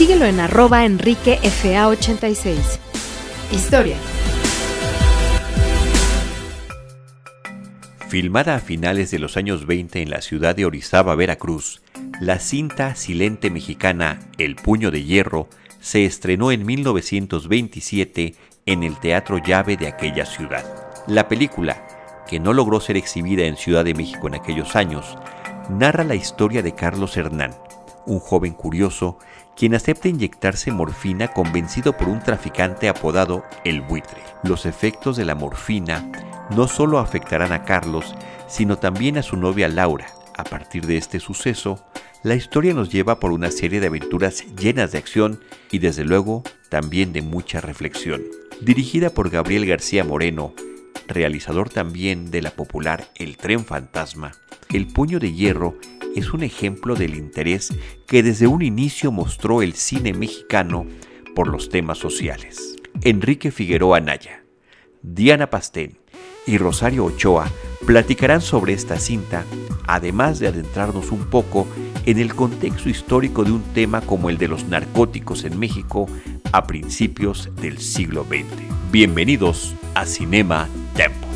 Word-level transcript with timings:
Síguelo 0.00 0.24
en 0.24 0.40
arroba 0.40 0.86
enriquefa86. 0.86 2.56
Historia. 3.52 3.98
Filmada 8.08 8.54
a 8.54 8.60
finales 8.60 9.10
de 9.10 9.18
los 9.18 9.36
años 9.36 9.66
20 9.66 10.00
en 10.00 10.08
la 10.08 10.22
ciudad 10.22 10.56
de 10.56 10.64
Orizaba, 10.64 11.14
Veracruz, 11.16 11.82
la 12.18 12.38
cinta 12.38 12.94
silente 12.94 13.50
mexicana 13.50 14.20
El 14.38 14.56
puño 14.56 14.90
de 14.90 15.04
hierro 15.04 15.48
se 15.80 16.06
estrenó 16.06 16.50
en 16.50 16.64
1927 16.64 18.36
en 18.64 18.82
el 18.82 18.98
Teatro 19.00 19.36
Llave 19.36 19.76
de 19.76 19.88
aquella 19.88 20.24
ciudad. 20.24 20.64
La 21.08 21.28
película, 21.28 21.86
que 22.26 22.40
no 22.40 22.54
logró 22.54 22.80
ser 22.80 22.96
exhibida 22.96 23.44
en 23.44 23.58
Ciudad 23.58 23.84
de 23.84 23.92
México 23.92 24.28
en 24.28 24.36
aquellos 24.36 24.76
años, 24.76 25.18
narra 25.68 26.04
la 26.04 26.14
historia 26.14 26.62
de 26.62 26.74
Carlos 26.74 27.18
Hernán, 27.18 27.54
un 28.06 28.18
joven 28.18 28.54
curioso 28.54 29.18
quien 29.60 29.74
acepta 29.74 30.08
inyectarse 30.08 30.72
morfina 30.72 31.28
convencido 31.28 31.94
por 31.94 32.08
un 32.08 32.20
traficante 32.20 32.88
apodado 32.88 33.44
El 33.62 33.82
Buitre. 33.82 34.22
Los 34.42 34.64
efectos 34.64 35.18
de 35.18 35.26
la 35.26 35.34
morfina 35.34 36.10
no 36.56 36.66
solo 36.66 36.98
afectarán 36.98 37.52
a 37.52 37.62
Carlos, 37.66 38.14
sino 38.48 38.78
también 38.78 39.18
a 39.18 39.22
su 39.22 39.36
novia 39.36 39.68
Laura. 39.68 40.06
A 40.34 40.44
partir 40.44 40.86
de 40.86 40.96
este 40.96 41.20
suceso, 41.20 41.84
la 42.22 42.36
historia 42.36 42.72
nos 42.72 42.90
lleva 42.90 43.20
por 43.20 43.32
una 43.32 43.50
serie 43.50 43.80
de 43.80 43.88
aventuras 43.88 44.46
llenas 44.56 44.92
de 44.92 44.98
acción 44.98 45.40
y 45.70 45.78
desde 45.80 46.04
luego 46.04 46.42
también 46.70 47.12
de 47.12 47.20
mucha 47.20 47.60
reflexión. 47.60 48.22
Dirigida 48.62 49.10
por 49.10 49.28
Gabriel 49.28 49.66
García 49.66 50.04
Moreno, 50.04 50.54
realizador 51.06 51.68
también 51.68 52.30
de 52.30 52.40
la 52.40 52.52
popular 52.52 53.10
El 53.14 53.36
tren 53.36 53.66
fantasma, 53.66 54.32
El 54.72 54.86
puño 54.86 55.18
de 55.18 55.32
hierro 55.32 55.76
es 56.14 56.32
un 56.32 56.44
ejemplo 56.44 56.94
del 56.94 57.16
interés 57.16 57.74
que 58.06 58.22
desde 58.22 58.46
un 58.46 58.62
inicio 58.62 59.10
mostró 59.10 59.62
el 59.62 59.74
cine 59.74 60.12
mexicano 60.12 60.86
por 61.34 61.48
los 61.48 61.68
temas 61.68 61.98
sociales. 61.98 62.76
Enrique 63.02 63.50
Figueroa 63.50 63.98
Anaya, 63.98 64.44
Diana 65.02 65.50
Pastén 65.50 65.98
y 66.46 66.58
Rosario 66.58 67.04
Ochoa 67.04 67.50
platicarán 67.84 68.40
sobre 68.40 68.72
esta 68.72 68.98
cinta, 69.00 69.44
además 69.88 70.38
de 70.38 70.48
adentrarnos 70.48 71.10
un 71.10 71.24
poco 71.24 71.66
en 72.06 72.18
el 72.18 72.34
contexto 72.34 72.88
histórico 72.88 73.42
de 73.42 73.50
un 73.52 73.62
tema 73.74 74.02
como 74.02 74.30
el 74.30 74.38
de 74.38 74.48
los 74.48 74.64
narcóticos 74.66 75.42
en 75.44 75.58
México 75.58 76.06
a 76.52 76.66
principios 76.68 77.50
del 77.56 77.78
siglo 77.78 78.24
XX. 78.24 78.46
Bienvenidos 78.92 79.74
a 79.94 80.06
Cinema 80.06 80.68
Tempo. 80.94 81.29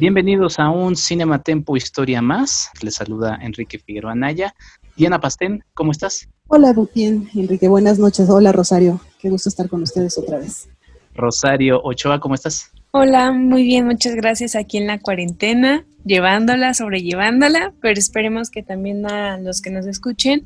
Bienvenidos 0.00 0.58
a 0.58 0.70
un 0.70 0.96
Cinema 0.96 1.42
Tempo 1.42 1.76
Historia 1.76 2.22
Más. 2.22 2.70
Les 2.80 2.94
saluda 2.94 3.38
Enrique 3.42 3.78
Figueroa 3.78 4.12
Anaya. 4.12 4.54
Diana 4.96 5.20
Pastén, 5.20 5.62
¿cómo 5.74 5.92
estás? 5.92 6.26
Hola, 6.48 6.74
bien, 6.94 7.28
Enrique. 7.34 7.68
Buenas 7.68 7.98
noches. 7.98 8.30
Hola, 8.30 8.50
Rosario. 8.50 8.98
Qué 9.20 9.28
gusto 9.28 9.50
estar 9.50 9.68
con 9.68 9.82
ustedes 9.82 10.16
otra 10.16 10.38
vez. 10.38 10.70
Rosario 11.14 11.82
Ochoa, 11.84 12.18
¿cómo 12.18 12.34
estás? 12.34 12.72
Hola, 12.92 13.30
muy 13.32 13.62
bien, 13.62 13.84
muchas 13.84 14.14
gracias 14.14 14.56
aquí 14.56 14.78
en 14.78 14.86
la 14.86 14.98
cuarentena, 15.00 15.84
llevándola, 16.06 16.72
sobrellevándola, 16.72 17.74
pero 17.82 17.98
esperemos 17.98 18.48
que 18.48 18.62
también 18.62 19.04
a 19.04 19.36
los 19.36 19.60
que 19.60 19.68
nos 19.68 19.86
escuchen 19.86 20.44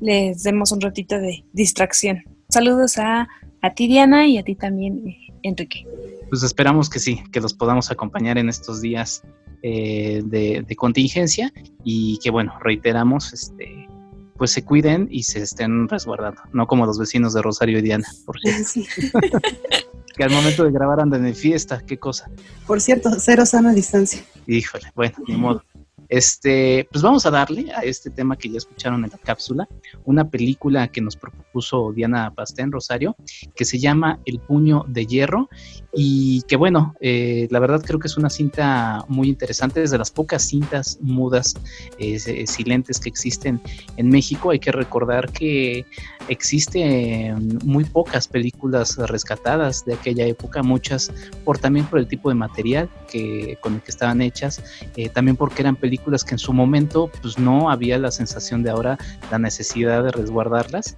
les 0.00 0.42
demos 0.42 0.72
un 0.72 0.80
ratito 0.80 1.16
de 1.20 1.44
distracción. 1.52 2.24
Saludos 2.48 2.98
a, 2.98 3.28
a 3.62 3.74
ti, 3.74 3.86
Diana, 3.86 4.26
y 4.26 4.38
a 4.38 4.42
ti 4.42 4.56
también, 4.56 5.14
Enrique. 5.44 5.86
Pues 6.28 6.42
esperamos 6.42 6.90
que 6.90 6.98
sí, 6.98 7.22
que 7.32 7.40
los 7.40 7.54
podamos 7.54 7.90
acompañar 7.90 8.38
en 8.38 8.48
estos 8.48 8.80
días 8.80 9.22
eh, 9.62 10.22
de, 10.24 10.64
de, 10.66 10.76
contingencia 10.76 11.52
y 11.84 12.18
que, 12.22 12.30
bueno, 12.30 12.54
reiteramos, 12.62 13.32
este, 13.32 13.88
pues 14.36 14.50
se 14.50 14.64
cuiden 14.64 15.08
y 15.10 15.22
se 15.22 15.42
estén 15.42 15.88
resguardando, 15.88 16.42
no 16.52 16.66
como 16.66 16.86
los 16.86 16.98
vecinos 16.98 17.34
de 17.34 17.42
Rosario 17.42 17.78
y 17.78 17.82
Diana, 17.82 18.06
por 18.24 18.38
cierto. 18.40 18.80
que 20.16 20.24
al 20.24 20.30
momento 20.30 20.64
de 20.64 20.72
grabar 20.72 21.00
andan 21.00 21.26
en 21.26 21.34
fiesta, 21.34 21.82
qué 21.86 21.98
cosa. 21.98 22.30
Por 22.66 22.80
cierto, 22.80 23.10
cero 23.18 23.44
sana 23.44 23.72
distancia. 23.72 24.22
Híjole, 24.46 24.90
bueno, 24.94 25.14
ni 25.26 25.36
modo. 25.36 25.62
Este, 26.08 26.88
pues 26.90 27.02
vamos 27.02 27.26
a 27.26 27.30
darle 27.30 27.72
a 27.72 27.80
este 27.80 28.10
tema 28.10 28.36
que 28.36 28.48
ya 28.48 28.58
escucharon 28.58 29.04
en 29.04 29.10
la 29.10 29.18
cápsula, 29.18 29.68
una 30.04 30.28
película 30.28 30.88
que 30.88 31.00
nos 31.00 31.16
propuso 31.16 31.92
Diana 31.92 32.32
Pastén 32.34 32.72
Rosario, 32.72 33.16
que 33.54 33.64
se 33.64 33.78
llama 33.78 34.20
El 34.24 34.38
puño 34.38 34.84
de 34.88 35.06
hierro, 35.06 35.48
y 35.92 36.42
que 36.42 36.56
bueno, 36.56 36.94
eh, 37.00 37.48
la 37.50 37.58
verdad 37.58 37.82
creo 37.82 37.98
que 37.98 38.08
es 38.08 38.16
una 38.16 38.28
cinta 38.28 39.04
muy 39.08 39.28
interesante, 39.28 39.80
desde 39.80 39.96
las 39.96 40.10
pocas 40.10 40.42
cintas 40.42 40.98
mudas, 41.00 41.54
eh, 41.98 42.46
silentes 42.46 43.00
que 43.00 43.08
existen 43.08 43.60
en 43.96 44.08
México. 44.10 44.50
Hay 44.50 44.58
que 44.58 44.72
recordar 44.72 45.32
que 45.32 45.86
existen 46.28 47.58
muy 47.64 47.84
pocas 47.84 48.28
películas 48.28 48.96
rescatadas 48.98 49.84
de 49.84 49.94
aquella 49.94 50.26
época, 50.26 50.62
muchas 50.62 51.10
por 51.44 51.58
también 51.58 51.86
por 51.86 51.98
el 51.98 52.06
tipo 52.06 52.28
de 52.28 52.34
material 52.34 52.90
que, 53.10 53.58
con 53.60 53.74
el 53.74 53.80
que 53.80 53.90
estaban 53.90 54.20
hechas, 54.20 54.62
eh, 54.96 55.08
también 55.08 55.36
porque 55.36 55.62
eran 55.62 55.76
películas 55.76 55.95
que 55.98 56.34
en 56.34 56.38
su 56.38 56.52
momento 56.52 57.10
pues 57.22 57.38
no 57.38 57.70
había 57.70 57.98
la 57.98 58.10
sensación 58.10 58.62
de 58.62 58.70
ahora 58.70 58.98
la 59.30 59.38
necesidad 59.38 60.02
de 60.04 60.10
resguardarlas. 60.10 60.96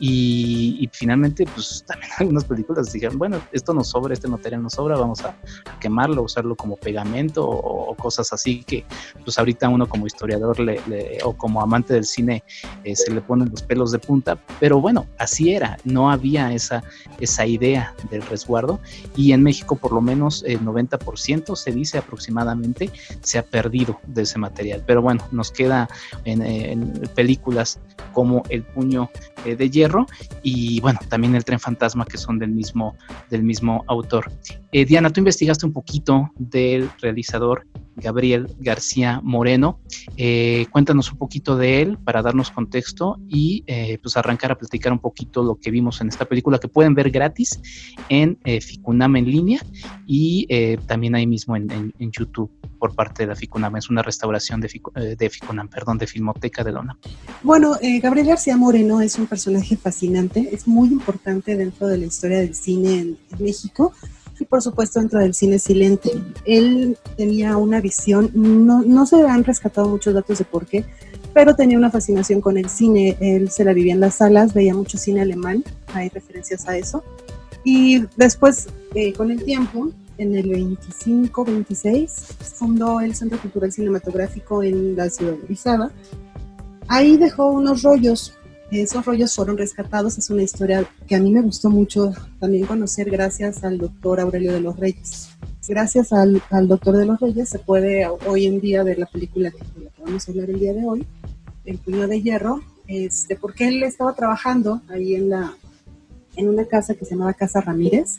Y, 0.00 0.76
y 0.80 0.88
finalmente 0.92 1.44
pues 1.54 1.84
también 1.86 2.10
algunas 2.18 2.44
películas 2.44 2.92
dijeron, 2.92 3.18
bueno, 3.18 3.40
esto 3.52 3.74
nos 3.74 3.88
sobra, 3.88 4.14
este 4.14 4.28
material 4.28 4.62
nos 4.62 4.74
sobra, 4.74 4.96
vamos 4.96 5.24
a, 5.24 5.30
a 5.30 5.80
quemarlo, 5.80 6.22
usarlo 6.22 6.54
como 6.54 6.76
pegamento 6.76 7.44
o, 7.44 7.90
o, 7.90 7.96
cosas 7.96 8.32
así 8.32 8.62
que 8.62 8.84
pues 9.24 9.38
ahorita 9.38 9.68
uno 9.68 9.88
como 9.88 10.06
historiador 10.06 10.60
le, 10.60 10.80
le, 10.86 11.18
o 11.24 11.32
como 11.32 11.60
amante 11.60 11.94
del 11.94 12.04
cine 12.04 12.44
eh, 12.84 12.94
se 12.94 13.12
le 13.12 13.20
ponen 13.20 13.50
los 13.50 13.62
pelos 13.62 13.90
de 13.90 13.98
punta, 13.98 14.38
pero 14.60 14.80
bueno, 14.80 15.06
así 15.18 15.52
era, 15.52 15.78
no 15.84 16.10
había 16.10 16.52
esa, 16.52 16.82
esa 17.18 17.44
idea 17.44 17.94
del 18.10 18.22
resguardo. 18.22 18.80
Y 19.16 19.32
en 19.32 19.42
México 19.42 19.76
por 19.76 19.92
lo 19.92 20.00
menos 20.00 20.44
el 20.46 20.60
90% 20.60 21.56
se 21.56 21.72
dice 21.72 21.98
aproximadamente 21.98 22.90
se 23.22 23.38
ha 23.38 23.42
perdido 23.42 23.98
de 24.06 24.22
ese 24.22 24.37
material, 24.38 24.82
pero 24.86 25.02
bueno, 25.02 25.24
nos 25.32 25.50
queda 25.50 25.88
en, 26.24 26.92
películas 27.14 27.80
como 28.12 28.42
El 28.48 28.62
puño 28.62 29.10
eh, 29.44 29.56
de 29.56 29.70
hierro 29.70 30.06
y 30.42 30.80
bueno, 30.80 30.98
también 31.08 31.34
El 31.34 31.44
tren 31.44 31.60
fantasma 31.60 32.04
que 32.04 32.16
son 32.16 32.38
del 32.38 32.50
mismo, 32.50 32.96
del 33.30 33.42
mismo 33.42 33.84
autor. 33.86 34.30
Eh, 34.70 34.84
Diana, 34.84 35.10
tú 35.10 35.20
investigaste 35.20 35.64
un 35.64 35.72
poquito 35.72 36.30
del 36.36 36.90
realizador 37.00 37.66
Gabriel 37.96 38.46
García 38.60 39.20
Moreno. 39.24 39.80
Eh, 40.16 40.66
cuéntanos 40.70 41.10
un 41.10 41.18
poquito 41.18 41.56
de 41.56 41.82
él 41.82 41.98
para 41.98 42.22
darnos 42.22 42.50
contexto 42.50 43.18
y 43.28 43.64
pues 44.02 44.16
arrancar 44.16 44.52
a 44.52 44.58
platicar 44.58 44.92
un 44.92 45.00
poquito 45.00 45.42
lo 45.42 45.56
que 45.56 45.70
vimos 45.70 46.00
en 46.00 46.08
esta 46.08 46.24
película 46.24 46.58
que 46.58 46.68
pueden 46.68 46.94
ver 46.94 47.10
gratis 47.10 47.60
en 48.08 48.38
eh, 48.44 48.60
Ficunam 48.60 49.16
en 49.16 49.24
línea 49.24 49.60
y 50.06 50.46
también 50.86 51.14
ahí 51.14 51.26
mismo 51.26 51.56
en, 51.56 51.92
YouTube 51.98 52.50
por 52.78 52.94
parte 52.94 53.24
de 53.24 53.28
la 53.28 53.36
Ficunam. 53.36 53.76
Es 53.76 53.90
una 53.90 54.02
restauración 54.02 54.27
de, 54.32 54.68
Ficu 54.68 54.92
eh, 54.94 55.16
de 55.16 55.30
perdón, 55.70 55.98
de 55.98 56.06
Filmoteca 56.06 56.64
de 56.64 56.72
Lona. 56.72 56.98
Bueno, 57.42 57.76
Gabriel 58.02 58.28
García 58.28 58.56
Moreno 58.56 59.00
es 59.00 59.18
un 59.18 59.26
personaje 59.26 59.76
fascinante, 59.76 60.48
es 60.52 60.66
muy 60.66 60.88
importante 60.88 61.56
dentro 61.56 61.86
de 61.86 61.98
la 61.98 62.06
historia 62.06 62.38
del 62.38 62.54
cine 62.54 63.00
en, 63.00 63.18
México 63.38 63.92
y 64.40 64.44
por 64.44 64.62
supuesto 64.62 65.00
dentro 65.00 65.20
del 65.20 65.34
cine 65.34 65.58
silente. 65.58 66.10
Él 66.44 66.96
tenía 67.16 67.56
una 67.56 67.80
visión, 67.80 68.30
no, 68.34 68.82
no 68.82 69.06
se 69.06 69.22
han 69.22 69.44
rescatado 69.44 69.88
muchos 69.88 70.14
datos 70.14 70.38
de 70.38 70.44
por 70.44 70.66
qué, 70.66 70.84
pero 71.32 71.54
tenía 71.54 71.78
una 71.78 71.90
fascinación 71.90 72.40
con 72.40 72.56
el 72.56 72.68
cine. 72.68 73.16
Él 73.20 73.50
se 73.50 73.64
la 73.64 73.72
vivía 73.72 73.94
en 73.94 74.00
las 74.00 74.16
salas, 74.16 74.54
veía 74.54 74.74
mucho 74.74 74.98
cine 74.98 75.20
alemán, 75.22 75.64
hay 75.94 76.08
referencias 76.08 76.68
a 76.68 76.76
eso. 76.76 77.04
Y 77.64 78.04
después, 78.16 78.68
eh, 78.94 79.12
con 79.12 79.30
el 79.30 79.44
tiempo, 79.44 79.90
en 80.18 80.36
el 80.36 80.50
25, 80.50 81.44
26, 81.44 82.12
fundó 82.54 83.00
el 83.00 83.14
Centro 83.14 83.40
Cultural 83.40 83.72
Cinematográfico 83.72 84.62
en 84.62 84.96
la 84.96 85.08
ciudad 85.08 85.32
de 85.32 85.44
Orizaba. 85.44 85.90
Ahí 86.88 87.16
dejó 87.16 87.50
unos 87.50 87.82
rollos 87.82 88.38
esos 88.70 89.04
rollos 89.04 89.34
fueron 89.34 89.56
rescatados, 89.56 90.18
es 90.18 90.28
una 90.28 90.42
historia 90.42 90.86
que 91.06 91.16
a 91.16 91.20
mí 91.20 91.30
me 91.30 91.40
gustó 91.40 91.70
mucho 91.70 92.12
también 92.38 92.66
conocer 92.66 93.10
gracias 93.10 93.64
al 93.64 93.78
doctor 93.78 94.20
Aurelio 94.20 94.52
de 94.52 94.60
los 94.60 94.78
Reyes. 94.78 95.30
Gracias 95.66 96.12
al, 96.12 96.42
doctor 96.66 96.96
de 96.96 97.06
los 97.06 97.20
Reyes 97.20 97.48
se 97.48 97.58
puede 97.58 98.06
hoy 98.06 98.46
en 98.46 98.60
día 98.60 98.82
ver 98.82 98.98
la 98.98 99.06
película 99.06 99.50
que, 99.50 99.58
vamos 100.02 100.26
a 100.26 100.30
hablar 100.30 100.50
el 100.50 100.60
día 100.60 100.74
de 100.74 100.84
hoy, 100.84 101.06
El 101.64 101.78
puño 101.78 102.08
de 102.08 102.20
hierro, 102.20 102.60
este, 102.86 103.36
porque 103.36 103.68
él 103.68 103.82
estaba 103.82 104.14
trabajando 104.14 104.82
ahí 104.88 105.14
en, 105.14 105.30
la, 105.30 105.54
en 106.36 106.48
una 106.48 106.64
casa 106.66 106.94
que 106.94 107.04
se 107.04 107.12
llamaba 107.12 107.34
Casa 107.34 107.60
Ramírez, 107.60 108.18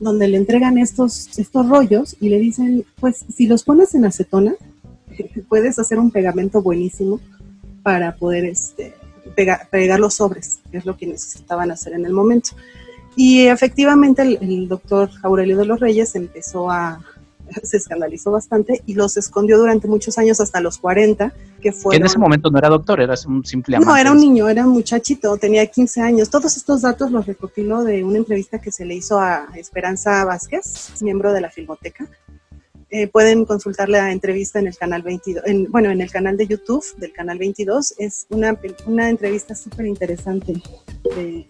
donde 0.00 0.28
le 0.28 0.36
entregan 0.36 0.78
estos, 0.78 1.38
estos 1.38 1.68
rollos 1.68 2.16
y 2.20 2.28
le 2.28 2.38
dicen, 2.38 2.84
pues 3.00 3.24
si 3.34 3.46
los 3.46 3.64
pones 3.64 3.94
en 3.94 4.04
acetona, 4.04 4.54
puedes 5.48 5.78
hacer 5.78 5.98
un 5.98 6.10
pegamento 6.10 6.62
buenísimo 6.62 7.20
para 7.82 8.16
poder 8.16 8.44
este, 8.44 8.94
pegar, 9.34 10.00
los 10.00 10.14
sobres, 10.14 10.60
que 10.70 10.78
es 10.78 10.86
lo 10.86 10.96
que 10.96 11.06
necesitaban 11.06 11.70
hacer 11.70 11.94
en 11.94 12.06
el 12.06 12.12
momento. 12.12 12.50
Y 13.16 13.46
efectivamente 13.46 14.22
el, 14.22 14.68
doctor 14.68 15.10
Aurelio 15.22 15.56
de 15.56 15.66
los 15.66 15.80
Reyes 15.80 16.14
empezó 16.14 16.70
a, 16.70 17.00
se 17.62 17.76
escandalizó 17.76 18.30
bastante 18.30 18.82
y 18.86 18.94
los 18.94 19.16
escondió 19.16 19.58
durante 19.58 19.88
muchos 19.88 20.18
años 20.18 20.40
hasta 20.40 20.60
los 20.60 20.78
40, 20.78 21.32
que 21.60 21.72
fue... 21.72 21.96
En 21.96 22.04
ese 22.04 22.18
momento 22.18 22.50
no 22.50 22.58
era 22.58 22.68
doctor, 22.68 23.00
era 23.00 23.14
un 23.26 23.44
simple 23.44 23.76
amante. 23.76 23.90
No, 23.90 23.96
era 23.96 24.12
un 24.12 24.18
niño, 24.18 24.48
era 24.48 24.66
un 24.66 24.72
muchachito, 24.72 25.36
tenía 25.36 25.66
15 25.66 26.00
años. 26.00 26.30
Todos 26.30 26.56
estos 26.56 26.82
datos 26.82 27.10
los 27.10 27.26
recopiló 27.26 27.82
de 27.82 28.04
una 28.04 28.18
entrevista 28.18 28.58
que 28.60 28.72
se 28.72 28.84
le 28.84 28.94
hizo 28.94 29.18
a 29.18 29.48
Esperanza 29.56 30.24
Vázquez, 30.24 31.00
miembro 31.00 31.32
de 31.32 31.40
la 31.40 31.50
Filmoteca, 31.50 32.08
eh, 32.90 33.06
pueden 33.06 33.44
consultar 33.44 33.90
la 33.90 34.12
entrevista 34.12 34.58
en 34.58 34.66
el 34.66 34.76
canal 34.76 35.02
22, 35.02 35.44
en, 35.46 35.70
bueno, 35.70 35.90
en 35.90 36.00
el 36.00 36.10
canal 36.10 36.38
de 36.38 36.46
YouTube 36.46 36.82
del 36.96 37.12
canal 37.12 37.38
22. 37.38 37.94
Es 37.98 38.26
una, 38.30 38.58
una 38.86 39.10
entrevista 39.10 39.54
súper 39.54 39.84
interesante, 39.86 40.54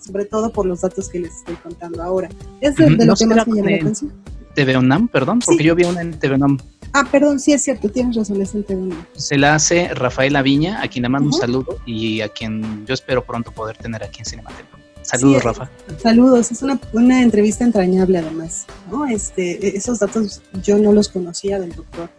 sobre 0.01 0.25
todo 0.25 0.51
por 0.51 0.67
los 0.67 0.81
datos 0.81 1.09
que 1.09 1.21
les 1.21 1.37
estoy 1.37 1.55
contando 1.57 2.03
ahora. 2.03 2.29
Es 2.61 2.75
de, 2.75 2.91
lo 2.91 3.15
que 3.15 3.27
más 3.27 3.47
me 3.47 3.57
llama 3.57 3.71
la 3.71 3.77
atención. 3.77 4.13
TV 4.55 4.77
UNAM, 4.77 5.09
perdón, 5.09 5.41
porque 5.45 5.65
yo 5.65 5.75
vi 5.75 5.85
una 5.85 6.01
en 6.01 6.19
TV 6.19 6.35
UNAM. 6.35 6.59
Ah, 6.93 7.07
perdón, 7.11 7.39
sí 7.39 7.53
es 7.53 7.63
cierto, 7.63 7.89
tienes 7.89 8.17
razón, 8.17 8.41
es 8.41 8.55
en 8.55 8.65
TV 8.65 8.81
UNAM. 8.81 9.07
Se 9.15 9.37
la 9.37 9.55
hace 9.55 9.89
Rafael 9.95 10.35
Aviña, 10.37 10.83
a 10.83 10.89
quien 10.89 11.03
le 11.03 11.09
mando 11.09 11.29
un 11.29 11.33
saludo 11.33 11.79
y 11.87 12.21
a 12.21 12.29
quien 12.29 12.87
yo 12.87 12.95
espero 12.95 13.25
pronto 13.25 13.53
poder 13.53 13.77
tener 13.77 14.03
aquí 14.03 14.21
en 14.21 14.27
Cinemateca. 14.27 14.79
Saludos, 15.03 15.43
Rafa. 15.43 15.71
Saludos, 16.03 16.53
es 16.53 16.63
una, 16.63 16.79
una, 16.93 17.23
entrevista 17.23 17.65
entrañable 17.65 18.19
además. 18.19 18.67
¿no? 18.91 19.07
Este, 19.07 19.77
esos 19.77 20.01
datos 20.01 20.43
yo 20.63 20.77
no 20.79 20.93
los 20.93 21.09
conocía 21.09 21.59
del 21.59 21.75
doctor 21.75 22.11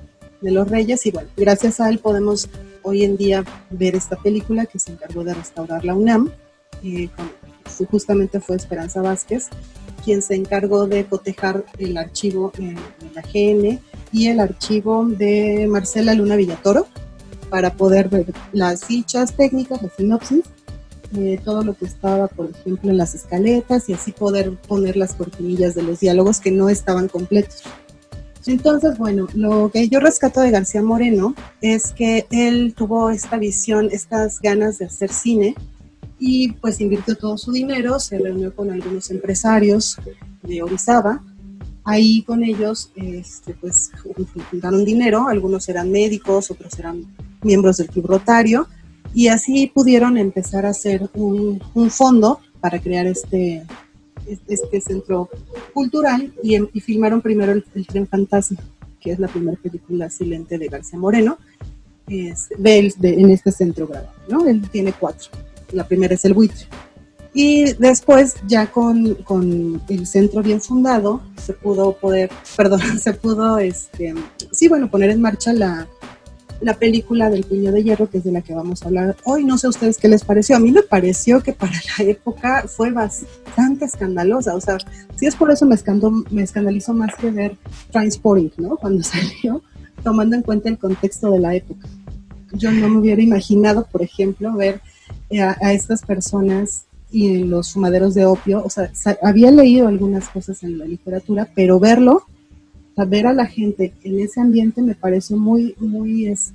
de 0.42 0.52
los 0.52 0.68
Reyes 0.68 1.06
y 1.06 1.12
bueno, 1.12 1.30
gracias 1.38 1.80
a 1.80 1.90
él 1.90 2.00
podemos 2.00 2.50
hoy 2.81 3.04
en 3.04 3.18
día 3.18 3.44
ver 3.70 3.96
esta 3.96 4.16
película 4.16 4.66
que 4.66 4.80
se 4.80 4.92
encargó 4.92 5.24
de 5.24 5.34
restaurar 5.34 5.86
la 5.86 5.94
UNAM. 5.94 6.31
y 6.81 7.10
justamente 7.92 8.40
fue 8.40 8.56
Esperanza 8.56 9.02
Vázquez 9.02 9.50
quien 10.09 10.23
se 10.23 10.33
encargó 10.33 10.88
de 10.88 11.06
cotejar 11.06 11.63
el 11.77 11.95
archivo 11.95 12.51
de 12.57 12.75
la 13.13 13.21
GN 13.21 13.79
y 14.11 14.27
el 14.27 14.39
archivo 14.39 15.06
de 15.06 15.67
Marcela 15.69 16.15
Luna 16.15 16.35
Villatoro 16.35 16.88
para 17.51 17.75
poder 17.75 18.09
ver 18.09 18.33
las 18.51 18.85
fichas 18.85 19.35
técnicas, 19.35 19.83
la 19.83 19.89
sinopsis 19.95 20.45
eh, 21.15 21.39
todo 21.45 21.63
lo 21.63 21.75
que 21.75 21.85
estaba, 21.85 22.27
por 22.27 22.50
ejemplo, 22.50 22.89
en 22.89 22.97
las 22.97 23.13
escaletas 23.13 23.88
y 23.88 23.94
así 23.94 24.11
poder 24.11 24.57
poner 24.67 24.97
las 24.97 25.13
cortinillas 25.13 25.75
de 25.75 25.83
los 25.83 26.00
diálogos 26.00 26.39
que 26.39 26.50
no 26.50 26.69
estaban 26.69 27.07
completos. 27.07 27.61
Entonces, 28.47 28.97
bueno, 28.97 29.27
lo 29.35 29.69
que 29.69 29.89
yo 29.89 30.00
rescato 30.00 30.41
de 30.41 30.50
García 30.50 30.81
Moreno 30.81 31.35
es 31.61 31.91
que 31.91 32.25
él 32.31 32.73
tuvo 32.75 33.11
esta 33.11 33.38
visión, 33.38 33.89
estas 33.91 34.39
ganas 34.41 34.79
de 34.79 34.85
hacer 34.85 35.13
cine 35.13 35.53
y 36.19 36.51
pues 36.54 36.81
invirtió 36.81 37.16
todo 37.16 37.38
su 37.38 37.51
dinero, 37.51 38.00
se 38.00 38.19
reunió 38.19 38.54
con 38.54 38.69
algunos 38.69 39.10
empresarios 39.10 39.98
de 40.44 40.62
Orizaba, 40.62 41.24
ahí 41.86 42.21
con 42.24 42.44
ellos 42.44 42.92
este, 42.95 43.54
pues 43.56 43.92
juntaron 44.51 44.83
dinero, 44.86 45.27
algunos 45.27 45.68
eran 45.69 45.92
médicos, 45.92 46.51
otros 46.51 46.77
eran 46.77 47.06
miembros 47.42 47.77
del 47.77 47.88
club 47.88 48.07
rotario, 48.07 48.68
y 49.13 49.27
así 49.27 49.71
pudieron 49.74 50.18
empezar 50.18 50.66
a 50.66 50.69
hacer 50.69 51.10
un, 51.13 51.60
fondo 51.89 52.39
para 52.60 52.80
crear 52.80 53.07
este, 53.07 53.66
este 54.48 54.81
centro 54.81 55.30
cultural 55.74 56.31
y, 56.44 56.56
em, 56.56 56.68
filmaron 56.68 57.21
primero 57.21 57.54
el, 57.54 57.63
Tren 57.88 58.07
Fantasma, 58.07 58.60
que 59.00 59.12
es 59.12 59.19
la 59.19 59.30
primera 59.30 59.57
película 59.57 60.10
silente 60.10 60.57
de 60.57 60.68
García 60.68 61.00
Moreno, 61.00 61.38
es, 62.07 62.50
de, 62.57 62.94
en 63.01 63.30
este 63.30 63.51
centro 63.51 63.88
grabado, 63.88 64.13
¿no? 64.27 64.45
Él 64.45 64.62
tiene 64.69 64.94
cuatro. 64.94 65.30
La 65.71 65.88
primera 65.88 66.13
es 66.13 66.25
el 66.25 66.33
buitre. 66.33 66.68
Y 67.33 67.74
después, 67.74 68.36
ya 68.48 68.71
con, 68.71 69.16
con, 69.16 69.81
el 69.88 70.07
centro 70.07 70.42
bien 70.42 70.62
fundado, 70.62 71.21
se 71.42 71.54
pudo 71.54 71.94
poder, 71.94 72.31
perdón, 72.57 73.00
se 73.00 73.13
pudo, 73.13 73.60
este, 73.60 74.16
sí, 74.51 74.68
bueno, 74.68 74.89
poner 74.89 75.12
en 75.12 75.21
marcha 75.21 75.54
la, 75.54 75.88
la 76.62 76.74
película 76.74 77.30
del 77.30 77.44
puño 77.44 77.71
de 77.71 77.83
hierro, 77.83 78.10
que 78.10 78.18
es 78.18 78.24
de 78.24 78.31
la 78.31 78.42
que 78.42 78.54
vamos 78.54 78.81
a 78.81 78.88
hablar 78.88 79.16
hoy. 79.24 79.45
No 79.45 79.57
sé 79.57 79.68
a 79.68 79.69
ustedes 79.69 79.98
qué 79.98 80.07
les 80.07 80.24
pareció. 80.24 80.56
A 80.56 80.60
mí 80.60 80.71
me 80.71 80.83
pareció 80.83 81.42
que 81.42 81.54
para 81.54 81.74
la 81.98 82.06
época 82.06 82.66
fue 82.68 82.92
bastante 82.92 83.86
escandalosa. 83.86 84.56
O 84.56 84.62
sea, 84.62 84.77
sí 85.16 85.25
es 85.25 85.36
por 85.36 85.51
eso 85.51 85.66
me, 85.66 85.77
me 86.31 86.44
escandalizó 86.44 86.94
más 86.94 87.16
que 87.16 87.31
ver 87.31 87.57
Transporting, 87.92 88.50
¿no? 88.57 88.75
Cuando 88.77 89.04
salió, 89.04 89.62
tomando 90.04 90.36
en 90.36 90.42
cuenta 90.42 90.69
el 90.69 90.77
contexto 90.77 91.31
de 91.31 91.39
la 91.39 91.56
época. 91.56 91.88
Yo 92.54 92.71
no 92.71 92.89
me 92.89 92.98
hubiera 92.98 93.21
imaginado, 93.21 93.86
por 93.86 94.01
ejemplo, 94.01 94.54
ver 94.54 94.81
a, 95.38 95.58
a 95.62 95.74
estas 95.74 96.02
personas 96.04 96.86
y 97.12 97.44
los 97.44 97.74
fumaderos 97.74 98.14
de 98.14 98.26
opio. 98.26 98.64
O 98.64 98.70
sea, 98.70 98.92
había 99.22 99.52
leído 99.52 99.88
algunas 99.88 100.30
cosas 100.30 100.64
en 100.64 100.78
la 100.78 100.86
literatura, 100.86 101.48
pero 101.56 101.80
verlo 101.80 102.24
ver 103.06 103.28
a 103.28 103.34
la 103.34 103.46
gente 103.46 103.94
en 104.04 104.20
ese 104.20 104.40
ambiente 104.40 104.81
me 104.81 104.96
pareció 104.96 105.38
muy, 105.38 105.76
muy, 105.80 106.28
es, 106.28 106.54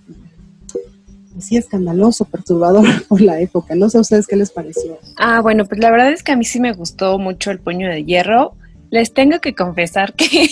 sí, 1.38 1.56
escandaloso, 1.56 2.24
perturbador 2.24 2.86
por 3.08 3.20
la 3.20 3.40
época. 3.40 3.74
No 3.74 3.88
sé 3.90 3.98
a 3.98 4.02
ustedes 4.02 4.26
qué 4.26 4.36
les 4.36 4.50
pareció. 4.50 4.98
Ah, 5.16 5.40
bueno, 5.40 5.64
pues 5.64 5.80
la 5.80 5.90
verdad 5.90 6.12
es 6.12 6.22
que 6.22 6.32
a 6.32 6.36
mí 6.36 6.44
sí 6.44 6.60
me 6.60 6.72
gustó 6.72 7.18
mucho 7.18 7.50
el 7.50 7.58
puño 7.58 7.88
de 7.88 8.04
hierro. 8.04 8.54
Les 8.90 9.12
tengo 9.12 9.40
que 9.40 9.54
confesar 9.54 10.14
que 10.14 10.48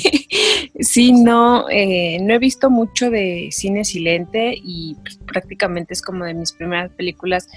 sí, 0.79 1.13
no, 1.13 1.69
eh, 1.71 2.19
no 2.21 2.35
he 2.35 2.39
visto 2.39 2.71
mucho 2.71 3.11
de 3.11 3.49
cine 3.51 3.85
silente 3.85 4.55
y 4.57 4.97
pues, 5.03 5.19
prácticamente 5.19 5.93
es 5.93 6.03
como 6.03 6.25
de 6.25 6.35
mis 6.35 6.53
primeras 6.53 6.91
películas. 6.93 7.49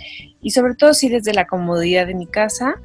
Y 0.41 0.51
sobre 0.51 0.75
todo 0.75 0.93
sí 0.93 1.09
desde 1.09 1.33
la 1.33 1.47
comodidad 1.47 2.07
de 2.07 2.15
mi 2.15 2.27
casa 2.27 2.75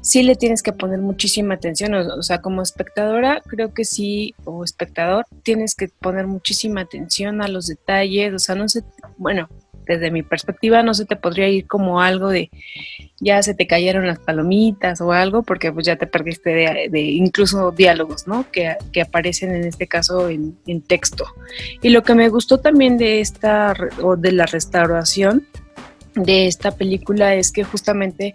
sí 0.00 0.22
le 0.22 0.34
tienes 0.34 0.62
que 0.62 0.72
poner 0.72 0.98
muchísima 0.98 1.54
atención, 1.54 1.94
o, 1.94 2.22
sea, 2.22 2.40
como 2.40 2.62
espectadora, 2.62 3.42
creo 3.46 3.74
que 3.74 3.84
sí, 3.84 4.34
o 4.44 4.64
espectador, 4.64 5.26
tienes 5.42 5.74
que 5.74 5.88
poner 5.88 6.26
muchísima 6.26 6.82
atención 6.82 7.42
a 7.42 7.48
los 7.48 7.66
detalles, 7.66 8.32
o 8.32 8.38
sea, 8.38 8.54
no 8.54 8.68
sé, 8.68 8.82
bueno, 9.18 9.48
desde 9.90 10.10
mi 10.10 10.22
perspectiva 10.22 10.82
no 10.82 10.94
se 10.94 11.04
te 11.04 11.16
podría 11.16 11.48
ir 11.48 11.66
como 11.66 12.00
algo 12.00 12.28
de 12.28 12.50
ya 13.20 13.42
se 13.42 13.54
te 13.54 13.66
cayeron 13.66 14.06
las 14.06 14.18
palomitas 14.18 15.00
o 15.00 15.12
algo, 15.12 15.42
porque 15.42 15.72
pues 15.72 15.84
ya 15.84 15.96
te 15.96 16.06
perdiste 16.06 16.50
de, 16.90 17.00
incluso 17.00 17.70
diálogos, 17.70 18.26
¿no? 18.26 18.50
Que, 18.50 18.76
que, 18.92 19.02
aparecen 19.02 19.54
en 19.54 19.64
este 19.64 19.86
caso 19.86 20.30
en, 20.30 20.56
en 20.66 20.80
texto. 20.80 21.26
Y 21.82 21.90
lo 21.90 22.02
que 22.02 22.14
me 22.14 22.30
gustó 22.30 22.60
también 22.60 22.96
de 22.96 23.20
esta, 23.20 23.74
o 24.02 24.16
de 24.16 24.32
la 24.32 24.46
restauración, 24.46 25.46
de 26.14 26.46
esta 26.46 26.70
película 26.70 27.34
es 27.34 27.52
que 27.52 27.62
justamente 27.62 28.34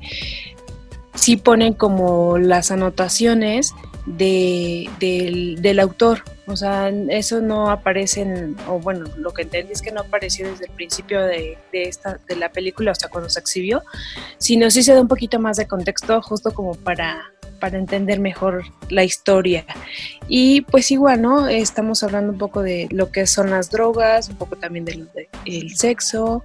sí 1.16 1.38
ponen 1.38 1.74
como 1.74 2.38
las 2.38 2.72
anotaciones 2.72 3.74
de, 4.06 4.90
del, 5.00 5.80
autor. 5.80 6.24
O 6.48 6.56
sea, 6.56 6.90
eso 7.10 7.42
no 7.42 7.72
aparece 7.72 8.26
o 8.68 8.80
bueno, 8.80 9.06
lo 9.18 9.32
que 9.32 9.44
entendí 9.44 9.74
es 9.74 9.82
que 9.82 9.92
no 9.92 10.02
apareció 10.02 10.50
desde 10.50 10.66
el 10.66 10.72
principio 10.72 11.22
de, 11.22 11.58
de, 11.72 11.84
esta, 11.84 12.20
de 12.28 12.36
la 12.36 12.50
película 12.50 12.92
hasta 12.92 13.10
cuando 13.10 13.30
se 13.30 13.40
exhibió, 13.40 13.84
sino 14.38 14.70
sí 14.70 14.84
se 14.84 14.94
da 14.94 15.02
un 15.02 15.08
poquito 15.08 15.40
más 15.40 15.58
de 15.58 15.68
contexto 15.68 16.22
justo 16.22 16.54
como 16.54 16.76
para, 16.76 17.32
para 17.60 17.80
entender 17.80 18.20
mejor 18.20 18.64
la 18.90 19.04
historia. 19.04 19.66
Y 20.28 20.62
pues 20.62 20.92
igual, 20.92 21.22
¿no? 21.22 21.48
Estamos 21.48 22.04
hablando 22.04 22.32
un 22.32 22.38
poco 22.38 22.62
de 22.62 22.88
lo 22.92 23.12
que 23.12 23.26
son 23.26 23.50
las 23.50 23.72
drogas, 23.72 24.30
un 24.30 24.36
poco 24.36 24.56
también 24.56 24.86
del 24.86 25.10
de, 25.14 25.70
sexo, 25.76 26.44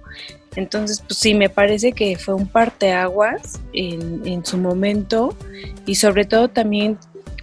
entonces, 0.55 1.01
pues 1.07 1.17
sí, 1.17 1.33
me 1.33 1.49
parece 1.49 1.93
que 1.93 2.17
fue 2.17 2.33
un 2.33 2.47
parteaguas 2.47 3.61
en, 3.71 4.27
en 4.27 4.45
su 4.45 4.57
momento 4.57 5.33
y 5.85 5.95
sobre 5.95 6.25
todo 6.25 6.49
también 6.49 6.97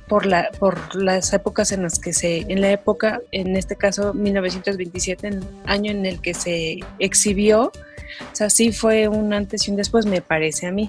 por 0.09 0.27
la 0.27 0.49
por 0.59 0.95
las 0.97 1.33
épocas 1.33 1.73
en 1.73 1.83
las 1.83 1.99
que 1.99 2.13
se 2.13 2.41
en 2.49 2.61
la 2.61 2.73
época 2.73 3.21
en 3.33 3.57
este 3.57 3.77
caso 3.77 4.15
1927 4.15 5.29
el 5.29 5.45
año 5.67 5.91
en 5.91 6.07
el 6.07 6.21
que 6.21 6.35
se 6.35 6.81
exhibió 6.99 7.67
o 7.67 8.35
sea 8.35 8.51
sí 8.51 8.73
fue 8.73 9.09
un 9.09 9.33
antes 9.33 9.69
y 9.69 9.71
un 9.71 9.77
después 9.77 10.07
me 10.07 10.21
parece 10.21 10.67
a 10.67 10.73
mí 10.73 10.89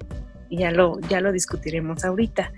y 0.49 0.57
ya 0.57 0.71
lo, 0.71 0.99
ya 1.01 1.21
lo 1.21 1.31
discutiremos 1.31 2.03
ahorita. 2.03 2.51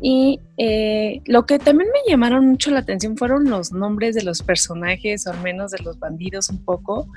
Y 0.00 0.40
eh, 0.56 1.20
lo 1.26 1.46
que 1.46 1.58
también 1.58 1.90
me 1.90 2.10
llamaron 2.10 2.46
mucho 2.46 2.70
la 2.70 2.80
atención 2.80 3.16
fueron 3.16 3.50
los 3.50 3.72
nombres 3.72 4.14
de 4.14 4.22
los 4.22 4.42
personajes, 4.42 5.26
o 5.26 5.32
al 5.32 5.40
menos 5.42 5.72
de 5.72 5.82
los 5.82 5.98
bandidos 5.98 6.48
un 6.48 6.64
poco, 6.64 7.08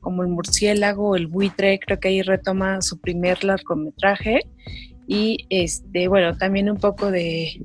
como 0.00 0.22
el 0.22 0.28
murciélago, 0.28 1.16
el 1.16 1.28
buitre, 1.28 1.78
creo 1.78 2.00
que 2.00 2.08
ahí 2.08 2.22
retoma 2.22 2.82
su 2.82 2.98
primer 2.98 3.44
largometraje. 3.44 4.40
Y 5.06 5.46
este, 5.50 6.08
bueno, 6.08 6.36
también 6.36 6.70
un 6.70 6.78
poco 6.78 7.10
de 7.10 7.64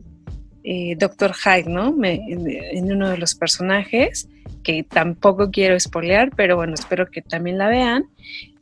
eh, 0.65 0.95
Doctor 0.97 1.33
Hyde, 1.33 1.69
¿no? 1.69 1.95
en 2.03 2.91
uno 2.91 3.09
de 3.09 3.17
los 3.17 3.35
personajes, 3.35 4.27
que 4.63 4.83
tampoco 4.83 5.51
quiero 5.51 5.75
espolear, 5.75 6.31
pero 6.35 6.55
bueno, 6.55 6.73
espero 6.73 7.09
que 7.09 7.21
también 7.21 7.57
la 7.57 7.69
vean. 7.69 8.05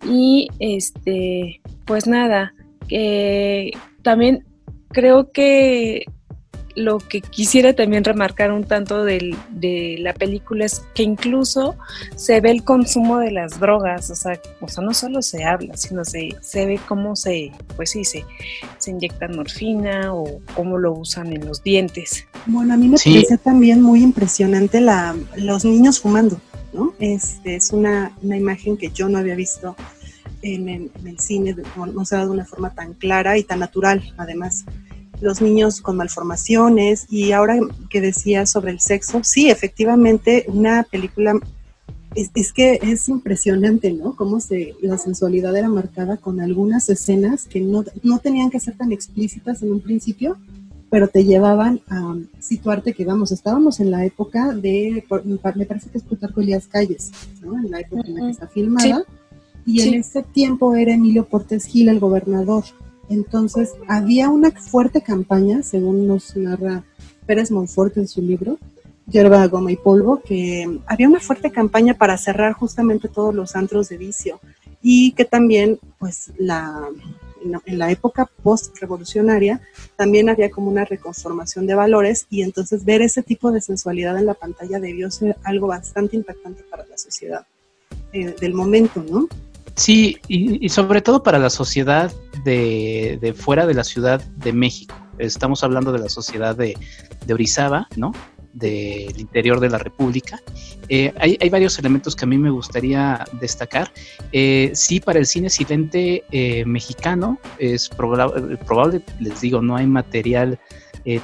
Y 0.05 0.50
este, 0.60 1.62
pues 1.86 2.07
nada, 2.07 2.53
también 4.01 4.43
creo 4.89 5.31
que 5.31 6.05
lo 6.75 7.00
que 7.00 7.22
quisiera 7.22 7.74
también 7.74 8.03
remarcar 8.03 8.51
un 8.51 8.63
tanto 8.63 9.03
de 9.03 9.98
la 10.00 10.13
película 10.13 10.65
es 10.65 10.84
que 10.94 11.03
incluso 11.03 11.75
se 12.15 12.42
ve 12.42 12.51
el 12.51 12.63
consumo 12.63 13.20
de 13.20 13.32
las 13.32 13.60
drogas, 13.60 14.10
o 14.10 14.15
sea, 14.15 14.39
o 14.60 14.68
sea 14.68 14.84
no 14.84 14.94
solo 14.94 15.22
se 15.22 15.44
habla, 15.44 15.77
sino 15.77 16.03
se, 16.06 16.36
se 16.42 16.65
ve 16.65 16.80
cómo 16.88 17.15
se, 17.15 17.51
pues 17.75 17.92
sí, 17.92 18.03
se, 18.03 18.25
se 18.77 18.92
inyectan 18.92 19.36
morfina 19.36 20.13
o 20.13 20.42
cómo 20.56 20.77
lo 20.77 20.94
usan 20.94 21.34
en 21.34 21.46
los 21.46 21.63
dientes. 21.63 22.27
Bueno, 22.46 22.74
a 22.74 22.77
mí 22.77 22.88
me 22.88 22.98
parece 22.98 23.38
también 23.38 23.82
muy 23.82 24.01
impresionante 24.01 24.82
la, 24.82 25.15
los 25.36 25.65
niños 25.65 26.00
fumando, 26.00 26.39
¿no? 26.74 26.94
Este, 27.00 27.56
es 27.56 27.72
una, 27.72 28.12
una 28.22 28.38
imagen 28.38 28.77
que 28.77 28.89
yo 28.89 29.10
no 29.10 29.20
había 29.20 29.36
visto 29.36 29.75
en 30.44 30.68
el, 30.70 31.20
cine 31.20 31.56
no, 31.75 32.06
se 32.06 32.15
da 32.15 32.25
de 32.25 32.32
una 32.32 32.46
forma 32.46 32.70
tan 32.72 32.94
clara 32.94 33.38
y 33.38 33.44
tan 33.44 33.60
natural, 33.60 34.13
además. 34.18 34.65
Los 35.24 35.42
niños 35.42 35.82
con 35.82 35.96
malformaciones 35.96 37.06
y 37.10 37.32
ahora 37.32 37.58
que 37.89 38.01
decía 38.01 38.46
sobre 38.46 38.72
el 38.72 38.80
sexo, 38.80 39.22
sí, 39.24 39.50
efectivamente, 39.50 40.46
una 40.48 40.84
película 40.84 41.39
es, 42.15 42.53
que 42.53 42.80
es 42.82 43.08
impresionante, 43.10 43.94
¿no? 43.94 44.15
Cómo 44.15 44.39
se, 44.39 44.75
la 44.82 44.98
sensualidad 44.98 45.56
era 45.56 45.70
marcada 45.70 46.18
con 46.18 46.42
algunas 46.42 46.89
escenas 46.89 47.46
que 47.46 47.62
no, 47.62 47.86
no, 48.03 48.20
tenían 48.20 48.50
que 48.50 48.60
ser 48.60 48.75
tan 48.75 48.92
explícitas 48.92 49.63
en 49.63 49.72
un 49.72 49.80
principio, 49.80 50.38
pero 50.89 51.08
te 51.08 51.24
llevaban 51.24 51.82
a 51.89 52.15
situarte 52.39 52.94
que, 52.94 53.06
vamos, 53.06 53.32
estábamos 53.32 53.80
en 53.80 53.92
la 53.92 54.06
época 54.06 54.53
de, 54.53 55.06
me 55.56 55.65
parece 55.65 55.89
que 55.89 55.98
es 55.98 56.03
Plutarco 56.03 56.42
Elías 56.42 56.68
Calles, 56.68 57.12
¿no? 57.42 57.58
En 57.58 57.72
la 57.72 57.80
época 57.80 58.03
en 58.06 58.15
la 58.15 58.22
que 58.25 58.32
está 58.32 58.48
filmada 58.48 59.06
y 59.65 59.82
en 59.82 59.94
ese 59.96 60.24
tiempo 60.24 60.75
era 60.75 60.94
Emilio 60.94 61.25
Portes 61.25 61.65
Gil 61.65 61.89
el 61.89 62.00
gobernador. 62.00 62.63
Entonces 63.10 63.74
había 63.88 64.29
una 64.29 64.51
fuerte 64.51 65.01
campaña, 65.01 65.63
según 65.63 66.07
nos 66.07 66.36
narra 66.36 66.83
Pérez 67.25 67.51
Monfort 67.51 67.98
en 67.98 68.07
su 68.07 68.22
libro, 68.22 68.57
Yerba, 69.07 69.48
Goma 69.48 69.72
y 69.72 69.75
Polvo, 69.75 70.22
que 70.22 70.79
había 70.86 71.10
una 71.10 71.19
fuerte 71.19 71.51
campaña 71.51 71.93
para 71.95 72.17
cerrar 72.17 72.53
justamente 72.53 73.10
todos 73.10 73.36
los 73.36 73.55
antros 73.55 73.89
de 73.89 73.98
vicio 73.98 74.39
y 74.81 75.12
que 75.13 75.25
también, 75.25 75.79
pues, 76.00 76.31
la, 76.38 76.88
en 77.65 77.79
la 77.79 77.91
época 77.91 78.29
post-revolucionaria, 78.41 79.62
también 79.95 80.29
había 80.29 80.50
como 80.50 80.69
una 80.69 80.86
reconformación 80.86 81.67
de 81.67 81.75
valores 81.75 82.27
y 82.29 82.41
entonces 82.41 82.86
ver 82.86 83.01
ese 83.01 83.24
tipo 83.24 83.51
de 83.51 83.62
sensualidad 83.62 84.17
en 84.17 84.25
la 84.25 84.33
pantalla 84.33 84.79
debió 84.79 85.12
ser 85.12 85.38
algo 85.43 85.67
bastante 85.67 86.15
impactante 86.15 86.63
para 86.63 86.86
la 86.86 86.98
sociedad 86.98 87.45
eh, 88.13 88.36
del 88.39 88.53
momento, 88.53 89.03
¿no? 89.10 89.27
Sí, 89.75 90.20
y, 90.27 90.70
sobre 90.70 91.01
todo 91.01 91.24
para 91.24 91.39
la 91.39 91.50
sociedad 91.50 92.12
de, 92.44 93.34
fuera 93.36 93.65
de 93.65 93.74
la 93.74 93.84
Ciudad 93.84 94.22
de 94.22 94.53
México. 94.53 94.96
Estamos 95.18 95.63
hablando 95.63 95.92
de 95.92 96.00
la 96.00 96.10
sociedad 96.10 96.56
de, 96.56 96.77
Orizaba, 97.32 97.88
¿no? 97.96 98.12
Del 98.53 99.20
interior 99.20 99.60
de 99.60 99.70
la 99.70 99.80
República. 99.80 100.39
Eh, 100.89 101.12
hay, 101.18 101.50
varios 101.50 101.80
elementos 101.80 102.15
que 102.15 102.25
a 102.25 102.27
mí 102.27 102.38
me 102.38 102.51
gustaría 102.51 103.25
destacar. 103.39 103.92
Eh, 104.32 104.72
sí, 104.75 105.00
para 105.00 105.18
el 105.18 105.25
cine 105.25 105.50
silente 105.50 106.24
eh, 106.32 106.63
mexicano 106.65 107.39
es 107.58 107.89
probable, 107.89 109.01
les 109.20 109.42
digo, 109.42 109.62
no 109.62 109.75
hay 109.75 109.88
material 109.88 110.60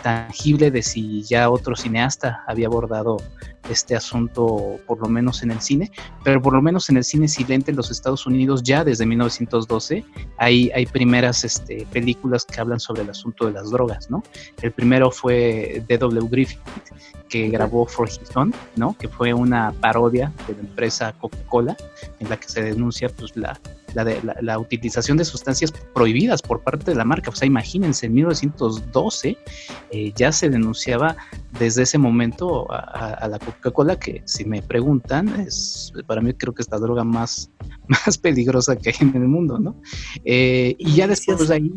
tangible 0.01 0.71
de 0.71 0.83
si 0.83 1.23
ya 1.23 1.49
otro 1.49 1.73
cineasta 1.73 2.43
había 2.47 2.67
abordado 2.67 3.15
este 3.69 3.95
asunto, 3.95 4.79
por 4.87 4.99
lo 4.99 5.07
menos 5.07 5.43
en 5.43 5.51
el 5.51 5.61
cine, 5.61 5.91
pero 6.23 6.41
por 6.41 6.53
lo 6.53 6.61
menos 6.61 6.89
en 6.89 6.97
el 6.97 7.03
cine 7.03 7.27
silente 7.27 7.71
en 7.71 7.77
los 7.77 7.91
Estados 7.91 8.25
Unidos 8.25 8.63
ya 8.63 8.83
desde 8.83 9.05
1912 9.05 10.03
hay, 10.37 10.71
hay 10.71 10.85
primeras 10.85 11.43
este, 11.43 11.85
películas 11.91 12.45
que 12.45 12.59
hablan 12.59 12.79
sobre 12.79 13.03
el 13.03 13.09
asunto 13.09 13.45
de 13.45 13.53
las 13.53 13.71
drogas, 13.71 14.09
¿no? 14.09 14.23
El 14.61 14.71
primero 14.71 15.11
fue 15.11 15.83
D.W. 15.87 16.27
Griffith, 16.29 16.59
que 17.29 17.49
grabó 17.49 17.85
For 17.85 18.09
His 18.09 18.19
¿no? 18.75 18.95
Que 18.97 19.07
fue 19.07 19.33
una 19.33 19.71
parodia 19.79 20.33
de 20.47 20.55
la 20.55 20.59
empresa 20.61 21.13
Coca-Cola 21.13 21.77
en 22.19 22.29
la 22.29 22.37
que 22.37 22.49
se 22.49 22.63
denuncia 22.63 23.09
pues 23.09 23.37
la, 23.37 23.59
la, 23.93 24.59
utilización 24.59 25.17
de 25.17 25.25
sustancias 25.25 25.71
prohibidas 25.93 26.41
por 26.41 26.61
parte 26.61 26.91
de 26.91 26.95
la 26.95 27.05
marca. 27.05 27.29
O 27.29 27.35
sea, 27.35 27.47
imagínense, 27.47 28.07
en 28.07 28.13
1912 28.13 29.37
eh, 29.91 30.13
ya 30.15 30.31
se 30.31 30.49
denunciaba 30.49 31.15
desde 31.57 31.83
ese 31.83 31.97
momento 31.97 32.67
a, 32.71 33.27
la 33.27 33.39
Coca-Cola, 33.39 33.58
que 33.99 34.21
si 34.25 34.45
me 34.45 34.61
preguntan, 34.61 35.27
es 35.41 35.91
para 36.07 36.21
mí 36.21 36.33
creo 36.33 36.53
que 36.53 36.61
es 36.61 36.71
la 36.71 36.79
droga 36.79 37.03
más, 37.03 37.51
más 37.87 38.17
peligrosa 38.17 38.75
que 38.75 38.89
hay 38.89 38.95
en 39.01 39.15
el 39.15 39.27
mundo, 39.27 39.59
¿no? 39.59 39.81
Eh, 40.25 40.75
y 40.77 40.95
ya 40.95 41.07
después 41.07 41.47
de 41.47 41.55
ahí 41.55 41.71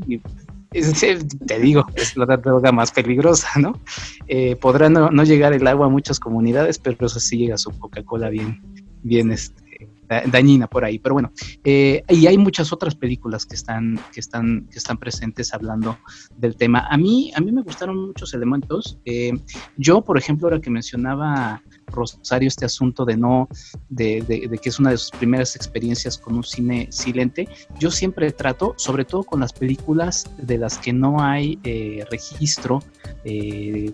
te 1.46 1.58
digo, 1.60 1.86
es 1.94 2.16
la 2.16 2.36
droga 2.36 2.72
más 2.72 2.92
peligrosa, 2.92 3.48
¿no? 3.58 3.78
Eh, 4.26 4.56
podrá 4.56 4.88
no, 4.88 5.10
no, 5.10 5.24
llegar 5.24 5.52
el 5.52 5.66
agua 5.66 5.86
a 5.86 5.90
muchas 5.90 6.18
comunidades, 6.18 6.78
pero 6.78 7.06
eso 7.06 7.20
sí 7.20 7.36
llega 7.36 7.56
a 7.56 7.58
su 7.58 7.70
Coca-Cola 7.70 8.30
bien, 8.30 8.62
bien, 9.02 9.32
este, 9.32 9.61
dañina 10.08 10.66
por 10.66 10.84
ahí. 10.84 10.98
Pero 10.98 11.14
bueno, 11.14 11.32
eh, 11.64 12.02
y 12.08 12.26
hay 12.26 12.38
muchas 12.38 12.72
otras 12.72 12.94
películas 12.94 13.46
que 13.46 13.54
están, 13.54 13.98
que 14.12 14.20
están, 14.20 14.68
que 14.70 14.78
están 14.78 14.98
presentes 14.98 15.54
hablando 15.54 15.98
del 16.36 16.56
tema. 16.56 16.86
A 16.90 16.96
mí, 16.96 17.32
a 17.34 17.40
mí 17.40 17.52
me 17.52 17.62
gustaron 17.62 18.08
muchos 18.08 18.34
elementos. 18.34 18.98
Eh, 19.04 19.32
yo, 19.76 20.02
por 20.02 20.18
ejemplo, 20.18 20.48
ahora 20.48 20.60
que 20.60 20.70
mencionaba 20.70 21.62
Rosario 21.92 22.48
este 22.48 22.64
asunto 22.64 23.04
de 23.04 23.16
no, 23.16 23.48
de, 23.88 24.58
que 24.60 24.68
es 24.68 24.78
una 24.78 24.90
de 24.90 24.96
sus 24.96 25.10
primeras 25.10 25.56
experiencias 25.56 26.18
con 26.18 26.34
un 26.34 26.44
cine 26.44 26.88
silente, 26.90 27.48
yo 27.78 27.90
siempre 27.90 28.32
trato, 28.32 28.74
sobre 28.76 29.04
todo 29.04 29.22
con 29.24 29.40
las 29.40 29.52
películas 29.52 30.24
de 30.38 30.58
las 30.58 30.78
que 30.78 30.92
no 30.92 31.22
hay 31.22 31.58
eh, 31.64 32.04
registro 32.10 32.82
eh, 33.24 33.92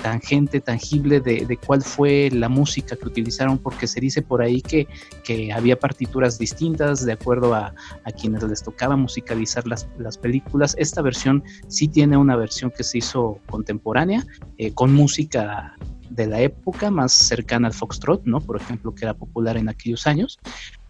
tangente, 0.00 0.60
tangible 0.60 1.20
de, 1.20 1.44
de, 1.46 1.56
cuál 1.56 1.82
fue 1.82 2.30
la 2.32 2.48
música 2.48 2.96
que 2.96 3.06
utilizaron, 3.06 3.58
porque 3.58 3.86
se 3.86 4.00
dice 4.00 4.22
por 4.22 4.42
ahí 4.42 4.62
que, 4.62 4.86
que 5.24 5.52
había 5.52 5.78
partituras 5.78 6.38
distintas 6.38 7.04
de 7.04 7.12
acuerdo 7.12 7.54
a, 7.54 7.74
a 8.04 8.12
quienes 8.12 8.42
les 8.44 8.62
tocaba 8.62 8.96
musicalizar 8.96 9.66
las, 9.66 9.88
las, 9.98 10.16
películas. 10.18 10.74
Esta 10.78 11.02
versión 11.02 11.42
sí 11.68 11.88
tiene 11.88 12.16
una 12.16 12.36
versión 12.36 12.70
que 12.70 12.84
se 12.84 12.98
hizo 12.98 13.38
contemporánea, 13.48 14.24
eh, 14.56 14.72
con 14.72 14.92
música 14.94 15.76
de 16.10 16.26
la 16.26 16.40
época, 16.40 16.90
más 16.90 17.12
cercana 17.12 17.68
al 17.68 17.74
foxtrot, 17.74 18.24
¿no? 18.24 18.40
Por 18.40 18.56
ejemplo, 18.56 18.94
que 18.94 19.04
era 19.04 19.14
popular 19.14 19.56
en 19.56 19.68
aquellos 19.68 20.06
años, 20.06 20.38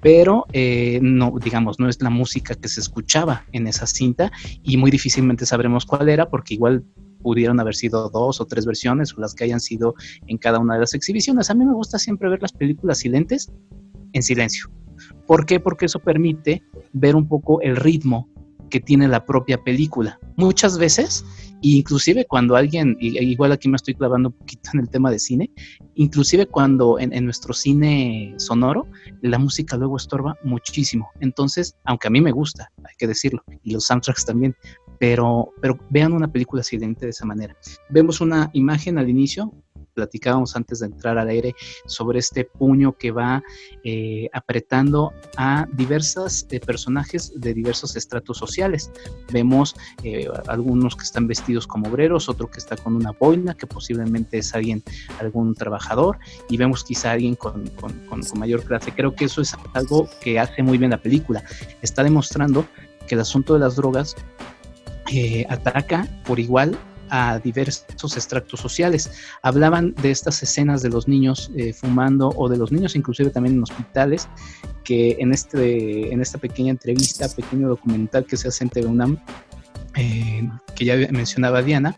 pero 0.01 0.47
eh, 0.53 1.01
no, 1.03 1.35
digamos, 1.43 1.79
no 1.79 1.89
es 1.89 2.01
la 2.01 2.11
música 2.11 2.55
que 2.55 2.69
se 2.69 2.81
escuchaba 2.81 3.45
en 3.53 3.67
esa 3.67 3.87
cinta 3.87 4.31
y 4.63 4.77
muy 4.77 4.91
difícilmente 4.91 5.47
sabremos 5.47 5.87
cuál 5.87 6.09
era 6.09 6.29
porque 6.31 6.55
igual 6.55 6.85
pudieron 7.23 7.59
haber 7.61 7.75
sido 7.75 8.09
dos 8.11 8.41
o 8.41 8.47
tres 8.47 8.65
versiones 8.65 9.13
o 9.15 9.21
las 9.21 9.35
que 9.35 9.45
hayan 9.45 9.61
sido 9.61 9.95
en 10.27 10.39
cada 10.39 10.59
una 10.59 10.75
de 10.75 10.81
las 10.81 10.95
exhibiciones. 10.95 11.51
A 11.51 11.55
mí 11.55 11.65
me 11.65 11.75
gusta 11.75 11.99
siempre 11.99 12.29
ver 12.29 12.41
las 12.41 12.53
películas 12.53 12.99
silentes 12.99 13.51
en 14.13 14.23
silencio. 14.23 14.71
¿Por 15.27 15.47
qué? 15.47 15.61
Porque 15.61 15.87
eso 15.87 15.99
permite 15.99 16.63
ver 16.93 17.17
un 17.17 17.29
poco 17.29 17.61
el 17.61 17.77
ritmo 17.77 18.29
que 18.71 18.81
tiene 18.81 19.09
la 19.09 19.25
propia 19.25 19.63
película. 19.63 20.19
Muchas 20.37 20.79
veces, 20.79 21.25
inclusive 21.63 22.27
cuando 22.27 22.57
alguien, 22.57 22.97
igual 23.01 23.53
aquí 23.53 23.69
me 23.69 23.77
estoy 23.77 23.95
clavando 23.95 24.31
un 24.31 24.35
poquito 24.35 24.71
en 24.75 24.81
el 24.81 24.89
tema 24.89 25.11
de 25.11 25.19
cine, 25.19 25.51
inclusive 25.95 26.47
cuando 26.47 26.99
en, 26.99 27.25
nuestro 27.25 27.55
cine 27.55 28.35
sonoro, 28.39 28.87
la 29.23 29.39
música 29.39 29.77
luego 29.77 29.97
estorba 29.97 30.37
muchísimo. 30.45 31.09
Entonces, 31.21 31.77
aunque 31.85 32.09
a 32.09 32.11
mí 32.11 32.21
me 32.21 32.33
gusta, 32.33 32.71
hay 32.79 32.95
que 32.99 33.07
decirlo, 33.07 33.43
y 33.63 33.73
los 33.73 33.85
soundtracks 33.85 34.25
también, 34.25 34.55
pero, 34.99 35.53
pero 35.61 35.79
vean 35.91 36.13
una 36.13 36.31
película 36.31 36.63
silente 36.63 37.07
de 37.07 37.11
esa 37.11 37.27
manera. 37.27 37.57
Vemos 37.91 38.21
una 38.21 38.51
imagen 38.53 38.99
al 38.99 39.09
inicio, 39.09 39.53
platicábamos 39.99 40.55
antes 40.55 40.79
de 40.79 40.87
entrar 40.87 41.19
al 41.19 41.29
aire 41.29 41.57
sobre 41.87 42.21
este 42.21 42.45
puño 42.45 42.97
que 42.97 43.11
va 43.11 43.43
eh, 43.83 44.31
apretando 44.33 45.13
a 45.37 45.67
diversos 45.73 46.47
eh, 46.51 46.61
personajes 46.61 47.33
de 47.35 47.53
diversos 47.53 47.97
estratos 47.97 48.39
sociales. 48.39 48.93
Vemos 49.33 49.75
eh, 50.05 50.29
algunos 50.47 50.95
que 50.95 51.03
están 51.03 51.27
vestidos 51.27 51.67
como 51.67 51.89
obreros, 51.89 52.29
otro 52.29 52.49
que 52.49 52.59
está 52.59 52.77
con 52.77 52.95
una 52.95 53.11
boina, 53.11 53.55
que 53.55 53.67
posiblemente 53.67 54.39
es 54.39 54.55
alguien, 54.55 54.85
algún 55.19 55.55
trabajador, 55.55 56.19
y 56.49 56.57
vemos 56.57 56.85
quizá 56.85 57.11
alguien 57.11 57.35
con, 57.35 57.67
con, 57.81 57.91
con 58.07 58.21
mayor 58.39 58.63
clase. 58.63 58.93
Creo 58.93 59.17
que 59.17 59.25
eso 59.25 59.41
es 59.41 59.57
algo 59.75 60.09
que 60.21 60.39
hace 60.39 60.63
muy 60.63 60.79
bien 60.79 60.93
la 60.93 61.03
película. 61.03 61.43
Está 61.83 62.05
demostrando 62.05 62.65
que 63.09 63.17
el 63.17 63.23
asunto 63.23 63.55
de 63.55 63.61
las 63.61 63.75
drogas 63.75 64.15
eh, 65.11 65.47
ataca 65.49 66.07
por 66.27 66.39
igual 66.39 66.77
a 67.11 67.39
diversos 67.39 68.17
extractos 68.17 68.61
sociales. 68.61 69.11
Hablaban 69.43 69.95
de 70.03 70.11
estas 70.11 70.43
escenas 70.43 70.83
de 70.83 70.91
los 70.91 71.09
niños 71.09 71.51
eh, 71.57 71.73
fumando 71.73 72.33
o 72.37 72.49
de 72.49 72.57
los 72.57 72.73
niños 72.73 72.97
inclusive 72.97 73.31
también 73.31 73.57
en 73.57 73.63
hospitales, 73.63 74.29
que 74.85 75.17
en, 75.19 75.33
este, 75.33 76.13
en 76.13 76.21
esta 76.21 76.39
pequeña 76.39 76.71
entrevista, 76.71 77.29
pequeño 77.29 77.69
documental 77.69 78.25
que 78.25 78.37
se 78.37 78.49
hace 78.49 78.69
en 78.75 78.87
UNAM, 78.87 79.19
eh, 79.97 80.49
que 80.75 80.85
ya 80.85 80.97
mencionaba 81.11 81.63
Diana, 81.63 81.95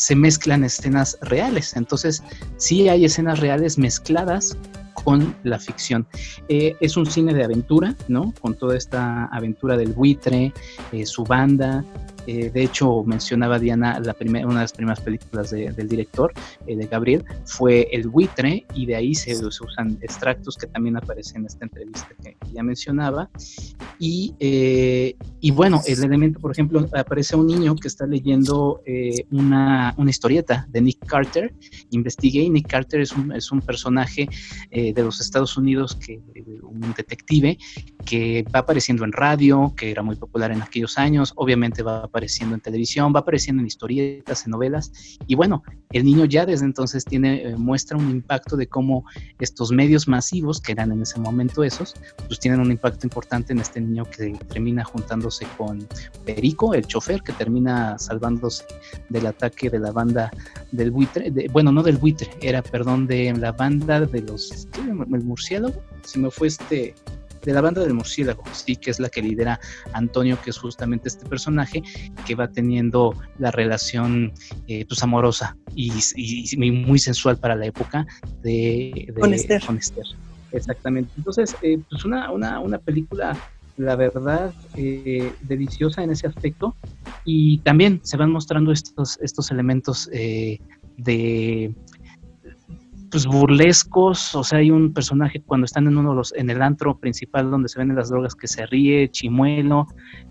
se 0.00 0.16
mezclan 0.16 0.64
escenas 0.64 1.18
reales. 1.20 1.76
Entonces, 1.76 2.22
sí 2.56 2.88
hay 2.88 3.04
escenas 3.04 3.38
reales 3.38 3.76
mezcladas 3.76 4.56
con 4.94 5.34
la 5.42 5.58
ficción. 5.58 6.06
Eh, 6.48 6.74
es 6.80 6.96
un 6.96 7.04
cine 7.04 7.34
de 7.34 7.44
aventura, 7.44 7.94
¿no? 8.08 8.32
Con 8.40 8.54
toda 8.54 8.76
esta 8.76 9.26
aventura 9.26 9.76
del 9.76 9.92
buitre, 9.92 10.52
eh, 10.92 11.04
su 11.04 11.24
banda, 11.24 11.84
eh, 12.26 12.50
de 12.50 12.62
hecho, 12.62 13.02
mencionaba 13.04 13.58
Diana, 13.58 13.98
una 13.98 14.04
de 14.04 14.54
las 14.54 14.72
primeras 14.72 15.00
películas 15.00 15.50
del 15.50 15.88
director, 15.88 16.32
eh, 16.66 16.76
de 16.76 16.86
Gabriel, 16.86 17.24
fue 17.44 17.88
El 17.92 18.08
buitre, 18.08 18.66
y 18.74 18.86
de 18.86 18.96
ahí 18.96 19.14
se, 19.14 19.34
usan 19.44 19.98
extractos 20.02 20.56
que 20.56 20.66
también 20.66 20.96
aparecen 20.96 21.42
en 21.42 21.46
esta 21.46 21.64
entrevista 21.64 22.08
que, 22.22 22.36
ya 22.52 22.62
mencionaba. 22.62 23.30
Y, 23.98 24.34
eh, 24.40 25.16
y, 25.40 25.50
bueno, 25.50 25.80
el 25.86 26.04
elemento, 26.04 26.40
por 26.40 26.52
ejemplo, 26.52 26.86
aparece 26.96 27.36
un 27.36 27.46
niño 27.46 27.74
que 27.76 27.88
está 27.88 28.06
leyendo 28.06 28.82
una, 29.30 29.94
una, 29.96 30.10
historieta 30.10 30.66
de 30.70 30.80
Nick 30.80 31.06
Carter. 31.06 31.54
Investigué 31.90 32.48
Nick 32.48 32.68
Carter 32.68 33.00
es 33.00 33.12
un, 33.12 33.32
es 33.32 33.52
un 33.52 33.60
personaje 33.60 34.28
de 34.70 35.02
los 35.02 35.20
Estados 35.20 35.56
Unidos, 35.56 35.96
que, 35.96 36.20
un 36.62 36.94
detective, 36.96 37.58
que 38.04 38.44
va 38.54 38.60
apareciendo 38.60 39.04
en 39.04 39.12
radio, 39.12 39.72
que 39.76 39.90
era 39.90 40.02
muy 40.02 40.16
popular 40.16 40.50
en 40.50 40.62
aquellos 40.62 40.98
años, 40.98 41.32
obviamente 41.36 41.82
va 41.82 42.09
apareciendo 42.10 42.54
en 42.54 42.60
televisión, 42.60 43.12
va 43.14 43.20
apareciendo 43.20 43.60
en 43.60 43.66
historietas, 43.66 44.44
en 44.44 44.50
novelas, 44.50 44.92
y 45.26 45.34
bueno, 45.34 45.62
el 45.90 46.04
niño 46.04 46.24
ya 46.26 46.44
desde 46.44 46.66
entonces 46.66 47.04
tiene, 47.04 47.42
eh, 47.42 47.56
muestra 47.56 47.96
un 47.96 48.10
impacto 48.10 48.56
de 48.56 48.66
cómo 48.66 49.04
estos 49.38 49.72
medios 49.72 50.06
masivos, 50.06 50.60
que 50.60 50.72
eran 50.72 50.92
en 50.92 51.02
ese 51.02 51.18
momento 51.18 51.64
esos, 51.64 51.94
pues 52.26 52.38
tienen 52.38 52.60
un 52.60 52.70
impacto 52.70 53.06
importante 53.06 53.52
en 53.52 53.60
este 53.60 53.80
niño 53.80 54.04
que 54.04 54.32
termina 54.48 54.84
juntándose 54.84 55.46
con 55.56 55.86
Perico, 56.24 56.74
el 56.74 56.86
chofer, 56.86 57.22
que 57.22 57.32
termina 57.32 57.98
salvándose 57.98 58.64
del 59.08 59.26
ataque 59.26 59.70
de 59.70 59.78
la 59.78 59.92
banda 59.92 60.30
del 60.72 60.90
buitre, 60.90 61.32
bueno, 61.52 61.72
no 61.72 61.82
del 61.82 61.96
buitre, 61.96 62.30
era, 62.42 62.62
perdón, 62.62 63.06
de 63.06 63.32
la 63.34 63.52
banda 63.52 64.00
de 64.00 64.20
los, 64.20 64.68
¿qué? 64.72 64.80
el 64.80 65.24
murciélago, 65.24 65.82
si 66.04 66.18
me 66.18 66.30
fue 66.30 66.48
este 66.48 66.94
de 67.44 67.52
la 67.52 67.60
banda 67.60 67.80
del 67.82 67.94
murciélago, 67.94 68.42
sí, 68.52 68.76
que 68.76 68.90
es 68.90 69.00
la 69.00 69.08
que 69.08 69.22
lidera 69.22 69.60
Antonio, 69.92 70.38
que 70.42 70.50
es 70.50 70.58
justamente 70.58 71.08
este 71.08 71.26
personaje 71.26 71.82
que 72.26 72.34
va 72.34 72.48
teniendo 72.48 73.14
la 73.38 73.50
relación 73.50 74.32
eh, 74.66 74.84
pues 74.86 75.02
amorosa 75.02 75.56
y, 75.74 75.90
muy 76.70 76.98
sensual 76.98 77.38
para 77.38 77.54
la 77.56 77.66
época 77.66 78.06
de, 78.42 79.12
con, 79.18 79.32
Esther. 79.34 79.62
Exactamente. 80.52 81.10
Entonces, 81.16 81.56
eh, 81.62 81.78
pues 81.88 82.04
una, 82.04 82.30
una, 82.30 82.60
una 82.60 82.78
película 82.78 83.36
la 83.76 83.96
verdad, 83.96 84.52
eh, 84.76 85.32
deliciosa 85.42 86.02
en 86.02 86.10
ese 86.10 86.26
aspecto. 86.26 86.76
Y 87.24 87.58
también 87.58 88.00
se 88.02 88.18
van 88.18 88.30
mostrando 88.30 88.72
estos, 88.72 89.18
estos 89.22 89.50
elementos 89.50 90.10
de, 90.10 91.74
pues 93.10 93.26
burlescos, 93.26 94.34
o 94.34 94.44
sea, 94.44 94.58
hay 94.58 94.70
un 94.70 94.92
personaje 94.92 95.42
cuando 95.42 95.64
están 95.64 95.86
en 95.86 95.96
uno 95.96 96.10
de 96.10 96.16
los, 96.16 96.32
en 96.34 96.48
el 96.50 96.62
antro 96.62 96.98
principal 96.98 97.50
donde 97.50 97.68
se 97.68 97.78
ven 97.78 97.94
las 97.94 98.08
drogas 98.08 98.34
que 98.34 98.46
se 98.46 98.66
ríe, 98.66 99.10
chimuelo, 99.10 99.86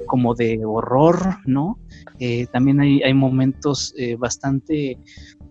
como 0.07 0.33
de 0.33 0.61
horror, 0.65 1.37
¿no? 1.45 1.79
Eh, 2.19 2.47
también 2.47 2.79
hay, 2.79 3.01
hay 3.03 3.13
momentos 3.13 3.93
eh, 3.97 4.15
bastante, 4.15 4.97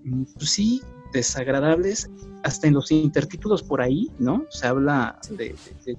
mm, 0.05 0.25
pues 0.35 0.51
sí, 0.51 0.83
desagradables, 1.13 2.11
hasta 2.45 2.67
en 2.67 2.75
los 2.75 2.91
intertítulos 2.91 3.63
por 3.63 3.83
ahí, 3.83 4.11
¿no? 4.19 4.45
Se 4.51 4.67
habla 4.67 5.19
de, 5.31 5.55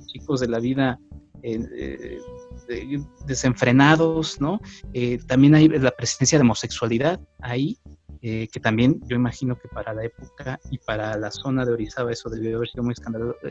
chicos 0.08 0.39
de 0.39 0.48
la 0.48 0.60
vida 0.60 1.00
eh, 1.42 2.20
desenfrenados, 3.26 4.42
¿no? 4.42 4.60
también 5.26 5.56
hay 5.56 5.70
la 5.70 5.92
presencia 5.92 6.38
de 6.38 6.44
homosexualidad 6.44 7.20
ahí, 7.39 7.80
eh, 8.21 8.49
que 8.51 8.60
también 8.60 8.99
yo 9.08 9.15
imagino 9.15 9.58
que 9.58 9.69
para 9.69 9.93
la 9.93 10.03
época 10.03 10.60
y 10.69 10.77
para 10.77 11.17
la 11.17 11.32
zona 11.32 11.65
de 11.65 11.71
Orizaba 11.71 12.12
eso 12.12 12.29
debió 12.29 12.58
haber 12.58 12.67
sido 12.67 12.84
muy 12.84 12.93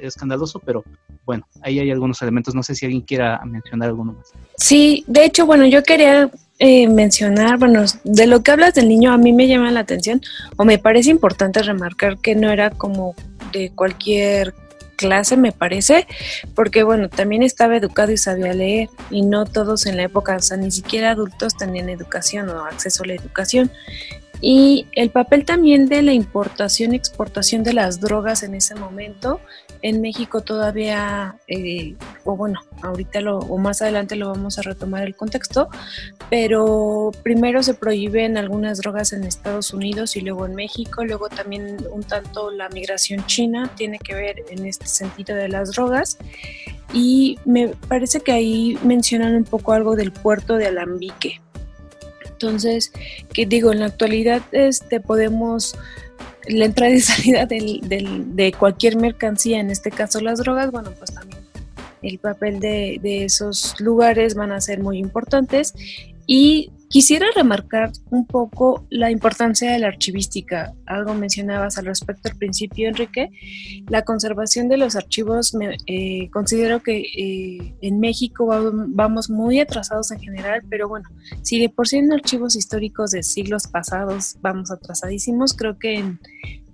escandaloso, 0.02 0.60
pero 0.60 0.84
bueno, 1.24 1.46
ahí 1.62 1.78
hay 1.78 1.90
algunos 1.90 2.20
elementos, 2.20 2.54
no 2.54 2.62
sé 2.62 2.74
si 2.74 2.84
alguien 2.84 3.02
quiera 3.02 3.40
mencionar 3.46 3.88
alguno 3.88 4.12
más. 4.12 4.32
Sí, 4.58 5.04
de 5.06 5.24
hecho, 5.24 5.46
bueno, 5.46 5.66
yo 5.66 5.82
quería 5.82 6.30
eh, 6.58 6.86
mencionar, 6.88 7.58
bueno, 7.58 7.84
de 8.04 8.26
lo 8.26 8.42
que 8.42 8.50
hablas 8.50 8.74
del 8.74 8.88
niño 8.88 9.12
a 9.12 9.16
mí 9.16 9.32
me 9.32 9.48
llama 9.48 9.70
la 9.70 9.80
atención 9.80 10.20
o 10.56 10.64
me 10.64 10.78
parece 10.78 11.10
importante 11.10 11.62
remarcar 11.62 12.18
que 12.18 12.34
no 12.34 12.50
era 12.50 12.68
como 12.70 13.14
de 13.52 13.70
cualquier 13.74 14.54
clase, 14.96 15.36
me 15.36 15.52
parece, 15.52 16.06
porque 16.54 16.82
bueno, 16.82 17.08
también 17.08 17.42
estaba 17.42 17.76
educado 17.76 18.12
y 18.12 18.18
sabía 18.18 18.52
leer 18.52 18.90
y 19.10 19.22
no 19.22 19.46
todos 19.46 19.86
en 19.86 19.96
la 19.96 20.02
época, 20.02 20.36
o 20.36 20.40
sea, 20.40 20.56
ni 20.56 20.70
siquiera 20.72 21.12
adultos 21.12 21.56
tenían 21.56 21.88
educación 21.88 22.50
o 22.50 22.64
acceso 22.66 23.04
a 23.04 23.06
la 23.06 23.14
educación 23.14 23.70
y 24.40 24.86
el 24.92 25.10
papel 25.10 25.44
también 25.44 25.88
de 25.88 26.02
la 26.02 26.12
importación 26.12 26.92
y 26.92 26.96
exportación 26.96 27.64
de 27.64 27.72
las 27.72 28.00
drogas 28.00 28.42
en 28.42 28.54
ese 28.54 28.74
momento. 28.74 29.40
En 29.80 30.00
México 30.00 30.40
todavía, 30.40 31.36
eh, 31.46 31.94
o 32.24 32.36
bueno, 32.36 32.60
ahorita 32.82 33.20
lo, 33.20 33.38
o 33.38 33.58
más 33.58 33.80
adelante 33.80 34.16
lo 34.16 34.28
vamos 34.28 34.58
a 34.58 34.62
retomar 34.62 35.04
el 35.04 35.14
contexto, 35.14 35.68
pero 36.30 37.12
primero 37.22 37.62
se 37.62 37.74
prohíben 37.74 38.36
algunas 38.36 38.78
drogas 38.78 39.12
en 39.12 39.22
Estados 39.24 39.72
Unidos 39.72 40.16
y 40.16 40.20
luego 40.20 40.46
en 40.46 40.56
México, 40.56 41.04
luego 41.04 41.28
también 41.28 41.76
un 41.92 42.02
tanto 42.02 42.50
la 42.50 42.68
migración 42.68 43.24
china 43.26 43.70
tiene 43.76 43.98
que 44.00 44.14
ver 44.14 44.44
en 44.48 44.66
este 44.66 44.86
sentido 44.86 45.36
de 45.36 45.48
las 45.48 45.72
drogas. 45.72 46.18
Y 46.92 47.38
me 47.44 47.68
parece 47.68 48.20
que 48.20 48.32
ahí 48.32 48.78
mencionan 48.82 49.34
un 49.34 49.44
poco 49.44 49.72
algo 49.72 49.94
del 49.94 50.10
puerto 50.10 50.56
de 50.56 50.66
Alambique 50.66 51.40
entonces, 52.40 52.92
que 53.32 53.46
digo, 53.46 53.72
en 53.72 53.80
la 53.80 53.86
actualidad 53.86 54.42
este, 54.52 55.00
podemos, 55.00 55.74
la 56.46 56.66
entrada 56.66 56.92
y 56.92 57.00
salida 57.00 57.46
del, 57.46 57.80
de 57.82 58.52
cualquier 58.52 58.96
mercancía, 58.96 59.58
en 59.58 59.70
este 59.70 59.90
caso 59.90 60.20
las 60.20 60.38
drogas, 60.38 60.70
bueno, 60.70 60.92
pues 60.96 61.12
también 61.12 61.40
el 62.00 62.18
papel 62.18 62.60
de, 62.60 63.00
de 63.02 63.24
esos 63.24 63.74
lugares 63.80 64.36
van 64.36 64.52
a 64.52 64.60
ser 64.60 64.78
muy 64.80 64.98
importantes. 64.98 65.74
Y 66.28 66.70
Quisiera 66.88 67.26
remarcar 67.36 67.92
un 68.10 68.26
poco 68.26 68.86
la 68.88 69.10
importancia 69.10 69.70
de 69.70 69.78
la 69.78 69.88
archivística. 69.88 70.72
Algo 70.86 71.12
mencionabas 71.12 71.76
al 71.76 71.84
respecto 71.84 72.30
al 72.30 72.36
principio, 72.36 72.88
Enrique. 72.88 73.30
La 73.88 74.02
conservación 74.02 74.70
de 74.70 74.78
los 74.78 74.96
archivos, 74.96 75.52
me, 75.54 75.76
eh, 75.86 76.30
considero 76.32 76.82
que 76.82 77.00
eh, 77.00 77.74
en 77.82 78.00
México 78.00 78.46
vamos 78.46 79.28
muy 79.28 79.60
atrasados 79.60 80.10
en 80.12 80.20
general, 80.20 80.62
pero 80.70 80.88
bueno, 80.88 81.10
si 81.42 81.60
de 81.60 81.68
por 81.68 81.88
sí 81.88 81.98
en 81.98 82.10
archivos 82.10 82.56
históricos 82.56 83.10
de 83.10 83.22
siglos 83.22 83.66
pasados 83.66 84.36
vamos 84.40 84.70
atrasadísimos, 84.70 85.52
creo 85.52 85.78
que 85.78 85.96
en, 85.96 86.18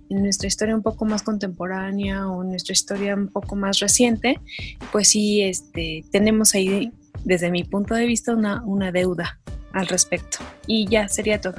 nuestra 0.07 0.47
historia 0.47 0.75
un 0.75 0.83
poco 0.83 1.03
más 1.03 1.23
contemporánea 1.23 2.29
o 2.29 2.43
en 2.43 2.49
nuestra 2.49 2.73
historia 2.73 3.15
un 3.15 3.27
poco 3.27 3.55
más 3.55 3.79
reciente, 3.79 4.39
pues 4.91 5.09
sí, 5.09 5.41
este, 5.41 6.05
tenemos 6.11 6.53
ahí, 6.53 6.93
desde 7.25 7.49
mi 7.49 7.63
punto 7.63 7.95
de 7.95 8.05
vista, 8.05 8.33
una, 8.33 8.63
una 8.63 8.91
deuda 8.91 9.39
al 9.75 9.87
respecto. 9.87 10.39
Y 10.65 10.87
ya 10.89 11.07
sería 11.07 11.39
todo. 11.39 11.55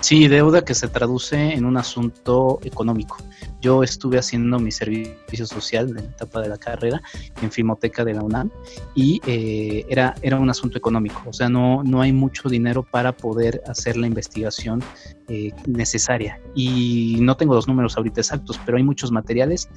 Sí, 0.00 0.26
deuda 0.26 0.64
que 0.64 0.74
se 0.74 0.88
traduce 0.88 1.54
en 1.54 1.64
un 1.64 1.76
asunto 1.76 2.58
económico. 2.64 3.18
Yo 3.60 3.84
estuve 3.84 4.18
haciendo 4.18 4.58
mi 4.58 4.72
servicio 4.72 5.46
social 5.46 5.90
en 5.90 5.94
la 5.94 6.00
etapa 6.02 6.40
de 6.40 6.48
la 6.48 6.56
carrera 6.56 7.00
en 7.40 7.52
Filmoteca 7.52 8.04
de 8.04 8.14
la 8.14 8.22
UNAM 8.22 8.50
y 8.96 9.20
eh, 9.26 9.86
era, 9.88 10.16
era 10.22 10.40
un 10.40 10.50
asunto 10.50 10.76
económico. 10.76 11.22
O 11.26 11.32
sea, 11.32 11.48
no, 11.48 11.84
no 11.84 12.00
hay 12.00 12.12
mucho 12.12 12.48
dinero 12.48 12.82
para 12.82 13.12
poder 13.12 13.62
hacer 13.68 13.96
la 13.96 14.08
investigación 14.08 14.82
eh, 15.28 15.52
necesaria. 15.68 16.40
Y 16.52 17.18
no 17.20 17.36
tengo 17.36 17.54
los 17.54 17.68
números 17.68 17.96
ahorita 17.96 18.20
exactos, 18.20 18.58
pero 18.66 18.78
hay 18.78 18.82
muchos 18.82 19.12
materiales 19.12 19.68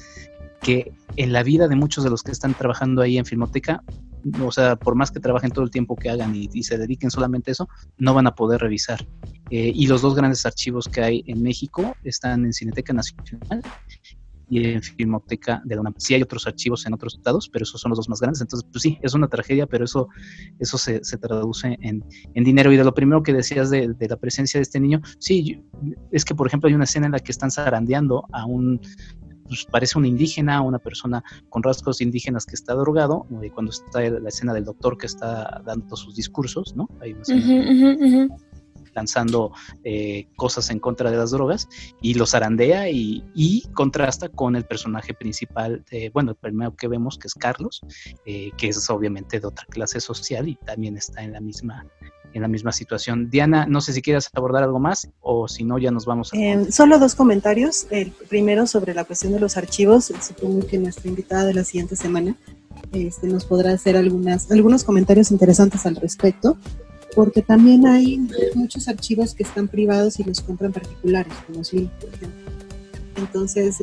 que 0.65 0.91
en 1.15 1.31
la 1.31 1.43
vida 1.43 1.67
de 1.67 1.75
muchos 1.75 2.03
de 2.03 2.09
los 2.09 2.23
que 2.23 2.31
están 2.31 2.55
trabajando 2.55 3.03
ahí 3.03 3.19
en 3.19 3.25
Filmoteca 3.25 3.83
o 4.43 4.51
sea, 4.51 4.75
por 4.75 4.95
más 4.95 5.11
que 5.11 5.19
trabajen 5.19 5.51
todo 5.51 5.63
el 5.63 5.69
tiempo 5.69 5.95
que 5.95 6.09
hagan 6.09 6.33
y, 6.35 6.63
se 6.63 6.79
dediquen 6.79 7.11
solamente 7.11 7.51
a 7.51 7.53
eso, 7.53 7.69
no 7.99 8.15
van 8.15 8.25
a 8.25 8.33
poder 8.33 8.59
revisar. 8.61 9.05
Eh, 9.51 9.71
y 9.75 9.85
los 9.85 10.01
dos 10.01 10.15
grandes 10.15 10.43
archivos 10.47 10.87
que 10.87 11.01
hay 11.01 11.23
en 11.27 11.43
México 11.43 11.95
están 12.03 12.43
en 12.43 12.51
Cineteca 12.51 12.91
Nacional 12.91 13.61
y 14.49 14.65
en 14.65 14.81
Filmoteca 14.81 15.61
de 15.63 15.75
la 15.75 15.81
UNAM. 15.81 15.93
Sí 15.97 16.15
hay 16.15 16.23
otros 16.23 16.47
archivos 16.47 16.87
en 16.87 16.95
otros 16.95 17.13
estados, 17.13 17.47
pero 17.49 17.63
esos 17.63 17.79
son 17.79 17.89
los 17.89 17.97
dos 17.97 18.09
más 18.09 18.19
grandes. 18.19 18.41
Entonces, 18.41 18.67
pues 18.71 18.81
sí, 18.81 18.97
es 19.03 19.13
una 19.13 19.27
tragedia, 19.27 19.67
pero 19.67 19.85
eso, 19.85 20.07
eso 20.57 20.79
se, 20.79 21.03
se 21.03 21.17
traduce 21.19 21.77
en, 21.81 22.03
en, 22.33 22.43
dinero. 22.43 22.73
Y 22.73 22.77
de 22.77 22.83
lo 22.83 22.95
primero 22.95 23.21
que 23.21 23.31
decías 23.31 23.69
de, 23.69 23.89
de, 23.89 24.07
la 24.07 24.17
presencia 24.17 24.57
de 24.57 24.63
este 24.63 24.79
niño, 24.79 25.01
sí, 25.19 25.63
es 26.11 26.25
que, 26.25 26.33
por 26.33 26.47
ejemplo, 26.47 26.67
hay 26.67 26.73
una 26.73 26.85
escena 26.85 27.05
en 27.05 27.11
la 27.11 27.19
que 27.19 27.31
están 27.31 27.51
zarandeando 27.51 28.25
a 28.31 28.45
un, 28.45 28.81
pues 29.47 29.65
parece 29.69 29.97
un 29.97 30.05
indígena, 30.05 30.61
una 30.61 30.79
persona 30.79 31.23
con 31.49 31.63
rasgos 31.63 32.01
indígenas 32.01 32.45
que 32.45 32.55
está 32.55 32.73
drogado, 32.73 33.27
y 33.41 33.49
cuando 33.49 33.71
está 33.71 34.01
la 34.01 34.29
escena 34.29 34.53
del 34.53 34.65
doctor 34.65 34.97
que 34.97 35.05
está 35.05 35.61
dando 35.65 35.95
sus 35.95 36.15
discursos, 36.15 36.75
¿no? 36.75 36.89
Hay 37.01 37.13
una 37.13 37.21
escena 37.21 38.27
lanzando 38.95 39.51
eh, 39.83 40.27
cosas 40.35 40.69
en 40.71 40.79
contra 40.79 41.11
de 41.11 41.17
las 41.17 41.31
drogas 41.31 41.67
y 42.01 42.15
los 42.15 42.31
zarandea 42.31 42.89
y, 42.89 43.23
contrasta 43.73 44.29
con 44.29 44.55
el 44.55 44.63
personaje 44.63 45.13
principal, 45.13 45.83
bueno, 46.13 46.31
el 46.31 46.37
primero 46.37 46.75
que 46.75 46.87
vemos 46.87 47.17
que 47.17 47.27
es 47.27 47.33
Carlos, 47.33 47.81
eh, 48.25 48.51
que 48.57 48.69
es 48.69 48.89
obviamente 48.89 49.39
de 49.39 49.47
otra 49.47 49.65
clase 49.65 49.99
social 49.99 50.47
y 50.47 50.55
también 50.55 50.97
está 50.97 51.23
en 51.23 51.33
la 51.33 51.41
misma 51.41 51.85
en 52.35 52.41
la 52.41 52.49
misma 52.49 52.73
situación. 52.73 53.29
Diana, 53.29 53.65
no 53.65 53.79
sé 53.79 53.93
si 53.93 54.01
quieres 54.01 54.29
abordar 54.33 54.63
algo 54.63 54.77
más 54.77 55.07
o 55.21 55.47
si 55.47 55.63
no, 55.63 55.79
ya 55.79 55.89
nos 55.89 56.05
vamos 56.05 56.33
a... 56.33 56.37
Eh, 56.37 56.69
solo 56.69 56.99
dos 56.99 57.15
comentarios. 57.15 57.87
El 57.89 58.11
primero 58.11 58.67
sobre 58.67 58.93
la 58.93 59.05
cuestión 59.05 59.31
de 59.31 59.39
los 59.39 59.55
archivos. 59.55 60.11
Supongo 60.21 60.67
que 60.67 60.77
nuestra 60.77 61.09
invitada 61.09 61.45
de 61.45 61.53
la 61.53 61.63
siguiente 61.63 61.95
semana 61.95 62.35
este, 62.91 63.27
nos 63.27 63.45
podrá 63.45 63.71
hacer 63.71 63.95
algunas, 63.95 64.51
algunos 64.51 64.83
comentarios 64.83 65.31
interesantes 65.31 65.85
al 65.85 65.95
respecto 65.95 66.57
porque 67.15 67.41
también 67.41 67.87
hay 67.87 68.27
muchos 68.55 68.89
archivos 68.89 69.33
que 69.33 69.43
están 69.43 69.69
privados 69.69 70.19
y 70.19 70.25
los 70.25 70.41
compran 70.41 70.73
particulares, 70.73 71.33
como 71.47 71.63
si, 71.63 71.89
por 72.01 72.13
ejemplo. 72.13 72.51
Entonces, 73.15 73.81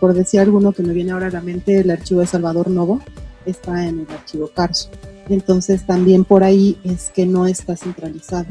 por, 0.00 0.12
decir 0.14 0.40
alguno 0.40 0.72
que 0.72 0.82
me 0.82 0.92
viene 0.92 1.12
ahora 1.12 1.28
a 1.28 1.30
la 1.30 1.40
mente, 1.40 1.78
el 1.78 1.90
archivo 1.92 2.18
de 2.18 2.26
Salvador 2.26 2.68
Novo 2.68 3.00
está 3.46 3.86
en 3.86 4.00
el 4.00 4.10
archivo 4.10 4.48
Carso. 4.48 4.90
Entonces, 5.28 5.86
también 5.86 6.24
por 6.24 6.42
ahí 6.44 6.78
es 6.84 7.10
que 7.10 7.26
no 7.26 7.46
está 7.46 7.76
centralizado. 7.76 8.46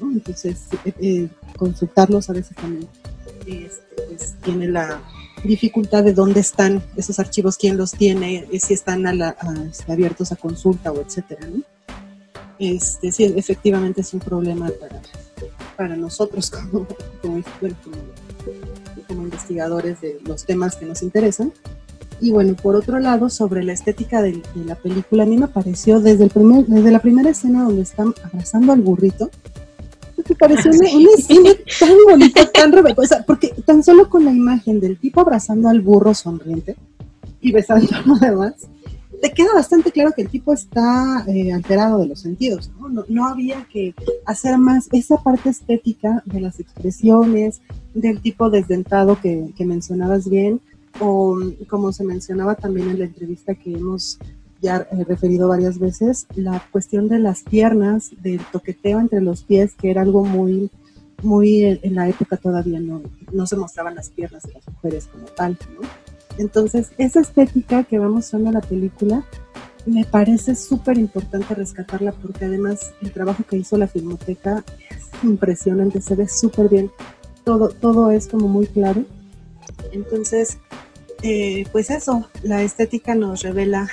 Entonces, 0.00 0.62
eh, 0.84 0.92
eh, 1.00 1.28
consultarlos 1.56 2.28
a 2.30 2.32
veces 2.32 2.56
también 2.56 2.88
este, 3.46 4.02
pues, 4.08 4.34
tiene 4.42 4.68
la 4.68 5.02
dificultad 5.44 6.04
de 6.04 6.12
dónde 6.12 6.40
están 6.40 6.82
esos 6.96 7.18
archivos, 7.18 7.56
quién 7.56 7.76
los 7.76 7.92
tiene, 7.92 8.48
si 8.58 8.74
están 8.74 9.06
este, 9.06 9.92
abiertos 9.92 10.32
a 10.32 10.36
consulta 10.36 10.92
o 10.92 11.00
etcétera. 11.00 11.46
¿no? 11.46 11.62
este, 12.58 13.12
sí, 13.12 13.24
efectivamente 13.36 14.00
es 14.00 14.14
un 14.14 14.20
problema 14.20 14.70
para, 14.80 15.00
para 15.76 15.96
nosotros 15.96 16.50
como, 16.72 16.86
como, 19.06 19.22
investigadores 19.22 20.00
de 20.00 20.20
los 20.24 20.44
temas 20.44 20.76
que 20.76 20.86
nos 20.86 21.02
interesan. 21.02 21.52
Y 22.20 22.30
bueno, 22.30 22.54
por 22.54 22.76
otro 22.76 22.98
lado, 23.00 23.28
sobre 23.28 23.62
la 23.64 23.72
estética 23.72 24.22
de, 24.22 24.40
la 24.64 24.76
película, 24.76 25.24
a 25.24 25.26
mí 25.26 25.36
me 25.36 25.48
pareció 25.48 26.00
desde, 26.00 26.24
el 26.24 26.30
primer, 26.30 26.66
desde 26.66 26.90
la 26.90 27.00
primera 27.00 27.30
escena 27.30 27.64
donde 27.64 27.82
están 27.82 28.14
abrazando 28.24 28.72
al 28.72 28.80
burrito, 28.80 29.30
me 30.28 30.36
pareció 30.36 30.70
una, 30.70 30.88
escena 31.18 31.50
tan 31.78 31.96
bonita, 32.08 32.50
tan 32.50 32.72
rebeldosa, 32.72 33.24
porque 33.26 33.48
tan 33.66 33.82
solo 33.82 34.08
con 34.08 34.24
la 34.24 34.32
imagen 34.32 34.80
del 34.80 34.98
tipo 34.98 35.20
abrazando 35.20 35.68
al 35.68 35.80
burro 35.80 36.14
sonriente 36.14 36.76
y 37.40 37.52
besando 37.52 37.88
a 37.94 38.02
los 38.06 38.20
demás, 38.20 38.54
te 39.20 39.32
queda 39.32 39.54
bastante 39.54 39.90
claro 39.90 40.12
que 40.12 40.22
el 40.22 40.28
tipo 40.28 40.52
está 40.52 41.24
eh, 41.26 41.52
alterado 41.52 41.98
de 41.98 42.06
los 42.06 42.20
sentidos, 42.20 42.70
¿no? 42.78 43.04
¿no? 43.08 43.26
había 43.26 43.66
que 43.72 43.94
hacer 44.26 44.58
más 44.58 44.88
esa 44.92 45.16
parte 45.16 45.48
estética 45.48 46.22
de 46.26 46.40
las 46.40 46.60
expresiones, 46.60 47.60
del 47.94 48.20
tipo 48.20 48.50
desdentado 48.50 49.18
que, 49.20 49.52
que 49.56 49.64
mencionabas 49.64 50.28
bien, 50.28 50.60
o 51.00 51.38
como 51.68 51.92
se 51.92 52.04
mencionaba 52.04 52.54
también 52.54 52.90
en 52.90 52.98
la 52.98 53.04
entrevista 53.06 53.54
que 53.54 53.72
hemos 53.72 54.18
ya 54.60 54.86
eh, 54.90 55.04
referido 55.04 55.48
varias 55.48 55.78
veces, 55.78 56.26
la 56.34 56.62
cuestión 56.70 57.08
de 57.08 57.18
las 57.18 57.42
piernas, 57.42 58.10
del 58.22 58.40
toqueteo 58.50 59.00
entre 59.00 59.20
los 59.20 59.42
pies, 59.42 59.74
que 59.74 59.90
era 59.90 60.02
algo 60.02 60.24
muy, 60.24 60.70
muy 61.22 61.64
en 61.64 61.94
la 61.94 62.08
época 62.08 62.36
todavía 62.36 62.80
no, 62.80 63.02
no 63.32 63.46
se 63.46 63.56
mostraban 63.56 63.94
las 63.94 64.10
piernas 64.10 64.42
de 64.44 64.54
las 64.54 64.66
mujeres 64.68 65.06
como 65.06 65.26
tal, 65.26 65.58
¿no? 65.78 65.86
Entonces, 66.38 66.90
esa 66.98 67.20
estética 67.20 67.84
que 67.84 67.98
vamos 67.98 68.34
a 68.34 68.38
la 68.38 68.60
película 68.60 69.24
me 69.86 70.04
parece 70.04 70.54
súper 70.54 70.98
importante 70.98 71.54
rescatarla 71.54 72.12
porque 72.12 72.46
además 72.46 72.92
el 73.02 73.12
trabajo 73.12 73.44
que 73.44 73.56
hizo 73.56 73.76
la 73.76 73.86
Filmoteca 73.86 74.64
es 74.90 75.24
impresionante, 75.24 76.00
se 76.00 76.16
ve 76.16 76.26
súper 76.28 76.68
bien, 76.68 76.90
todo, 77.44 77.68
todo 77.68 78.10
es 78.10 78.26
como 78.26 78.48
muy 78.48 78.66
claro. 78.66 79.04
Entonces, 79.92 80.58
eh, 81.22 81.66
pues 81.72 81.90
eso, 81.90 82.28
la 82.42 82.62
estética 82.62 83.14
nos 83.14 83.42
revela 83.42 83.88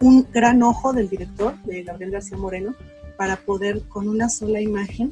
un 0.00 0.26
gran 0.32 0.62
ojo 0.62 0.92
del 0.92 1.08
director, 1.08 1.56
de 1.64 1.82
Gabriel 1.82 2.12
García 2.12 2.36
Moreno, 2.36 2.74
para 3.16 3.36
poder 3.36 3.82
con 3.88 4.08
una 4.08 4.28
sola 4.28 4.60
imagen 4.60 5.10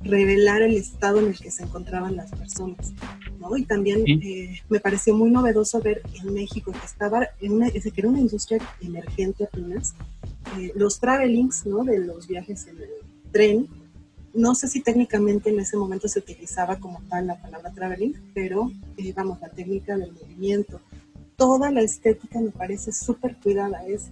revelar 0.00 0.62
el 0.62 0.76
estado 0.76 1.20
en 1.20 1.28
el 1.28 1.38
que 1.38 1.50
se 1.50 1.62
encontraban 1.62 2.16
las 2.16 2.30
personas. 2.30 2.92
Y 3.56 3.64
también 3.64 4.04
eh, 4.06 4.60
me 4.68 4.80
pareció 4.80 5.14
muy 5.14 5.30
novedoso 5.30 5.80
ver 5.80 6.02
en 6.22 6.32
México 6.32 6.72
que 6.72 6.86
estaba 6.86 7.28
en 7.40 7.52
una, 7.52 7.70
que 7.70 7.92
era 7.96 8.08
una 8.08 8.20
industria 8.20 8.58
emergente 8.80 9.44
apenas, 9.44 9.94
eh, 10.58 10.72
los 10.76 11.00
travelings, 11.00 11.66
¿no? 11.66 11.84
De 11.84 11.98
los 11.98 12.28
viajes 12.28 12.66
en 12.68 12.78
el 12.78 12.90
tren. 13.32 13.68
No 14.34 14.54
sé 14.54 14.68
si 14.68 14.80
técnicamente 14.80 15.50
en 15.50 15.60
ese 15.60 15.76
momento 15.76 16.08
se 16.08 16.18
utilizaba 16.18 16.78
como 16.78 17.02
tal 17.08 17.26
la 17.26 17.40
palabra 17.40 17.72
traveling, 17.72 18.14
pero 18.34 18.70
eh, 18.96 19.12
vamos, 19.14 19.40
la 19.40 19.50
técnica 19.50 19.96
del 19.96 20.12
movimiento. 20.12 20.80
Toda 21.36 21.70
la 21.70 21.82
estética 21.82 22.40
me 22.40 22.50
parece 22.50 22.92
súper 22.92 23.36
cuidada. 23.36 23.84
Es, 23.86 24.10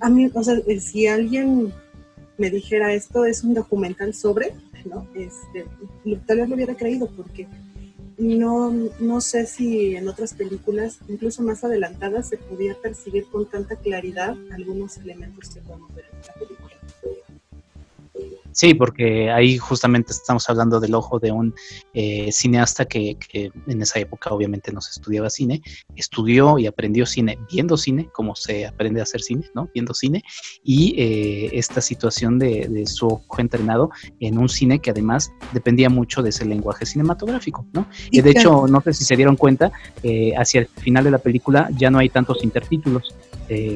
a 0.00 0.10
mí, 0.10 0.30
o 0.34 0.42
sea, 0.42 0.56
si 0.80 1.06
alguien 1.06 1.72
me 2.38 2.50
dijera 2.50 2.92
esto 2.92 3.24
es 3.24 3.44
un 3.44 3.54
documental 3.54 4.12
sobre, 4.14 4.52
¿no? 4.84 5.06
Este, 5.14 5.66
tal 6.26 6.38
vez 6.38 6.48
lo 6.48 6.54
hubiera 6.54 6.74
creído 6.74 7.08
porque 7.16 7.46
no, 8.18 8.70
no 8.98 9.20
sé 9.20 9.46
si 9.46 9.94
en 9.94 10.08
otras 10.08 10.34
películas, 10.34 10.98
incluso 11.08 11.42
más 11.42 11.64
adelantadas, 11.64 12.28
se 12.28 12.38
podía 12.38 12.74
percibir 12.74 13.26
con 13.26 13.46
tanta 13.46 13.76
claridad 13.76 14.36
algunos 14.52 14.96
elementos 14.96 15.50
que 15.50 15.60
podemos 15.60 15.94
ver 15.94 16.06
en 16.12 16.20
esta 16.20 16.32
película. 16.34 16.55
Sí, 18.56 18.72
porque 18.72 19.30
ahí 19.30 19.58
justamente 19.58 20.12
estamos 20.12 20.48
hablando 20.48 20.80
del 20.80 20.94
ojo 20.94 21.18
de 21.18 21.30
un 21.30 21.54
eh, 21.92 22.32
cineasta 22.32 22.86
que, 22.86 23.18
en 23.66 23.82
esa 23.82 24.00
época 24.00 24.30
obviamente 24.30 24.72
no 24.72 24.80
se 24.80 24.92
estudiaba 24.92 25.28
cine, 25.28 25.60
estudió 25.94 26.58
y 26.58 26.66
aprendió 26.66 27.04
cine 27.04 27.38
viendo 27.52 27.76
cine, 27.76 28.08
como 28.14 28.34
se 28.34 28.64
aprende 28.64 29.00
a 29.00 29.02
hacer 29.02 29.20
cine, 29.20 29.44
¿no? 29.54 29.68
Viendo 29.74 29.92
cine, 29.92 30.24
y 30.64 30.94
eh, 30.96 31.50
esta 31.52 31.82
situación 31.82 32.38
de, 32.38 32.86
su 32.86 33.06
ojo 33.08 33.40
entrenado 33.40 33.90
en 34.20 34.38
un 34.38 34.48
cine 34.48 34.78
que 34.78 34.88
además 34.88 35.30
dependía 35.52 35.90
mucho 35.90 36.22
de 36.22 36.30
ese 36.30 36.46
lenguaje 36.46 36.86
cinematográfico, 36.86 37.66
¿no? 37.74 37.86
Y 38.10 38.22
de 38.22 38.30
hecho, 38.30 38.66
no 38.68 38.80
sé 38.80 38.94
si 38.94 39.04
se 39.04 39.16
dieron 39.16 39.36
cuenta, 39.36 39.70
eh, 40.02 40.32
hacia 40.34 40.60
el 40.60 40.68
final 40.68 41.04
de 41.04 41.10
la 41.10 41.18
película 41.18 41.68
ya 41.76 41.90
no 41.90 41.98
hay 41.98 42.08
tantos 42.08 42.42
intertítulos, 42.42 43.14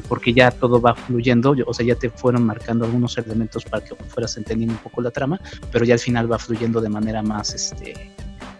porque 0.09 0.33
ya 0.33 0.51
todo 0.51 0.81
va 0.81 0.95
fluyendo, 0.95 1.55
o 1.65 1.73
sea, 1.73 1.85
ya 1.85 1.95
te 1.95 2.09
fueron 2.09 2.43
marcando 2.43 2.83
algunos 2.83 3.17
elementos 3.17 3.63
para 3.63 3.81
que 3.85 3.95
fueras 3.95 4.35
entendiendo 4.35 4.70
un 4.71 4.77
poco 4.77 5.01
la 5.01 5.11
trama, 5.11 5.39
pero 5.71 5.85
ya 5.85 5.93
al 5.93 5.99
final 5.99 6.31
va 6.31 6.39
fluyendo 6.39 6.81
de 6.81 6.89
manera 6.89 7.21
más, 7.21 7.53
este, 7.53 8.11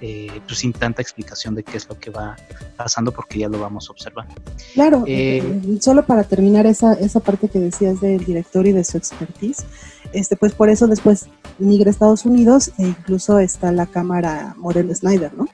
eh, 0.01 0.41
pues 0.47 0.59
sin 0.59 0.73
tanta 0.73 1.01
explicación 1.01 1.53
de 1.53 1.63
qué 1.63 1.77
es 1.77 1.87
lo 1.87 1.97
que 1.97 2.09
va 2.09 2.35
pasando 2.75 3.11
porque 3.11 3.39
ya 3.39 3.47
lo 3.47 3.59
vamos 3.59 3.87
a 3.87 3.91
observar. 3.91 4.27
Claro, 4.73 5.03
eh, 5.05 5.37
eh, 5.37 5.77
solo 5.79 6.05
para 6.05 6.23
terminar 6.23 6.65
esa, 6.65 6.93
esa 6.93 7.19
parte 7.19 7.49
que 7.49 7.59
decías 7.59 8.01
del 8.01 8.25
director 8.25 8.65
y 8.65 8.71
de 8.71 8.83
su 8.83 8.97
expertise, 8.97 9.63
este, 10.11 10.35
pues 10.35 10.53
por 10.53 10.69
eso 10.69 10.87
después 10.87 11.27
migra 11.59 11.89
a 11.89 11.91
Estados 11.91 12.25
Unidos 12.25 12.71
e 12.77 12.87
incluso 12.87 13.39
está 13.39 13.71
la 13.71 13.85
cámara 13.85 14.55
Morel 14.57 14.93
Snyder, 14.95 15.33
¿no? 15.35 15.47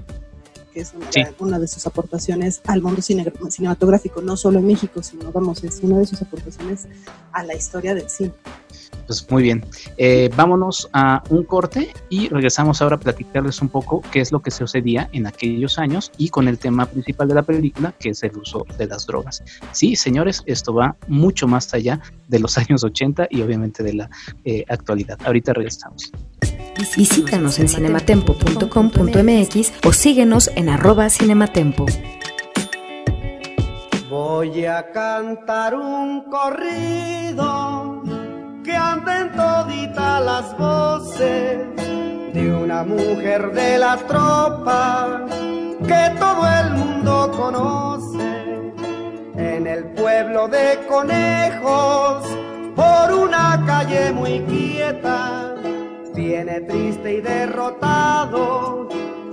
que 0.74 0.82
es 0.82 0.93
una, 1.39 1.60
de 1.60 1.67
sus 1.67 1.88
aportaciones 1.88 2.62
al 2.67 2.82
mundo 2.82 3.02
cinematográfico, 3.02 4.22
no 4.22 4.38
solo 4.38 4.60
en 4.60 4.67
México, 4.67 5.02
sino, 5.02 5.32
vamos, 5.32 5.63
es 5.63 5.80
una 5.82 5.98
de 5.98 6.06
sus 6.06 6.22
aportaciones 6.22 6.88
a 7.32 7.43
la 7.43 7.56
historia 7.56 7.96
del 7.96 8.10
cine. 8.10 8.34
Pues 9.06 9.30
muy 9.32 9.43
bien, 9.43 9.65
eh, 9.97 10.30
vámonos 10.36 10.89
a 10.93 11.23
un 11.30 11.43
corte 11.43 11.93
y 12.10 12.28
regresamos 12.30 12.82
ahora 12.82 12.97
a 12.97 13.00
platicarles 13.00 13.62
un 13.62 13.69
poco 13.69 14.02
qué 14.12 14.21
es 14.21 14.32
lo 14.32 14.41
que 14.41 14.52
sucedía 14.52 15.10
en 15.13 15.28
aquellos 15.28 15.80
años 15.80 16.12
y 16.17 16.30
con 16.30 16.47
el 16.47 16.58
tema 16.58 16.86
principal 16.86 17.28
de 17.28 17.36
la 17.36 17.43
película, 17.43 17.93
que 18.00 18.10
es 18.10 18.23
el 18.23 18.36
uso 18.38 18.65
de 18.78 18.88
las 18.88 19.06
drogas. 19.06 19.43
Sí, 19.71 19.95
señores, 19.95 20.43
esto 20.45 20.73
va 20.73 20.95
mucho 21.08 21.47
más 21.47 21.73
allá 21.73 22.02
de 22.28 22.39
los 22.39 22.58
años 22.58 22.84
80 22.84 23.28
y 23.30 23.41
obviamente 23.41 23.84
de 23.84 23.93
la 23.93 24.10
eh, 24.43 24.65
actualidad. 24.67 25.17
Ahorita 25.23 25.54
regresamos. 25.54 26.12
Visítanos 26.95 27.60
en 27.60 27.69
cinematempo.com.mx 27.69 29.73
o 29.84 29.93
síguenos 29.93 30.52
en 30.56 30.69
arroba 30.69 31.10
cinematempo. 31.10 31.86
Voy 34.10 34.65
a 34.65 34.91
cantar 34.91 35.76
un 35.76 36.23
corrido 36.30 37.87
que 38.68 38.76
anden 38.76 39.32
toditas 39.32 40.22
las 40.26 40.58
voces 40.58 41.58
de 42.34 42.54
una 42.54 42.84
mujer 42.84 43.54
de 43.54 43.78
la 43.78 43.96
tropa 43.96 45.26
que 45.88 46.04
todo 46.20 46.44
el 46.60 46.72
mundo 46.72 47.32
conoce 47.32 48.74
en 49.38 49.68
el 49.68 49.86
pueblo 49.94 50.50
de 50.50 50.86
conejos 50.90 52.28
por 52.76 53.14
una 53.14 53.64
calle 53.66 54.12
muy 54.12 54.42
quieta 54.42 55.56
viene 56.14 56.60
triste 56.60 57.14
y 57.14 57.22
derrotado 57.22 58.90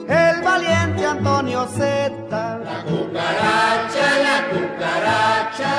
el 0.06 0.42
valiente 0.42 1.06
Antonio 1.06 1.66
Zeta. 1.66 2.58
La 2.58 2.84
cucaracha, 2.84 4.06
la 4.28 4.38
cucaracha, 4.52 5.74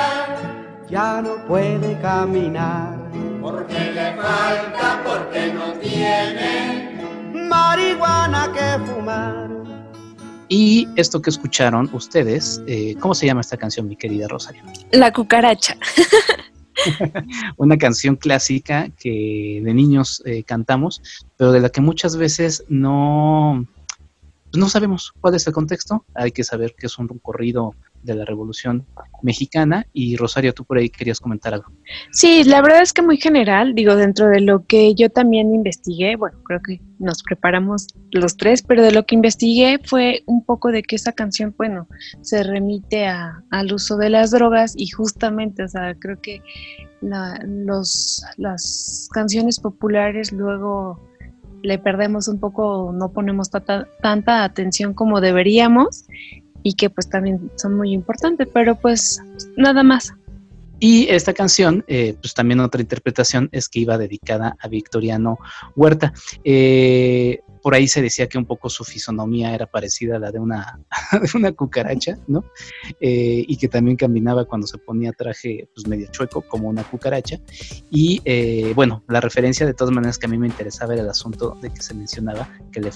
ya 0.90 1.22
no 1.22 1.36
puede 1.46 1.98
caminar. 2.02 2.95
Porque 3.46 3.92
le 3.92 4.12
falta, 4.16 5.04
porque 5.04 5.52
no 5.54 5.72
tiene 5.74 6.98
marihuana 7.32 8.52
que 8.52 8.84
fumar. 8.84 9.48
Y 10.48 10.88
esto 10.96 11.22
que 11.22 11.30
escucharon 11.30 11.88
ustedes, 11.92 12.60
eh, 12.66 12.96
¿cómo 12.98 13.14
se 13.14 13.24
llama 13.24 13.42
esta 13.42 13.56
canción, 13.56 13.86
mi 13.86 13.94
querida 13.94 14.26
Rosario? 14.26 14.64
La 14.90 15.12
cucaracha. 15.12 15.76
una 17.56 17.78
canción 17.78 18.16
clásica 18.16 18.88
que 18.98 19.60
de 19.62 19.74
niños 19.74 20.24
eh, 20.26 20.42
cantamos, 20.42 21.00
pero 21.36 21.52
de 21.52 21.60
la 21.60 21.68
que 21.68 21.80
muchas 21.80 22.16
veces 22.16 22.64
no, 22.68 23.64
pues 24.56 24.64
no 24.64 24.70
sabemos 24.70 25.12
cuál 25.20 25.34
es 25.34 25.46
el 25.46 25.52
contexto. 25.52 26.06
Hay 26.14 26.32
que 26.32 26.42
saber 26.42 26.74
que 26.78 26.86
es 26.86 26.96
un 26.96 27.08
corrido 27.08 27.74
de 28.02 28.14
la 28.14 28.24
Revolución 28.24 28.86
Mexicana. 29.20 29.86
Y 29.92 30.16
Rosario, 30.16 30.54
tú 30.54 30.64
por 30.64 30.78
ahí 30.78 30.88
querías 30.88 31.20
comentar 31.20 31.52
algo. 31.52 31.70
Sí, 32.10 32.42
la 32.42 32.62
verdad 32.62 32.80
es 32.80 32.94
que 32.94 33.02
muy 33.02 33.18
general, 33.18 33.74
digo, 33.74 33.96
dentro 33.96 34.28
de 34.28 34.40
lo 34.40 34.64
que 34.64 34.94
yo 34.94 35.10
también 35.10 35.54
investigué, 35.54 36.16
bueno, 36.16 36.38
creo 36.42 36.60
que 36.66 36.80
nos 36.98 37.22
preparamos 37.22 37.88
los 38.12 38.38
tres, 38.38 38.62
pero 38.62 38.82
de 38.82 38.92
lo 38.92 39.04
que 39.04 39.16
investigué 39.16 39.78
fue 39.84 40.22
un 40.24 40.42
poco 40.42 40.70
de 40.70 40.82
que 40.82 40.96
esa 40.96 41.12
canción, 41.12 41.54
bueno, 41.58 41.86
se 42.22 42.42
remite 42.42 43.08
a, 43.08 43.42
al 43.50 43.74
uso 43.74 43.98
de 43.98 44.08
las 44.08 44.30
drogas 44.30 44.72
y 44.74 44.86
justamente, 44.86 45.64
o 45.64 45.68
sea, 45.68 45.94
creo 45.96 46.18
que 46.22 46.40
los, 47.02 48.24
las 48.38 49.10
canciones 49.12 49.60
populares 49.60 50.32
luego 50.32 50.98
le 51.62 51.78
perdemos 51.78 52.28
un 52.28 52.38
poco, 52.38 52.92
no 52.94 53.12
ponemos 53.12 53.50
tanta 53.50 54.44
atención 54.44 54.94
como 54.94 55.20
deberíamos 55.20 56.06
y 56.62 56.74
que 56.74 56.90
pues 56.90 57.08
también 57.08 57.50
son 57.56 57.76
muy 57.76 57.92
importantes, 57.92 58.48
pero 58.52 58.74
pues 58.74 59.20
nada 59.56 59.82
más. 59.82 60.14
Y 60.78 61.06
esta 61.08 61.32
canción, 61.32 61.84
eh, 61.86 62.16
pues 62.20 62.34
también 62.34 62.60
otra 62.60 62.82
interpretación 62.82 63.48
es 63.52 63.68
que 63.68 63.80
iba 63.80 63.96
dedicada 63.96 64.56
a 64.60 64.68
Victoriano 64.68 65.38
Huerta. 65.74 66.12
Eh, 66.44 67.40
por 67.66 67.74
ahí 67.74 67.88
se 67.88 68.00
decía 68.00 68.28
que 68.28 68.38
un 68.38 68.44
poco 68.44 68.70
su 68.70 68.84
fisonomía 68.84 69.52
era 69.52 69.66
parecida 69.66 70.14
a 70.14 70.18
la 70.20 70.30
de 70.30 70.38
una, 70.38 70.78
una 71.34 71.50
cucaracha, 71.50 72.16
¿no? 72.28 72.44
Eh, 73.00 73.44
y 73.44 73.56
que 73.56 73.66
también 73.66 73.96
caminaba 73.96 74.44
cuando 74.44 74.68
se 74.68 74.78
ponía 74.78 75.10
traje 75.10 75.68
pues 75.74 75.84
medio 75.88 76.06
chueco 76.12 76.42
como 76.42 76.68
una 76.68 76.84
cucaracha. 76.84 77.40
Y 77.90 78.22
eh, 78.24 78.72
bueno, 78.76 79.02
la 79.08 79.20
referencia 79.20 79.66
de 79.66 79.74
todas 79.74 79.92
maneras 79.92 80.16
que 80.16 80.26
a 80.26 80.28
mí 80.28 80.38
me 80.38 80.46
interesaba 80.46 80.92
era 80.92 81.02
el 81.02 81.08
asunto 81.08 81.58
de 81.60 81.70
que 81.70 81.82
se 81.82 81.92
mencionaba 81.92 82.48
que 82.70 82.78
le, 82.78 82.92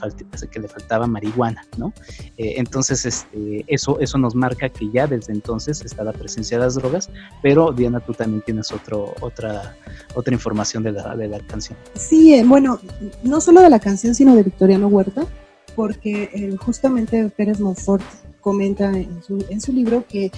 que 0.48 0.60
le 0.60 0.68
faltaba 0.68 1.08
marihuana, 1.08 1.66
¿no? 1.76 1.92
Eh, 2.36 2.54
entonces, 2.58 3.04
este, 3.04 3.64
eso, 3.66 3.98
eso 3.98 4.18
nos 4.18 4.36
marca 4.36 4.68
que 4.68 4.88
ya 4.92 5.08
desde 5.08 5.32
entonces 5.32 5.84
está 5.84 6.04
la 6.04 6.12
presencia 6.12 6.58
de 6.58 6.64
las 6.66 6.76
drogas, 6.76 7.10
pero 7.42 7.72
Diana, 7.72 7.98
tú 7.98 8.14
también 8.14 8.42
tienes 8.42 8.70
otro, 8.70 9.16
otra, 9.20 9.76
otra 10.14 10.32
información 10.32 10.84
de 10.84 10.92
la, 10.92 11.16
de 11.16 11.26
la 11.26 11.40
canción. 11.40 11.76
Sí, 11.96 12.40
bueno, 12.44 12.78
no 13.24 13.40
solo 13.40 13.62
de 13.62 13.70
la 13.70 13.80
canción, 13.80 14.14
sino 14.14 14.36
de 14.36 14.44
Victoriano 14.60 14.88
Huerta, 14.88 15.26
porque 15.74 16.28
eh, 16.34 16.54
justamente 16.58 17.30
Pérez 17.34 17.60
Monfort 17.60 18.02
comenta 18.42 18.92
en 18.94 19.22
su, 19.22 19.72
libro 19.72 20.04
que 20.06 20.30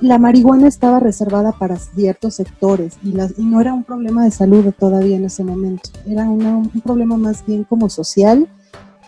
la 0.00 0.18
marihuana 0.18 0.66
estaba 0.66 0.98
reservada 0.98 1.52
para 1.52 1.76
ciertos 1.76 2.34
sectores 2.34 2.98
y, 3.04 3.12
no 3.12 3.60
era 3.60 3.72
un 3.72 3.84
problema 3.84 4.24
de 4.24 4.32
salud 4.32 4.74
todavía 4.76 5.16
en 5.16 5.26
ese 5.26 5.44
momento, 5.44 5.90
era 6.04 6.24
un 6.24 6.68
problema 6.84 7.16
más 7.16 7.46
bien 7.46 7.62
como 7.62 7.88
social, 7.88 8.48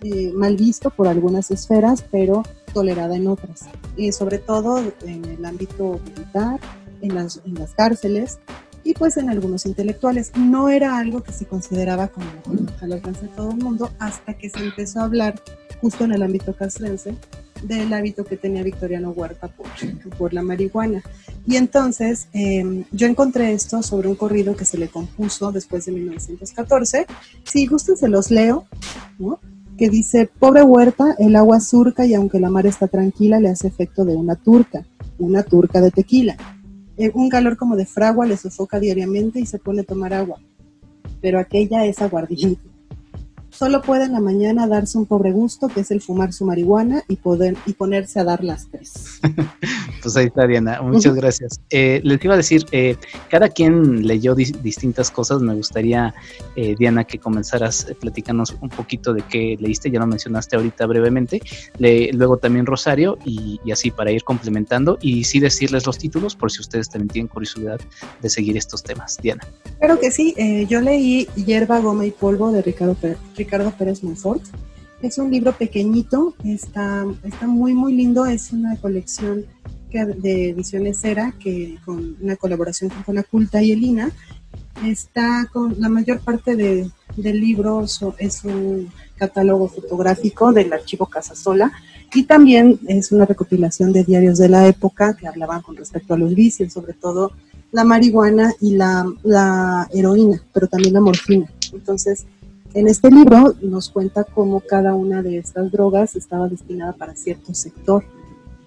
eh, 0.03 0.31
mal 0.33 0.57
visto 0.57 0.90
por 0.90 1.09
algunas 1.09 1.51
esferas, 1.51 2.05
pero 2.09 2.44
tolerada 2.72 3.16
en 3.16 3.27
otras, 3.27 3.62
y 3.96 4.12
sobre 4.12 4.38
todo 4.38 4.79
en 5.05 5.25
el 5.25 5.44
ámbito 5.44 5.98
militar, 6.05 6.61
en 7.01 7.16
las, 7.16 7.40
en 7.44 7.55
las 7.55 7.75
cárceles, 7.75 8.38
y 8.84 8.94
pues 8.94 9.16
en 9.16 9.30
algunos 9.30 9.66
intelectuales. 9.66 10.32
No 10.36 10.68
era 10.68 10.98
algo 10.98 11.22
que 11.22 11.32
se 11.32 11.46
consideraba 11.46 12.08
como 12.08 12.26
al 12.80 12.92
alcance 12.92 13.22
de 13.22 13.28
todo 13.28 13.50
el 13.50 13.58
mundo 13.58 13.90
hasta 13.98 14.34
que 14.34 14.50
se 14.50 14.60
empezó 14.60 15.00
a 15.00 15.04
hablar 15.04 15.40
justo 15.80 16.04
en 16.04 16.12
el 16.12 16.22
ámbito 16.22 16.54
castrense 16.54 17.16
del 17.62 17.92
hábito 17.92 18.24
que 18.24 18.36
tenía 18.36 18.62
Victoriano 18.62 19.10
Huerta 19.10 19.48
por, 19.48 19.66
por 20.18 20.34
la 20.34 20.42
marihuana. 20.42 21.02
Y 21.46 21.56
entonces 21.56 22.28
em, 22.32 22.84
yo 22.90 23.06
encontré 23.06 23.52
esto 23.52 23.82
sobre 23.82 24.08
un 24.08 24.16
corrido 24.16 24.56
que 24.56 24.64
se 24.64 24.78
le 24.78 24.88
compuso 24.88 25.52
después 25.52 25.86
de 25.86 25.92
1914. 25.92 27.06
Si 27.44 27.66
gustan 27.66 27.96
se 27.96 28.08
los 28.08 28.30
leo, 28.30 28.66
que 29.78 29.88
dice, 29.88 30.28
pobre 30.38 30.62
Huerta, 30.62 31.14
el 31.18 31.36
agua 31.36 31.60
surca 31.60 32.04
y 32.04 32.14
aunque 32.14 32.40
la 32.40 32.50
mar 32.50 32.66
está 32.66 32.88
tranquila 32.88 33.40
le 33.40 33.48
hace 33.48 33.68
efecto 33.68 34.04
de 34.04 34.16
una 34.16 34.36
turca, 34.36 34.84
una 35.18 35.42
turca 35.42 35.80
de 35.80 35.90
tequila 35.90 36.32
eh, 36.32 36.62
un 37.14 37.28
calor 37.28 37.57
como 37.57 37.76
de 37.76 37.87
fragua 37.87 38.26
le 38.26 38.37
sofoca 38.37 38.78
diariamente 38.78 39.40
y 39.40 39.46
se 39.46 39.59
pone 39.59 39.81
a 39.83 39.85
tomar 39.85 40.12
agua, 40.12 40.40
pero 41.20 41.38
aquella 41.38 41.85
es 41.87 42.00
aguardiente. 42.00 42.71
Solo 43.52 43.82
puede 43.82 44.06
en 44.06 44.12
la 44.12 44.20
mañana 44.20 44.66
darse 44.66 44.96
un 44.96 45.04
pobre 45.04 45.30
gusto, 45.30 45.68
que 45.68 45.80
es 45.80 45.90
el 45.90 46.00
fumar 46.00 46.32
su 46.32 46.46
marihuana 46.46 47.04
y, 47.06 47.16
poder, 47.16 47.54
y 47.66 47.74
ponerse 47.74 48.18
a 48.18 48.24
dar 48.24 48.42
las 48.42 48.66
tres. 48.70 49.20
pues 50.02 50.16
ahí 50.16 50.26
está, 50.26 50.46
Diana. 50.46 50.80
Muchas 50.80 51.14
gracias. 51.14 51.60
Eh, 51.68 52.00
les 52.02 52.24
iba 52.24 52.32
a 52.32 52.38
decir, 52.38 52.64
eh, 52.72 52.96
cada 53.28 53.50
quien 53.50 54.06
leyó 54.06 54.34
distintas 54.34 55.10
cosas. 55.10 55.42
Me 55.42 55.54
gustaría, 55.54 56.14
eh, 56.56 56.74
Diana, 56.78 57.04
que 57.04 57.18
comenzaras 57.18 57.88
a 57.90 57.94
platicarnos 57.94 58.56
un 58.62 58.70
poquito 58.70 59.12
de 59.12 59.20
qué 59.20 59.58
leíste. 59.60 59.90
Ya 59.90 60.00
lo 60.00 60.06
mencionaste 60.06 60.56
ahorita 60.56 60.86
brevemente. 60.86 61.42
luego 61.78 62.38
también 62.38 62.64
Rosario 62.64 63.18
y, 63.26 63.60
y, 63.64 63.70
así 63.70 63.90
para 63.90 64.10
ir 64.10 64.24
complementando 64.24 64.98
y 65.02 65.24
sí 65.24 65.40
decirles 65.40 65.86
los 65.86 65.98
títulos 65.98 66.36
por 66.36 66.50
si 66.50 66.60
ustedes 66.60 66.88
también 66.88 67.08
tienen 67.08 67.28
curiosidad 67.28 67.78
de 68.22 68.30
seguir 68.30 68.56
estos 68.56 68.82
temas. 68.82 69.18
Diana. 69.20 69.46
Claro 69.78 70.00
que 70.00 70.10
sí. 70.10 70.34
yo 70.68 70.80
leí 70.80 71.28
Hierba, 71.36 71.80
Goma 71.80 72.06
y 72.06 72.12
Polvo 72.12 72.50
de 72.50 72.62
Ricardo 72.62 72.94
Pérez 72.94 73.18
Ricardo 73.42 73.72
Pérez 73.72 74.05
Monfort. 74.05 74.42
Es 75.02 75.18
un 75.18 75.28
libro 75.31 75.52
pequeñito, 75.52 76.35
está, 76.44 77.05
está 77.24 77.48
muy, 77.48 77.74
muy 77.74 77.92
lindo. 77.92 78.24
Es 78.24 78.52
una 78.52 78.76
colección 78.76 79.44
de 79.90 80.50
ediciones 80.50 81.00
Cera, 81.00 81.35
que 81.38 81.76
con 81.85 82.16
una 82.20 82.37
colaboración 82.37 82.90
con 83.05 83.16
la 83.16 83.24
Culta 83.24 83.61
y 83.61 83.72
Elina. 83.72 84.12
Está 84.85 85.48
con 85.52 85.74
la 85.81 85.88
mayor 85.88 86.20
parte 86.20 86.55
de, 86.55 86.88
del 87.16 87.40
libro, 87.40 87.85
es 88.18 88.44
un 88.44 88.88
catálogo 89.16 89.68
fotográfico 89.68 90.52
del 90.52 90.72
archivo 90.72 91.07
Casasola 91.07 91.72
y 92.14 92.22
también 92.24 92.78
es 92.88 93.12
una 93.12 93.26
recopilación 93.26 93.92
de 93.92 94.05
diarios 94.05 94.38
de 94.38 94.48
la 94.48 94.66
época 94.66 95.14
que 95.16 95.26
hablaban 95.26 95.62
con 95.62 95.76
respecto 95.76 96.14
a 96.14 96.18
los 96.18 96.35
vicios, 96.35 96.72
sobre 96.72 96.94
todo 96.94 97.33
la 97.70 97.85
marihuana 97.85 98.52
y 98.61 98.76
la 98.76 99.88
heroína, 99.92 100.42
pero 100.52 100.68
también 100.68 100.94
la 100.94 101.00
morfina. 101.00 101.46
Entonces, 101.72 102.26
en 102.74 102.88
este 102.88 103.11
libro 103.11 103.54
nos 103.61 103.90
cuenta 103.90 104.24
cómo 104.24 104.61
cada 104.61 104.94
una 104.94 105.22
de 105.22 105.38
estas 105.38 105.70
drogas 105.70 106.16
estaba 106.16 106.48
destinada 106.48 106.92
para 106.92 107.14
cierto 107.14 107.54
sector, 107.54 108.04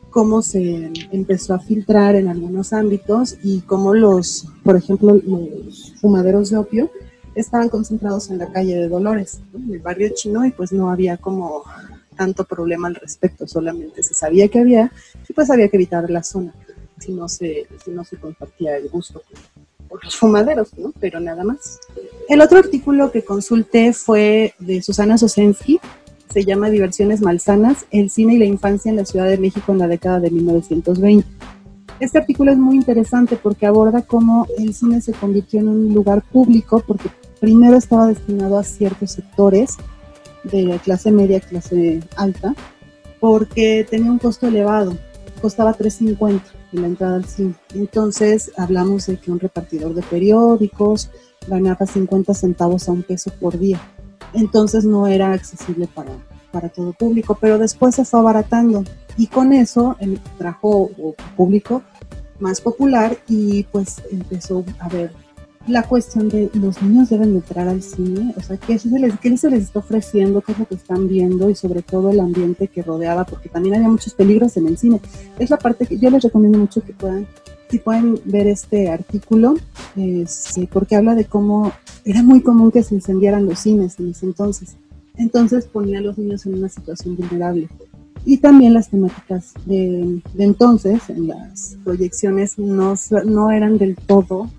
cómo 0.10 0.42
se 0.42 0.92
empezó 1.12 1.54
a 1.54 1.60
filtrar 1.60 2.16
en 2.16 2.28
algunos 2.28 2.74
ámbitos 2.74 3.38
y 3.44 3.62
cómo 3.62 3.94
los, 3.94 4.48
por 4.64 4.76
ejemplo, 4.76 5.20
los 5.26 5.94
fumaderos 6.00 6.52
de 6.52 6.58
opio 6.58 6.92
estaban 7.36 7.70
concentrados 7.70 8.30
en 8.30 8.38
la 8.38 8.52
calle 8.52 8.76
de 8.76 8.88
Dolores, 8.88 9.42
en 9.54 9.74
el 9.74 9.80
barrio 9.80 10.10
chino, 10.16 10.46
y 10.46 10.52
pues 10.52 10.72
no 10.72 10.90
había 10.90 11.18
como 11.18 11.64
tanto 12.16 12.46
problema 12.46 12.88
al 12.88 12.96
respecto, 12.96 13.46
solamente 13.46 14.02
se 14.02 14.14
sabía 14.14 14.48
que 14.48 14.60
había 14.60 14.92
y 15.28 15.34
pues 15.34 15.50
había 15.50 15.68
que 15.68 15.76
evitar 15.76 16.10
la 16.10 16.24
zona 16.24 16.54
si 16.98 17.12
no 17.12 17.28
se, 17.28 17.68
si 17.84 17.92
no 17.92 18.06
se 18.06 18.16
compartía 18.16 18.78
el 18.78 18.88
gusto 18.88 19.22
por 19.96 20.04
los 20.04 20.16
fumaderos. 20.18 20.70
Pero 21.00 21.20
nada 21.20 21.44
más. 21.44 21.80
El 22.28 22.42
otro 22.42 22.60
artículo 22.60 23.12
que 23.12 23.24
consulté 23.24 23.94
fue 23.94 24.54
de 24.60 24.82
Susana 24.82 25.18
Sosensky, 25.18 25.80
se 26.34 26.44
llama 26.44 26.70
Diversiones 26.70 27.22
Malsanas, 27.22 27.86
el 27.92 28.10
cine 28.10 28.34
y 28.34 28.38
la 28.40 28.46
infancia 28.46 28.90
en 28.90 28.98
la 28.98 29.06
Ciudad 29.06 29.28
de 29.28 29.38
México 29.38 29.72
en 29.72 29.80
la 29.80 29.88
década 29.88 30.20
de 30.20 30.32
1920. 30.32 31.26
Este 32.02 32.18
artículo 32.18 32.52
es 32.52 32.58
muy 32.58 32.76
interesante 32.76 33.38
porque 33.42 33.66
aborda 33.66 34.02
cómo 34.02 34.46
el 34.58 34.74
cine 34.74 35.00
se 35.00 35.14
convirtió 35.14 35.62
en 35.62 35.70
un 35.70 35.94
lugar 35.94 36.24
público, 36.24 36.84
porque 36.86 37.10
primero 37.40 37.78
estaba 37.78 38.08
destinado 38.08 38.58
a 38.58 38.64
ciertos 38.66 39.12
sectores 39.12 39.78
de 40.44 40.78
clase 40.84 41.12
media, 41.12 41.40
clase 41.40 42.02
alta, 42.18 42.54
porque 43.22 43.88
tenía 43.90 44.12
un 44.12 44.20
costo 44.20 44.48
elevado 44.48 44.98
costaba 45.46 45.78
3.50 45.78 46.42
en 46.74 46.82
la 46.82 46.88
entrada 46.88 47.18
al 47.18 47.26
cine. 47.26 47.54
Entonces 47.76 48.52
hablamos 48.58 49.06
de 49.06 49.18
que 49.18 49.32
un 49.32 49.40
repartidor 49.40 49.94
de 49.94 50.02
periódicos 50.02 51.12
ganaba 51.46 51.86
50 51.86 52.34
centavos 52.34 52.90
a 52.90 52.92
un 52.92 53.04
peso 53.04 53.32
por 53.40 53.60
día. 53.60 53.80
Entonces 54.34 54.86
no 54.86 55.06
era 55.06 55.34
accesible 55.34 55.88
para, 55.94 56.14
para 56.52 56.70
todo 56.70 56.94
público, 56.94 57.38
pero 57.40 57.60
después 57.60 57.94
se 57.94 58.06
fue 58.06 58.22
abaratando 58.22 58.84
y 59.18 59.28
con 59.28 59.54
eso 59.54 59.96
trajo 60.40 60.90
público 61.38 61.84
más 62.40 62.60
popular 62.60 63.16
y 63.28 63.66
pues 63.66 64.02
empezó 64.12 64.66
a 64.80 64.90
ver 64.90 65.12
la 65.68 65.84
cuestión 65.84 66.30
de 66.30 66.50
los 66.54 66.82
niños 66.82 67.10
deben 67.10 67.36
entrar 67.36 67.68
al 67.68 67.82
cine, 67.82 68.34
o 68.38 68.42
sea, 68.42 68.58
¿qué 68.58 68.78
se, 68.78 68.90
les, 68.90 69.20
¿qué 69.20 69.36
se 69.36 69.50
les 69.50 69.64
está 69.64 69.80
ofreciendo? 69.80 70.42
¿Qué 70.42 70.52
es 70.52 70.60
lo 70.60 70.68
que 70.68 70.76
están 70.76 71.08
viendo? 71.08 71.50
Y 71.50 71.56
sobre 71.56 71.82
todo 71.82 72.12
el 72.12 72.20
ambiente 72.20 72.68
que 72.68 72.84
rodeaba, 72.84 73.26
porque 73.26 73.50
también 73.50 73.76
había 73.76 73.90
muchos 73.90 74.14
peligros 74.14 74.58
en 74.58 74.68
el 74.68 74.78
cine. 74.78 75.02
Es 75.40 75.50
la 75.50 75.58
parte 75.58 75.88
que 75.88 75.98
yo 75.98 76.10
les 76.12 76.24
recomiendo 76.24 76.60
mucho 76.60 76.82
que 76.82 76.94
puedan, 76.94 77.26
si 77.70 77.80
pueden 77.80 78.20
ver 78.26 78.48
este 78.48 78.90
artículo, 78.90 79.56
este, 79.96 80.68
porque 80.72 80.96
habla 80.96 81.16
de 81.16 81.26
cómo 81.26 81.72
era 82.04 82.22
muy 82.22 82.42
común 82.42 82.72
que 82.72 82.84
se 82.84 82.94
incendiaran 82.94 83.46
los 83.48 83.60
cines 83.60 84.00
en 84.00 84.12
ese 84.12 84.28
entonces. 84.28 84.76
Entonces 85.18 85.66
ponía 85.66 85.98
a 85.98 86.02
los 86.02 86.18
niños 86.18 86.46
en 86.46 86.56
una 86.56 86.70
situación 86.70 87.16
vulnerable. 87.16 87.70
Y 88.24 88.38
también 88.38 88.74
las 88.74 88.90
temáticas 88.90 89.54
de, 89.66 90.22
de 90.34 90.44
entonces, 90.44 91.10
en 91.10 91.28
las 91.28 91.78
proyecciones, 91.84 92.58
no, 92.58 92.96
no 93.26 93.52
eran 93.52 93.78
del 93.78 93.96
todo 93.96 94.50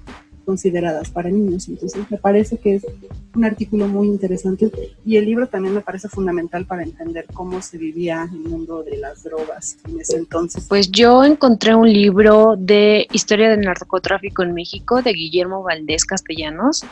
consideradas 0.46 1.11
para 1.11 1.28
niños. 1.28 1.68
Entonces 1.68 2.02
me 2.09 2.16
parece 2.16 2.56
que 2.56 2.76
es 2.76 2.87
un 3.35 3.44
artículo 3.44 3.87
muy 3.88 4.06
interesante 4.06 4.70
y 5.04 5.16
el 5.16 5.26
libro 5.26 5.48
también 5.48 5.74
me 5.74 5.80
parece 5.82 6.09
fundamental 6.09 6.64
para 6.64 6.85
entender 6.85 7.26
cómo 7.35 7.61
se 7.61 7.76
vivía 7.76 8.28
el 8.32 8.48
mundo 8.48 8.82
de 8.82 8.96
las 8.96 9.24
drogas 9.24 9.76
en 9.87 10.00
ese 10.00 10.16
entonces. 10.16 10.64
Pues 10.68 10.90
yo 10.90 11.24
encontré 11.24 11.74
un 11.74 11.92
libro 11.92 12.54
de 12.56 13.06
historia 13.12 13.50
del 13.50 13.61
narcotráfico 13.61 14.42
en 14.42 14.54
México 14.54 15.02
de 15.02 15.12
Guillermo 15.12 15.62
Valdés 15.62 16.04
Castellanos. 16.04 16.85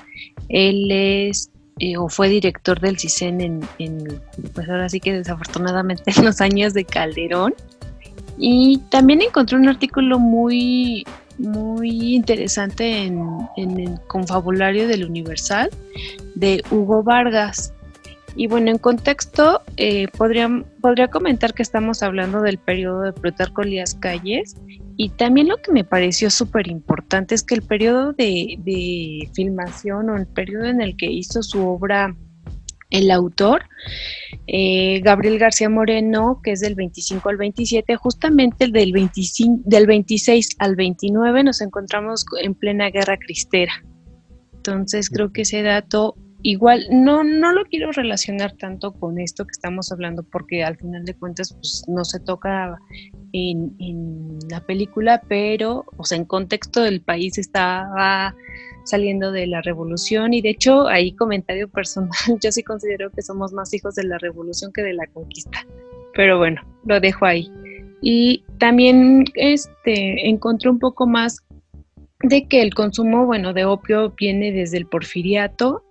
Él 0.48 0.90
es 0.90 1.50
eh, 1.78 1.96
o 1.96 2.08
fue 2.08 2.28
director 2.28 2.80
del 2.80 2.98
CISEN 2.98 3.40
en, 3.40 3.60
en, 3.78 4.20
pues 4.54 4.68
ahora 4.68 4.88
sí 4.88 5.00
que 5.00 5.12
desafortunadamente 5.12 6.12
en 6.16 6.24
los 6.24 6.40
años 6.40 6.74
de 6.74 6.84
Calderón. 6.84 7.54
Y 8.36 8.78
también 8.90 9.22
encontré 9.22 9.56
un 9.56 9.68
artículo 9.68 10.18
muy 10.18 11.06
muy 11.38 12.14
interesante 12.14 13.04
en, 13.04 13.48
el 13.56 13.98
confabulario 14.06 14.88
del 14.88 15.04
Universal 15.04 15.70
de 16.34 16.62
Hugo 16.70 17.02
Vargas. 17.02 17.72
Y 18.36 18.48
bueno, 18.48 18.70
en 18.70 18.78
contexto, 18.78 19.62
eh, 19.76 20.08
podría, 20.16 20.48
podría 20.80 21.08
comentar 21.08 21.54
que 21.54 21.62
estamos 21.62 22.02
hablando 22.02 22.40
del 22.40 22.58
periodo 22.58 23.02
de 23.02 23.12
Plutarco 23.12 23.62
Elías 23.62 23.94
Calles 23.94 24.56
y 24.96 25.10
también 25.10 25.48
lo 25.48 25.56
que 25.58 25.72
me 25.72 25.84
pareció 25.84 26.30
súper 26.30 26.68
importante 26.68 27.34
es 27.34 27.42
que 27.42 27.54
el 27.54 27.62
periodo 27.62 28.12
de, 28.12 28.56
de 28.58 29.28
filmación 29.34 30.10
o 30.10 30.16
el 30.16 30.26
periodo 30.26 30.64
en 30.64 30.80
el 30.80 30.96
que 30.96 31.06
hizo 31.06 31.42
su 31.42 31.66
obra 31.66 32.14
el 32.94 33.10
autor, 33.10 33.64
eh, 34.46 35.00
Gabriel 35.00 35.38
García 35.40 35.68
Moreno, 35.68 36.40
que 36.44 36.52
es 36.52 36.60
del 36.60 36.76
25 36.76 37.28
al 37.28 37.36
27, 37.36 37.96
justamente 37.96 38.66
el 38.66 38.72
del, 38.72 38.92
25, 38.92 39.62
del 39.64 39.86
26 39.86 40.56
al 40.60 40.76
29 40.76 41.42
nos 41.42 41.60
encontramos 41.60 42.24
en 42.40 42.54
plena 42.54 42.90
guerra 42.90 43.18
cristera. 43.18 43.72
Entonces 44.54 45.10
creo 45.10 45.32
que 45.32 45.42
ese 45.42 45.62
dato 45.62 46.14
igual 46.44 46.86
no, 46.90 47.24
no 47.24 47.52
lo 47.52 47.64
quiero 47.64 47.90
relacionar 47.90 48.52
tanto 48.52 48.92
con 48.92 49.18
esto 49.18 49.46
que 49.46 49.52
estamos 49.52 49.90
hablando 49.90 50.22
porque 50.22 50.62
al 50.62 50.76
final 50.76 51.04
de 51.06 51.14
cuentas 51.14 51.54
pues, 51.54 51.84
no 51.88 52.04
se 52.04 52.20
toca 52.20 52.78
en, 53.32 54.38
la 54.50 54.60
película, 54.60 55.22
pero 55.26 55.86
o 55.96 56.04
sea, 56.04 56.18
en 56.18 56.26
contexto 56.26 56.82
del 56.82 57.00
país 57.00 57.38
estaba 57.38 58.36
saliendo 58.84 59.32
de 59.32 59.46
la 59.46 59.62
revolución 59.62 60.34
y 60.34 60.42
de 60.42 60.50
hecho 60.50 60.86
ahí 60.86 61.16
comentario 61.16 61.66
personal, 61.68 62.10
yo 62.42 62.52
sí 62.52 62.62
considero 62.62 63.10
que 63.10 63.22
somos 63.22 63.54
más 63.54 63.72
hijos 63.72 63.94
de 63.94 64.04
la 64.04 64.18
revolución 64.18 64.70
que 64.70 64.82
de 64.82 64.92
la 64.92 65.06
conquista, 65.06 65.66
pero 66.14 66.36
bueno, 66.36 66.60
lo 66.84 67.00
dejo 67.00 67.24
ahí. 67.24 67.50
Y 68.02 68.44
también 68.58 69.24
este, 69.34 70.28
encontré 70.28 70.68
un 70.68 70.78
poco 70.78 71.06
más 71.06 71.42
de 72.20 72.46
que 72.46 72.60
el 72.60 72.74
consumo, 72.74 73.24
bueno, 73.24 73.54
de 73.54 73.64
opio 73.64 74.10
viene 74.10 74.52
desde 74.52 74.76
el 74.76 74.86
porfiriato 74.86 75.83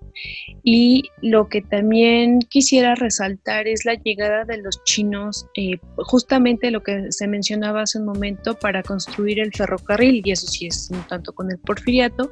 y 0.64 1.04
lo 1.22 1.50
que 1.50 1.62
también 1.62 2.40
quisiera 2.40 2.96
resaltar 2.96 3.68
es 3.68 3.86
la 3.86 3.96
llegada 3.96 4.46
de 4.46 4.58
los 4.58 4.84
chinos, 4.84 5.48
eh, 5.56 5.78
justamente 5.98 6.72
lo 6.72 6.84
que 6.84 7.12
se 7.12 7.28
mencionaba 7.28 7.82
hace 7.82 8.00
un 8.00 8.06
momento, 8.06 8.58
para 8.58 8.84
construir 8.84 9.40
el 9.40 9.52
ferrocarril, 9.54 10.22
y 10.26 10.32
eso 10.32 10.48
sí 10.48 10.68
es 10.68 10.90
un 10.92 11.02
tanto 11.08 11.34
con 11.34 11.52
el 11.52 11.58
porfiriato, 11.58 12.30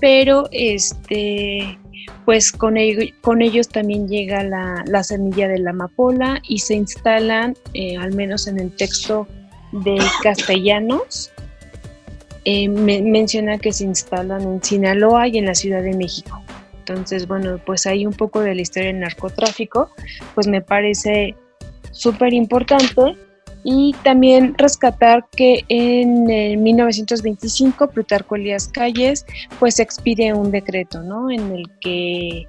pero 0.00 0.48
este, 0.52 1.78
pues 2.24 2.52
con, 2.52 2.76
ellos 2.76 3.68
también 3.68 4.08
llega 4.08 4.42
la, 4.42 5.02
semilla 5.02 5.48
de 5.48 5.58
la 5.58 5.70
amapola 5.70 6.40
y 6.46 6.58
se 6.58 6.74
instalan, 6.74 7.56
eh, 7.74 7.96
al 7.96 8.14
menos 8.14 8.46
en 8.46 8.60
el 8.60 8.70
texto 8.70 9.26
de 9.72 9.98
Castellanos, 10.22 11.32
eh, 12.44 12.68
menciona 12.68 13.58
que 13.58 13.72
se 13.72 13.84
instalan 13.84 14.42
en 14.42 14.62
Sinaloa 14.62 15.28
y 15.28 15.38
en 15.38 15.46
la 15.46 15.54
Ciudad 15.54 15.82
de 15.82 15.94
México. 15.94 16.40
Entonces, 16.88 17.26
bueno, 17.26 17.60
pues 17.64 17.86
hay 17.86 18.06
un 18.06 18.12
poco 18.12 18.40
de 18.40 18.54
la 18.54 18.62
historia 18.62 18.88
del 18.88 19.00
narcotráfico, 19.00 19.90
pues 20.34 20.46
me 20.46 20.60
parece 20.60 21.34
súper 21.90 22.32
importante. 22.32 23.16
Y 23.64 23.94
también 24.04 24.54
rescatar 24.56 25.26
que 25.36 25.64
en 25.68 26.30
el 26.30 26.58
1925 26.58 27.90
Plutarco 27.90 28.36
Elías 28.36 28.68
Calles 28.68 29.26
pues 29.58 29.80
expide 29.80 30.32
un 30.32 30.50
decreto, 30.52 31.02
¿no? 31.02 31.28
En 31.28 31.52
el 31.52 31.68
que 31.80 32.46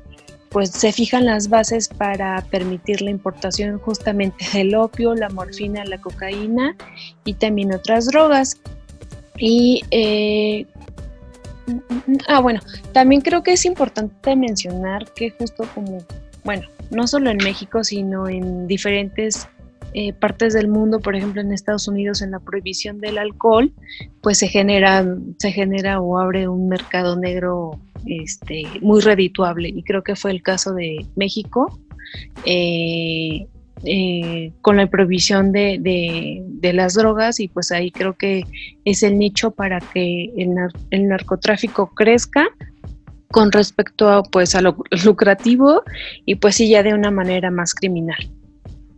pues 0.49 0.71
se 0.71 0.91
fijan 0.91 1.25
las 1.25 1.49
bases 1.49 1.89
para 1.89 2.41
permitir 2.49 3.01
la 3.01 3.11
importación 3.11 3.79
justamente 3.79 4.45
del 4.53 4.75
opio, 4.75 5.15
la 5.15 5.29
morfina, 5.29 5.83
la 5.85 5.99
cocaína 5.99 6.75
y 7.25 7.33
también 7.33 7.73
otras 7.73 8.05
drogas. 8.07 8.59
Y 9.37 9.83
eh, 9.91 10.65
Ah, 12.27 12.39
bueno, 12.39 12.59
también 12.93 13.21
creo 13.21 13.43
que 13.43 13.53
es 13.53 13.65
importante 13.65 14.35
mencionar 14.35 15.11
que 15.13 15.31
justo 15.31 15.65
como, 15.73 15.99
bueno, 16.43 16.67
no 16.91 17.07
solo 17.07 17.29
en 17.29 17.37
México, 17.37 17.83
sino 17.83 18.27
en 18.27 18.67
diferentes 18.67 19.47
eh, 19.93 20.13
partes 20.13 20.53
del 20.53 20.67
mundo, 20.67 20.99
por 20.99 21.15
ejemplo 21.15 21.41
en 21.41 21.51
Estados 21.51 21.87
Unidos, 21.87 22.21
en 22.21 22.31
la 22.31 22.39
prohibición 22.39 22.99
del 22.99 23.17
alcohol, 23.17 23.73
pues 24.21 24.37
se 24.37 24.47
genera, 24.47 25.05
se 25.39 25.51
genera 25.51 25.99
o 25.99 26.19
abre 26.19 26.47
un 26.47 26.67
mercado 26.67 27.15
negro 27.15 27.79
este, 28.05 28.65
muy 28.81 29.01
redituable. 29.01 29.69
Y 29.69 29.83
creo 29.83 30.03
que 30.03 30.15
fue 30.15 30.31
el 30.31 30.43
caso 30.43 30.73
de 30.73 31.05
México. 31.15 31.79
Eh, 32.45 33.47
eh, 33.83 34.51
con 34.61 34.77
la 34.77 34.87
prohibición 34.87 35.51
de, 35.51 35.77
de, 35.79 36.73
las 36.73 36.93
drogas 36.95 37.39
y 37.39 37.47
pues 37.47 37.71
ahí 37.71 37.91
creo 37.91 38.17
que 38.17 38.43
es 38.85 39.03
el 39.03 39.17
nicho 39.17 39.51
para 39.51 39.79
que 39.79 40.25
el, 40.37 40.55
el 40.91 41.07
narcotráfico 41.07 41.91
crezca 41.95 42.47
con 43.31 43.51
respecto 43.51 44.09
a 44.09 44.23
pues 44.23 44.55
a 44.55 44.61
lo 44.61 44.77
lucrativo 45.05 45.83
y 46.25 46.35
pues 46.35 46.55
sí 46.55 46.69
ya 46.69 46.83
de 46.83 46.93
una 46.93 47.11
manera 47.11 47.51
más 47.51 47.73
criminal. 47.73 48.17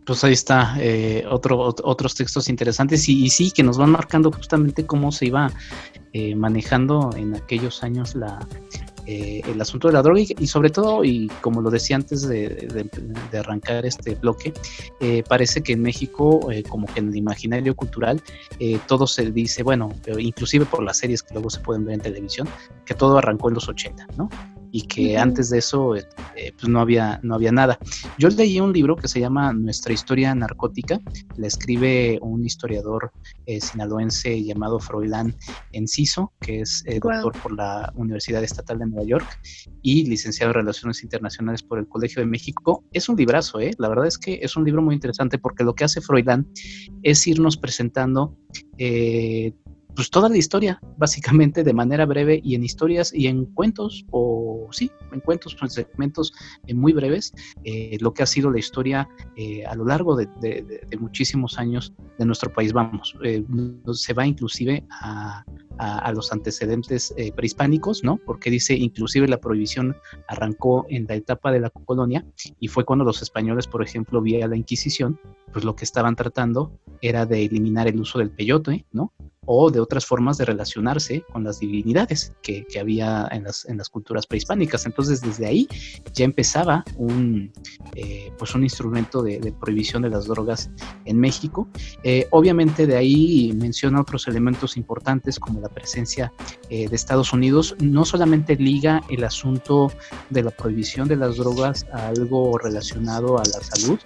Pues 0.05 0.23
ahí 0.23 0.33
está 0.33 0.75
eh, 0.79 1.23
otro, 1.29 1.59
otros 1.83 2.15
textos 2.15 2.49
interesantes 2.49 3.07
y, 3.07 3.29
sí 3.29 3.51
que 3.51 3.61
nos 3.63 3.77
van 3.77 3.91
marcando 3.91 4.31
justamente 4.31 4.85
cómo 4.85 5.11
se 5.11 5.27
iba 5.27 5.51
eh, 6.13 6.35
manejando 6.35 7.11
en 7.15 7.35
aquellos 7.35 7.83
años 7.83 8.15
la, 8.15 8.39
eh, 9.05 9.41
el 9.45 9.59
asunto 9.59 9.87
de 9.87 9.93
la 9.93 10.01
droga 10.01 10.21
y, 10.21 10.47
sobre 10.47 10.69
todo, 10.69 11.03
y 11.03 11.27
como 11.41 11.61
lo 11.61 11.69
decía 11.69 11.95
antes 11.95 12.27
de, 12.27 12.89
arrancar 13.37 13.85
este 13.85 14.15
bloque, 14.15 14.53
eh, 14.99 15.23
parece 15.27 15.61
que 15.61 15.73
en 15.73 15.81
México, 15.81 16.51
eh, 16.51 16.63
como 16.63 16.87
que 16.87 16.99
en 16.99 17.09
el 17.09 17.15
imaginario 17.15 17.75
cultural, 17.75 18.21
todo 18.87 19.07
se 19.07 19.31
dice, 19.31 19.63
bueno, 19.63 19.91
inclusive 20.19 20.65
por 20.65 20.83
las 20.83 20.97
series 20.97 21.23
que 21.23 21.33
luego 21.33 21.49
se 21.49 21.59
pueden 21.59 21.85
ver 21.85 21.95
en 21.95 22.01
televisión, 22.01 22.47
que 22.85 22.93
todo 22.93 23.17
arrancó 23.17 23.49
en 23.49 23.55
los 23.55 23.67
80, 23.67 24.07
¿no? 24.17 24.29
Y 24.71 24.83
que 24.83 25.17
antes 25.17 25.49
de 25.49 25.59
eso 25.59 25.95
eh, 25.95 26.07
eh, 26.35 26.53
pues 26.57 26.69
no 26.69 26.79
había, 26.79 27.19
no 27.23 27.35
había 27.35 27.51
nada. 27.51 27.77
Yo 28.17 28.29
leí 28.29 28.59
un 28.59 28.73
libro 28.73 28.95
que 28.95 29.07
se 29.07 29.19
llama 29.19 29.53
Nuestra 29.53 29.93
historia 29.93 30.33
narcótica, 30.33 30.99
la 31.37 31.47
escribe 31.47 32.19
un 32.21 32.45
historiador 32.45 33.11
eh, 33.45 33.59
sinaloense 33.59 34.43
llamado 34.43 34.79
Froilán 34.79 35.35
Enciso, 35.71 36.33
que 36.39 36.61
es 36.61 36.83
doctor 37.01 37.33
por 37.41 37.53
la 37.53 37.91
Universidad 37.95 38.43
Estatal 38.43 38.79
de 38.79 38.87
Nueva 38.87 39.05
York 39.05 39.39
y 39.81 40.05
licenciado 40.05 40.51
en 40.51 40.55
Relaciones 40.55 41.03
Internacionales 41.03 41.63
por 41.63 41.79
el 41.79 41.87
Colegio 41.87 42.21
de 42.21 42.27
México. 42.27 42.83
Es 42.93 43.09
un 43.09 43.17
librazo, 43.17 43.59
¿eh? 43.59 43.71
la 43.77 43.89
verdad 43.89 44.07
es 44.07 44.17
que 44.17 44.39
es 44.41 44.55
un 44.55 44.63
libro 44.63 44.81
muy 44.81 44.95
interesante 44.95 45.37
porque 45.37 45.63
lo 45.63 45.75
que 45.75 45.83
hace 45.83 46.01
Froilán 46.01 46.47
es 47.03 47.27
irnos 47.27 47.57
presentando 47.57 48.37
pues 49.95 50.09
toda 50.09 50.29
la 50.29 50.37
historia, 50.37 50.79
básicamente 50.97 51.63
de 51.63 51.73
manera 51.73 52.05
breve 52.05 52.39
y 52.43 52.55
en 52.55 52.63
historias 52.63 53.13
y 53.13 53.27
en 53.27 53.45
cuentos 53.45 54.05
o 54.11 54.30
sí, 54.71 54.91
en 55.11 55.19
cuentos, 55.19 55.55
en 55.61 55.69
segmentos 55.69 56.33
eh, 56.67 56.73
muy 56.73 56.93
breves, 56.93 57.33
lo 57.99 58.13
que 58.13 58.23
ha 58.23 58.25
sido 58.25 58.51
la 58.51 58.59
historia 58.59 59.07
a 59.67 59.75
lo 59.75 59.85
largo 59.85 60.15
de, 60.15 60.81
muchísimos 60.99 61.57
años 61.57 61.93
de 62.17 62.25
nuestro 62.25 62.51
país. 62.51 62.73
Vamos, 62.73 63.15
se 63.93 64.13
va 64.13 64.25
inclusive 64.25 64.83
a, 64.89 65.43
a, 65.77 66.11
los 66.11 66.31
antecedentes 66.31 67.13
prehispánicos, 67.35 68.03
¿no? 68.03 68.17
Porque 68.17 68.49
dice, 68.49 68.73
inclusive 68.73 69.27
la 69.27 69.39
prohibición 69.39 69.95
arrancó 70.27 70.85
en 70.89 71.05
la 71.07 71.15
etapa 71.15 71.51
de 71.51 71.59
la 71.59 71.69
colonia 71.69 72.25
y 72.59 72.67
fue 72.67 72.85
cuando 72.85 73.05
los 73.05 73.21
españoles, 73.21 73.67
por 73.67 73.83
ejemplo, 73.83 74.21
vía 74.21 74.47
la 74.47 74.57
Inquisición, 74.57 75.19
pues 75.51 75.65
lo 75.65 75.75
que 75.75 75.85
estaban 75.85 76.15
tratando 76.15 76.79
era 77.01 77.25
de 77.25 77.45
eliminar 77.45 77.87
el 77.87 77.99
uso 77.99 78.19
del 78.19 78.31
peyote, 78.31 78.85
¿no? 78.91 79.13
o 79.45 79.71
de 79.71 79.79
otras 79.79 80.05
formas 80.05 80.37
de 80.37 80.45
relacionarse 80.45 81.23
con 81.31 81.43
las 81.43 81.59
divinidades 81.59 82.33
que, 82.43 82.65
había 82.79 83.27
en 83.31 83.43
las, 83.43 83.65
en 83.65 83.77
las, 83.77 83.89
culturas 83.89 84.27
prehispánicas. 84.27 84.85
Entonces, 84.85 85.19
desde 85.21 85.47
ahí 85.47 85.67
ya 86.13 86.25
empezaba 86.25 86.83
un, 86.95 87.51
eh, 87.95 88.31
pues 88.37 88.53
un 88.53 88.63
instrumento 88.63 89.23
de, 89.23 89.53
prohibición 89.59 90.03
de 90.03 90.09
las 90.09 90.25
drogas 90.25 90.69
en 91.05 91.19
México. 91.19 91.67
Eh, 92.03 92.27
obviamente, 92.31 92.85
de 92.85 92.95
ahí 92.97 93.51
menciona 93.55 94.01
otros 94.01 94.27
elementos 94.27 94.77
importantes 94.77 95.39
como 95.39 95.59
la 95.59 95.69
presencia 95.69 96.31
eh, 96.69 96.87
de 96.87 96.95
Estados 96.95 97.33
Unidos. 97.33 97.75
No 97.79 98.05
solamente 98.05 98.55
liga 98.55 99.01
el 99.09 99.23
asunto 99.23 99.91
de 100.29 100.43
la 100.43 100.51
prohibición 100.51 101.07
de 101.07 101.15
las 101.15 101.37
drogas 101.37 101.85
a 101.91 102.09
algo 102.09 102.57
relacionado 102.59 103.39
a 103.39 103.43
la 103.43 103.61
salud, 103.63 103.99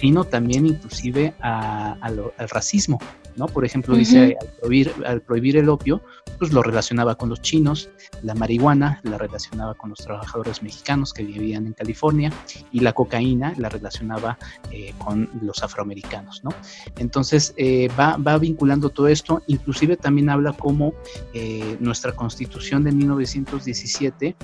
sino 0.00 0.24
también 0.24 0.66
inclusive 0.86 1.34
al 1.40 2.32
racismo. 2.50 2.98
¿no? 3.36 3.46
Por 3.46 3.64
ejemplo, 3.64 3.94
dice 3.94 4.36
al 4.40 4.48
prohibir, 4.60 4.92
al 5.04 5.20
prohibir 5.20 5.56
el 5.58 5.68
opio, 5.68 6.00
pues 6.38 6.52
lo 6.52 6.62
relacionaba 6.62 7.16
con 7.16 7.28
los 7.28 7.42
chinos, 7.42 7.90
la 8.22 8.34
marihuana 8.34 9.00
la 9.02 9.18
relacionaba 9.18 9.74
con 9.74 9.90
los 9.90 9.98
trabajadores 9.98 10.62
mexicanos 10.62 11.12
que 11.12 11.22
vivían 11.22 11.66
en 11.66 11.72
California 11.74 12.32
y 12.72 12.80
la 12.80 12.92
cocaína 12.92 13.52
la 13.58 13.68
relacionaba 13.68 14.38
eh, 14.70 14.94
con 14.98 15.28
los 15.42 15.62
afroamericanos, 15.62 16.42
¿no? 16.44 16.50
Entonces 16.98 17.52
eh, 17.56 17.88
va, 17.98 18.16
va, 18.16 18.38
vinculando 18.38 18.88
todo 18.88 19.08
esto, 19.08 19.42
inclusive 19.48 19.96
también 19.96 20.30
habla 20.30 20.54
como 20.54 20.94
eh, 21.34 21.76
nuestra 21.80 22.12
constitución 22.12 22.84
de 22.84 22.92
1917 22.92 24.36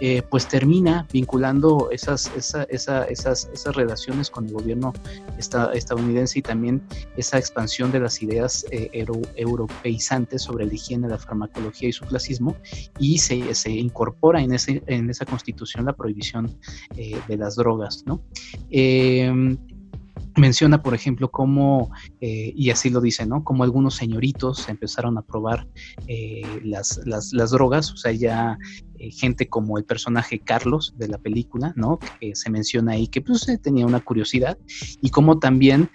eh, 0.00 0.22
pues 0.28 0.48
termina 0.48 1.06
vinculando 1.12 1.90
esas, 1.92 2.30
esas, 2.36 2.66
esas, 2.70 3.48
relaciones 3.74 4.30
con 4.30 4.46
el 4.46 4.52
gobierno 4.52 4.92
estadounidense 5.38 6.40
y 6.40 6.42
también 6.42 6.82
esa 7.16 7.38
expansión 7.38 7.92
de 7.92 8.00
las 8.00 8.22
ideas 8.22 8.66
eh, 8.70 8.90
europeizantes 9.36 10.42
sobre 10.42 10.66
la 10.66 10.74
higiene, 10.74 11.08
la 11.08 11.18
farmacología 11.18 11.88
y 11.88 11.92
su 11.92 12.04
clasismo, 12.04 12.56
y 12.98 13.18
se, 13.18 13.54
se 13.54 13.70
incorpora 13.70 14.40
en, 14.40 14.52
ese, 14.52 14.82
en 14.86 15.10
esa 15.10 15.24
constitución 15.24 15.84
la 15.84 15.92
prohibición 15.92 16.58
eh, 16.96 17.18
de 17.28 17.36
las 17.36 17.56
drogas. 17.56 18.02
¿no? 18.06 18.22
Em, 18.70 19.56
menciona, 20.36 20.82
por 20.82 20.94
ejemplo, 20.94 21.30
cómo, 21.30 21.90
eh, 22.20 22.52
y 22.56 22.70
así 22.70 22.90
lo 22.90 23.00
dice, 23.00 23.26
¿no? 23.26 23.44
Como 23.44 23.64
algunos 23.64 23.94
señoritos 23.94 24.68
empezaron 24.68 25.18
a 25.18 25.22
probar 25.22 25.68
las, 26.64 27.00
las, 27.04 27.32
las, 27.32 27.50
drogas, 27.50 27.92
o 27.92 27.96
sea, 27.96 28.12
ya 28.12 28.56
gente 29.10 29.48
como 29.48 29.78
el 29.78 29.84
personaje 29.84 30.38
Carlos 30.38 30.94
de 30.96 31.08
la 31.08 31.18
película, 31.18 31.72
¿no? 31.76 31.98
Que 32.20 32.34
se 32.34 32.50
menciona 32.50 32.92
ahí 32.92 33.08
que 33.08 33.20
pues 33.20 33.46
tenía 33.62 33.86
una 33.86 34.00
curiosidad 34.00 34.58
y 35.00 35.10
cómo 35.10 35.38
también 35.38 35.90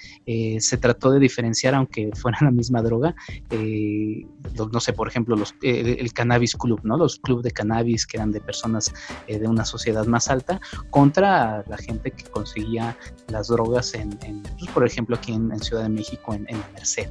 se 0.59 0.77
trató 0.77 1.11
de 1.11 1.19
diferenciar, 1.19 1.75
aunque 1.75 2.11
fuera 2.15 2.37
la 2.41 2.51
misma 2.51 2.81
droga, 2.81 3.15
no 3.51 4.79
sé, 4.79 4.93
por 4.93 5.07
ejemplo, 5.07 5.35
los, 5.35 5.55
el 5.61 6.13
Cannabis 6.13 6.55
Club, 6.55 6.81
¿no? 6.83 6.97
Los 6.97 7.19
clubes 7.19 7.43
de 7.43 7.51
cannabis 7.51 8.05
que 8.05 8.17
eran 8.17 8.31
de 8.31 8.41
personas 8.41 8.93
de 9.27 9.47
una 9.47 9.65
sociedad 9.65 10.05
más 10.05 10.29
alta 10.29 10.59
contra 10.89 11.63
la 11.67 11.77
gente 11.77 12.11
que 12.11 12.23
conseguía 12.25 12.97
las 13.29 13.47
drogas 13.47 13.93
en 13.93 14.17
pues, 14.59 14.71
por 14.73 14.85
ejemplo, 14.85 15.15
aquí 15.15 15.33
en, 15.33 15.57
Ciudad 15.59 15.83
de 15.83 15.89
México, 15.89 16.33
en, 16.33 16.45
en 16.49 16.61
Merced. 16.73 17.09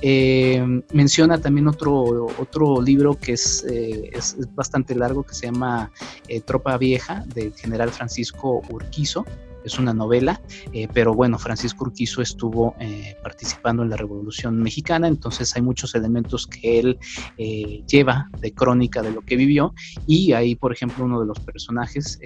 Eh, 0.00 0.82
menciona 0.92 1.40
también 1.40 1.68
otro, 1.68 2.26
otro 2.38 2.80
libro 2.80 3.14
que 3.14 3.32
es, 3.32 3.64
eh, 3.68 4.10
es, 4.12 4.36
bastante 4.54 4.94
largo, 5.00 5.24
que 5.24 5.34
se 5.34 5.46
llama 5.46 5.90
eh, 6.28 6.40
Tropa 6.40 6.76
Vieja, 6.76 7.24
del 7.26 7.52
general 7.54 7.90
Francisco 7.90 8.62
Urquizo 8.70 9.26
es 9.64 9.78
una 9.78 9.92
novela, 9.92 10.40
eh, 10.72 10.88
pero 10.92 11.14
bueno, 11.14 11.38
Francisco 11.38 11.84
Urquizo 11.84 12.22
estuvo 12.22 12.74
eh, 12.80 13.16
participando 13.22 13.82
en 13.82 13.90
la 13.90 13.96
Revolución 13.96 14.62
Mexicana, 14.62 15.08
entonces 15.08 15.54
hay 15.56 15.62
muchos 15.62 15.94
elementos 15.94 16.46
que 16.46 16.78
él 16.78 16.98
eh, 17.38 17.82
lleva 17.86 18.28
de 18.40 18.52
crónica 18.52 19.02
de 19.02 19.12
lo 19.12 19.22
que 19.22 19.36
vivió 19.36 19.74
y 20.06 20.32
ahí, 20.32 20.54
por 20.54 20.72
ejemplo, 20.72 21.04
uno 21.04 21.20
de 21.20 21.26
los 21.26 21.38
personajes, 21.40 22.18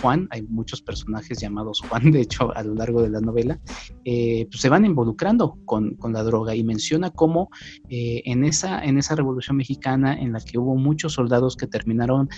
Juan, 0.00 0.28
hay 0.30 0.42
muchos 0.42 0.82
personajes 0.82 1.38
llamados 1.40 1.82
Juan, 1.88 2.10
de 2.10 2.20
hecho, 2.20 2.54
a 2.56 2.62
lo 2.62 2.74
largo 2.74 3.02
de 3.02 3.10
la 3.10 3.20
novela, 3.20 3.58
pues 4.04 4.60
se 4.60 4.68
van 4.68 4.84
involucrando 4.84 5.58
con, 5.64 5.94
con, 5.94 6.12
la 6.12 6.22
droga 6.22 6.54
y 6.54 6.62
menciona 6.62 7.10
cómo 7.10 7.48
en, 7.88 8.44
esa, 8.44 8.82
en 8.84 8.98
esa 8.98 9.14
Revolución 9.14 9.56
Mexicana 9.56 10.18
en 10.18 10.32
la 10.32 10.40
que 10.40 10.58
hubo 10.58 10.76
muchos 10.76 11.14
soldados 11.14 11.56
que 11.56 11.66
terminaron 11.66 12.28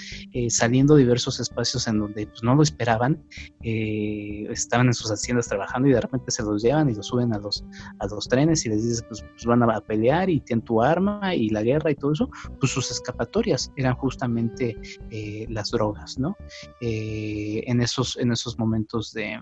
saliendo 0.48 0.94
de 0.94 1.02
diversos 1.02 1.40
espacios 1.40 1.86
en 1.88 1.98
donde 1.98 2.26
pues, 2.26 2.42
no 2.42 2.54
lo 2.54 2.62
esperaban, 2.62 3.22
eh, 3.62 4.33
estaban 4.50 4.86
en 4.86 4.94
sus 4.94 5.10
haciendas 5.10 5.48
trabajando 5.48 5.88
y 5.88 5.92
de 5.92 6.00
repente 6.00 6.30
se 6.30 6.42
los 6.42 6.62
llevan 6.62 6.90
y 6.90 6.94
los 6.94 7.06
suben 7.06 7.32
a 7.34 7.38
los, 7.38 7.64
a 7.98 8.06
los 8.06 8.28
trenes 8.28 8.64
y 8.66 8.68
les 8.68 8.82
dices, 8.82 9.04
pues, 9.08 9.22
pues 9.22 9.44
van 9.44 9.62
a 9.62 9.80
pelear 9.80 10.30
y 10.30 10.40
tienen 10.40 10.64
tu 10.64 10.82
arma 10.82 11.34
y 11.34 11.48
la 11.50 11.62
guerra 11.62 11.90
y 11.90 11.94
todo 11.94 12.12
eso, 12.12 12.30
pues 12.58 12.72
sus 12.72 12.90
escapatorias 12.90 13.72
eran 13.76 13.94
justamente 13.94 14.76
eh, 15.10 15.46
las 15.48 15.70
drogas, 15.70 16.18
¿no? 16.18 16.36
Eh, 16.80 17.62
en, 17.66 17.80
esos, 17.80 18.16
en 18.16 18.32
esos 18.32 18.58
momentos 18.58 19.12
de, 19.12 19.38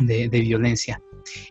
de, 0.00 0.28
violencia. 0.28 1.00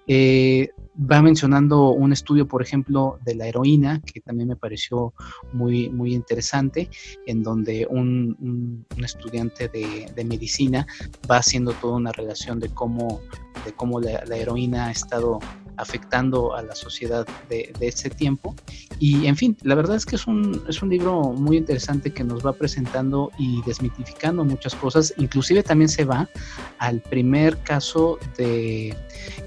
Eh, 0.07 0.69
va 0.99 1.21
mencionando 1.21 1.91
un 1.91 2.13
estudio, 2.13 2.47
por 2.47 2.61
ejemplo, 2.61 3.19
de 3.25 3.35
la 3.35 3.47
heroína, 3.47 4.01
que 4.01 4.19
también 4.19 4.49
me 4.49 4.55
pareció 4.55 5.13
muy, 5.53 5.89
muy 5.89 6.13
interesante, 6.13 6.89
en 7.25 7.43
donde 7.43 7.87
un, 7.89 8.85
estudiante 8.97 9.67
de, 9.67 10.23
medicina 10.25 10.85
va 11.29 11.37
haciendo 11.37 11.73
toda 11.73 11.95
una 11.95 12.11
relación 12.11 12.59
de 12.59 12.69
cómo, 12.69 13.21
de 13.65 13.73
cómo 13.73 13.99
la 13.99 14.37
heroína 14.37 14.87
ha 14.87 14.91
estado 14.91 15.39
afectando 15.81 16.55
a 16.55 16.61
la 16.61 16.75
sociedad 16.75 17.25
de, 17.49 17.73
ese 17.81 18.09
tiempo. 18.09 18.55
Y 18.99 19.25
en 19.25 19.35
fin, 19.35 19.57
la 19.63 19.75
verdad 19.75 19.95
es 19.95 20.05
que 20.05 20.15
es 20.15 20.27
un, 20.27 20.63
es 20.67 20.81
un 20.81 20.89
libro 20.89 21.21
muy 21.33 21.57
interesante 21.57 22.11
que 22.11 22.23
nos 22.23 22.45
va 22.45 22.53
presentando 22.53 23.31
y 23.39 23.61
desmitificando 23.63 24.45
muchas 24.45 24.75
cosas. 24.75 25.13
Inclusive 25.17 25.63
también 25.63 25.89
se 25.89 26.05
va 26.05 26.29
al 26.77 27.01
primer 27.01 27.57
caso 27.59 28.19
de 28.37 28.95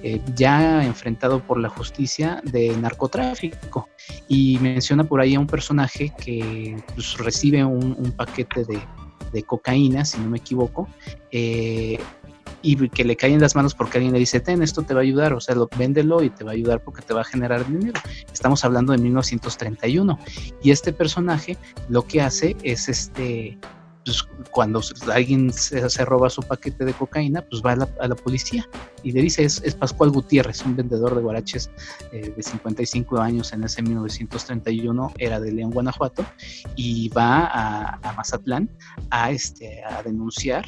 eh, 0.03 0.21
ya 0.35 0.85
enfrentado 0.85 1.41
por 1.41 1.59
la 1.59 1.69
justicia 1.69 2.43
de 2.45 2.77
narcotráfico. 2.77 3.89
Y 4.29 4.59
menciona 4.59 5.05
por 5.05 5.21
ahí 5.21 5.37
a 5.37 5.41
un 5.41 5.47
personaje 5.47 6.13
que 6.19 6.77
pues, 6.95 7.17
recibe 7.19 7.65
un, 7.65 8.13
paquete 8.17 8.65
de, 8.65 8.81
de 9.33 9.43
cocaína, 9.45 10.05
si 10.05 10.19
no 10.19 10.31
me 10.31 10.39
equivoco, 10.39 10.89
eh, 11.31 11.99
y 12.65 12.89
que 12.89 13.05
le 13.05 13.15
caen 13.15 13.41
las 13.43 13.55
manos 13.55 13.75
porque 13.75 13.99
alguien 13.99 14.15
le 14.15 14.19
dice, 14.19 14.41
ten, 14.41 14.63
esto 14.63 14.83
te 14.83 14.95
va 14.95 15.01
a 15.01 15.03
ayudar, 15.03 15.35
o 15.35 15.41
sea, 15.41 15.55
lo, 15.55 15.69
véndelo 15.77 16.23
y 16.23 16.31
te 16.31 16.45
va 16.45 16.53
a 16.53 16.55
ayudar 16.55 16.83
porque 16.83 17.03
te 17.03 17.13
va 17.13 17.21
a 17.21 17.25
generar 17.25 17.67
dinero. 17.67 18.01
Estamos 18.33 18.65
hablando 18.65 18.93
de 18.93 18.99
1931. 18.99 20.19
Y 20.63 20.71
este 20.71 20.95
personaje 20.95 21.59
lo 21.91 22.07
que 22.07 22.23
hace 22.23 22.57
es 22.63 22.89
este, 22.89 23.59
pues, 24.05 24.27
cuando 24.51 24.81
alguien 25.13 25.53
se, 25.53 26.05
roba 26.07 26.31
su 26.31 26.43
paquete 26.43 26.87
de 26.87 26.95
cocaína, 26.95 27.43
pues 27.43 27.63
va 27.63 27.73
a 27.73 28.09
la, 28.09 28.15
policía 28.15 28.67
y 29.03 29.13
le 29.13 29.21
dice, 29.21 29.45
es, 29.45 29.61
Pascual 29.75 30.11
Gutiérrez, 30.11 30.65
un 30.65 30.75
vendedor 30.75 31.15
de 31.15 31.21
guaraches 31.21 31.71
eh, 32.13 32.33
de 32.35 32.43
55 32.43 33.19
años 33.19 33.53
en 33.53 33.65
ese 33.65 33.83
1931, 33.83 35.13
era 35.19 35.39
de 35.39 35.53
León, 35.53 35.71
Guanajuato, 35.71 36.25
y 36.77 37.11
va 37.11 37.45
a, 37.45 37.99
a 38.03 38.13
Mazatlán 38.15 38.71
a, 39.11 39.31
este, 39.31 39.83
a 39.85 40.03
denunciar 40.03 40.65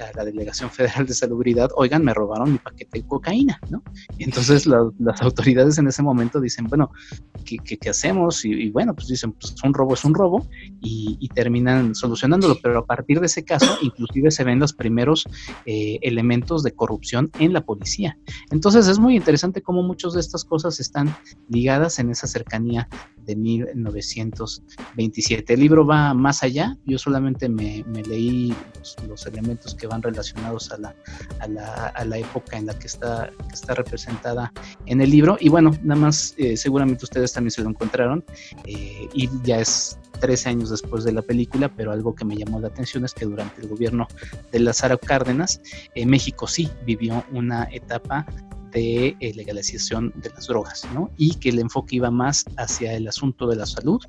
a 0.00 0.16
la 0.16 0.24
Delegación 0.24 0.70
Federal 0.70 1.06
de 1.06 1.14
Salubridad, 1.14 1.70
oigan, 1.76 2.04
me 2.04 2.14
robaron 2.14 2.52
mi 2.52 2.58
paquete 2.58 3.00
de 3.00 3.06
cocaína, 3.06 3.60
¿no? 3.70 3.82
Y 4.16 4.24
entonces 4.24 4.66
las 4.66 5.22
autoridades 5.22 5.78
en 5.78 5.88
ese 5.88 6.02
momento 6.02 6.40
dicen, 6.40 6.66
bueno, 6.66 6.90
¿qué, 7.44 7.78
hacemos? 7.88 8.44
Y, 8.44 8.70
bueno, 8.70 8.94
pues 8.94 9.08
dicen, 9.08 9.32
pues 9.32 9.54
un 9.64 9.74
robo 9.74 9.94
es 9.94 10.04
un 10.04 10.14
robo 10.14 10.46
y, 10.80 11.28
terminan 11.34 11.94
solucionándolo, 11.94 12.58
pero 12.60 12.78
a 12.78 12.86
partir 12.86 13.20
de 13.20 13.26
ese 13.26 13.44
caso, 13.44 13.66
inclusive 13.82 14.30
se 14.30 14.44
ven 14.44 14.58
los 14.58 14.72
primeros 14.72 15.28
eh, 15.66 15.98
elementos 16.02 16.62
de 16.62 16.72
corrupción 16.72 17.30
en 17.38 17.52
la 17.52 17.64
policía. 17.64 18.18
Entonces 18.50 18.88
es 18.88 18.98
muy 18.98 19.16
interesante 19.16 19.62
cómo 19.62 19.82
muchas 19.82 20.14
de 20.14 20.20
estas 20.20 20.44
cosas 20.44 20.80
están 20.80 21.14
ligadas 21.48 21.98
en 21.98 22.10
esa 22.10 22.26
cercanía 22.26 22.88
de 23.28 23.36
1927. 23.36 25.52
El 25.52 25.60
libro 25.60 25.86
va 25.86 26.14
más 26.14 26.42
allá, 26.42 26.76
yo 26.86 26.98
solamente 26.98 27.48
me, 27.48 27.84
leí 28.08 28.52
los, 29.06 29.26
elementos 29.26 29.74
que 29.74 29.86
van 29.88 30.02
relacionados 30.02 30.70
a 30.70 30.78
la, 30.78 30.94
a 31.40 31.48
la, 31.48 31.86
a 31.88 32.04
la 32.04 32.18
época 32.18 32.56
en 32.56 32.66
la 32.66 32.78
que 32.78 32.86
está, 32.86 33.30
está 33.52 33.74
representada 33.74 34.52
en 34.86 35.00
el 35.00 35.10
libro 35.10 35.36
y 35.40 35.48
bueno, 35.48 35.72
nada 35.82 36.00
más 36.00 36.34
eh, 36.36 36.56
seguramente 36.56 37.04
ustedes 37.04 37.32
también 37.32 37.50
se 37.50 37.62
lo 37.62 37.70
encontraron 37.70 38.24
eh, 38.64 39.08
y 39.12 39.28
ya 39.42 39.58
es 39.58 39.98
13 40.20 40.48
años 40.48 40.70
después 40.70 41.04
de 41.04 41.12
la 41.12 41.22
película, 41.22 41.72
pero 41.74 41.92
algo 41.92 42.14
que 42.14 42.24
me 42.24 42.36
llamó 42.36 42.60
la 42.60 42.68
atención 42.68 43.04
es 43.04 43.14
que 43.14 43.24
durante 43.24 43.60
el 43.60 43.68
gobierno 43.68 44.08
de 44.50 44.60
Lázaro 44.60 44.98
Cárdenas, 44.98 45.60
eh, 45.94 46.06
México 46.06 46.46
sí 46.46 46.68
vivió 46.84 47.24
una 47.32 47.64
etapa 47.70 48.26
de 48.72 49.16
legalización 49.34 50.12
de 50.16 50.30
las 50.30 50.46
drogas, 50.46 50.86
¿no? 50.92 51.10
Y 51.16 51.36
que 51.36 51.48
el 51.48 51.58
enfoque 51.58 51.96
iba 51.96 52.10
más 52.10 52.44
hacia 52.56 52.92
el 52.94 53.08
asunto 53.08 53.46
de 53.46 53.56
la 53.56 53.64
salud, 53.64 54.00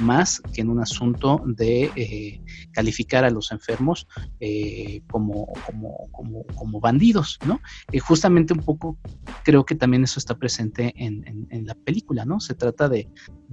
más 0.00 0.40
que 0.52 0.62
en 0.62 0.70
un 0.70 0.80
asunto 0.80 1.42
de 1.46 1.90
eh, 1.96 2.40
calificar 2.72 3.24
a 3.24 3.30
los 3.30 3.52
enfermos 3.52 4.06
eh, 4.40 5.02
como, 5.10 5.46
como, 5.66 6.44
como, 6.54 6.80
bandidos, 6.80 7.38
¿no? 7.46 7.60
justamente 8.00 8.52
un 8.52 8.60
poco 8.60 8.98
creo 9.44 9.64
que 9.64 9.74
también 9.74 10.04
eso 10.04 10.18
está 10.18 10.36
presente 10.36 10.92
en, 10.96 11.20
la 11.66 11.74
película, 11.74 12.24
¿no? 12.24 12.40
Se 12.40 12.54
trata 12.54 12.88
de, 12.88 13.08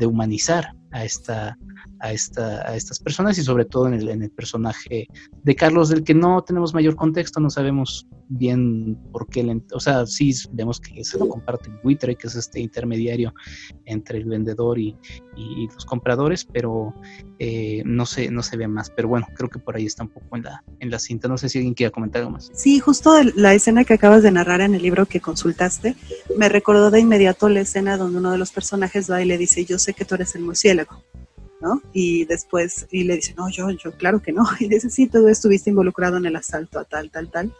humanizar 0.05 0.73
a, 0.91 1.03
esta, 1.03 1.57
a, 1.99 2.13
esta, 2.13 2.69
a 2.69 2.75
estas 2.75 2.99
personas 2.99 3.37
y 3.37 3.43
sobre 3.43 3.65
todo 3.65 3.87
en 3.87 3.95
el, 3.95 4.09
en 4.09 4.23
el 4.23 4.31
personaje 4.31 5.07
de 5.43 5.55
Carlos, 5.55 5.89
del 5.89 6.03
que 6.03 6.13
no 6.13 6.41
tenemos 6.43 6.73
mayor 6.73 6.95
contexto, 6.95 7.39
no 7.39 7.49
sabemos 7.49 8.07
bien 8.29 8.97
por 9.11 9.27
qué, 9.27 9.61
o 9.73 9.79
sea, 9.79 10.05
sí 10.05 10.33
vemos 10.51 10.79
que 10.79 11.03
se 11.03 11.17
lo 11.17 11.27
comparte 11.27 11.69
Twitter, 11.81 12.15
que 12.15 12.27
es 12.27 12.35
este 12.35 12.59
intermediario 12.59 13.33
entre 13.85 14.19
el 14.19 14.25
vendedor 14.25 14.79
y, 14.79 14.95
y 15.35 15.67
los 15.67 15.85
compradores, 15.85 16.36
pero 16.45 16.93
eh, 17.39 17.81
no, 17.85 18.05
se, 18.05 18.29
no 18.29 18.43
se 18.43 18.57
ve 18.57 18.67
más. 18.67 18.89
Pero 18.89 19.07
bueno, 19.07 19.27
creo 19.35 19.49
que 19.49 19.59
por 19.59 19.75
ahí 19.75 19.85
está 19.85 20.03
un 20.03 20.09
poco 20.09 20.37
en 20.37 20.43
la, 20.43 20.63
en 20.79 20.89
la 20.89 20.99
cinta. 20.99 21.27
No 21.27 21.37
sé 21.37 21.49
si 21.49 21.57
alguien 21.59 21.73
quiere 21.73 21.91
comentar 21.91 22.21
algo 22.21 22.31
más. 22.31 22.51
Sí, 22.53 22.79
justo 22.79 23.13
la 23.35 23.53
escena 23.53 23.83
que 23.83 23.93
acabas 23.93 24.23
de 24.23 24.31
narrar 24.31 24.61
en 24.61 24.75
el 24.75 24.81
libro 24.81 25.05
que 25.05 25.19
consultaste, 25.19 25.95
me 26.37 26.49
recordó 26.49 26.91
de 26.91 26.99
inmediato 26.99 27.49
la 27.49 27.61
escena 27.61 27.97
donde 27.97 28.19
uno 28.19 28.31
de 28.31 28.37
los 28.37 28.51
personajes 28.51 29.09
va 29.09 29.21
y 29.21 29.25
le 29.25 29.37
dice, 29.37 29.65
yo 29.65 29.79
sé 29.79 29.93
que 29.93 30.05
tú 30.05 30.15
eres 30.15 30.35
el 30.35 30.43
murciélago. 30.43 31.03
¿no? 31.59 31.81
Y 31.91 32.25
después, 32.25 32.87
y 32.91 33.03
le 33.03 33.15
dice, 33.15 33.33
no, 33.35 33.49
yo, 33.49 33.69
yo, 33.71 33.91
claro 33.93 34.21
que 34.21 34.31
no. 34.31 34.45
Y 34.59 34.67
dice, 34.67 34.89
sí, 34.89 35.07
tú 35.07 35.27
estuviste 35.27 35.69
involucrado 35.69 36.17
en 36.17 36.25
el 36.25 36.35
asalto 36.35 36.79
a 36.79 36.85
tal, 36.85 37.09
tal, 37.11 37.29
tal. 37.29 37.51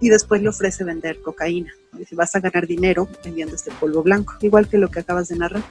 Y 0.00 0.08
después 0.08 0.42
le 0.42 0.48
ofrece 0.48 0.84
vender 0.84 1.20
cocaína. 1.20 1.72
Dice, 1.92 2.16
vas 2.16 2.34
a 2.34 2.40
ganar 2.40 2.66
dinero 2.66 3.08
vendiendo 3.24 3.54
este 3.54 3.70
polvo 3.72 4.02
blanco, 4.02 4.34
igual 4.40 4.68
que 4.68 4.78
lo 4.78 4.90
que 4.90 5.00
acabas 5.00 5.28
de 5.28 5.36
narrar 5.36 5.62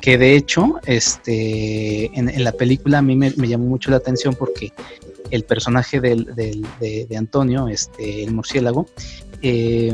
que 0.00 0.18
de 0.18 0.36
hecho 0.36 0.80
este 0.86 2.06
en, 2.18 2.44
la 2.44 2.52
película 2.52 2.98
a 2.98 3.02
mí 3.02 3.16
me, 3.16 3.30
llamó 3.30 3.66
mucho 3.66 3.90
la 3.90 3.96
atención 3.96 4.34
porque 4.34 4.72
el 5.30 5.44
personaje 5.44 6.00
del, 6.00 6.24
de, 6.34 7.16
Antonio, 7.16 7.68
este, 7.68 8.24
el 8.24 8.32
murciélago, 8.32 8.86
eh, 9.42 9.92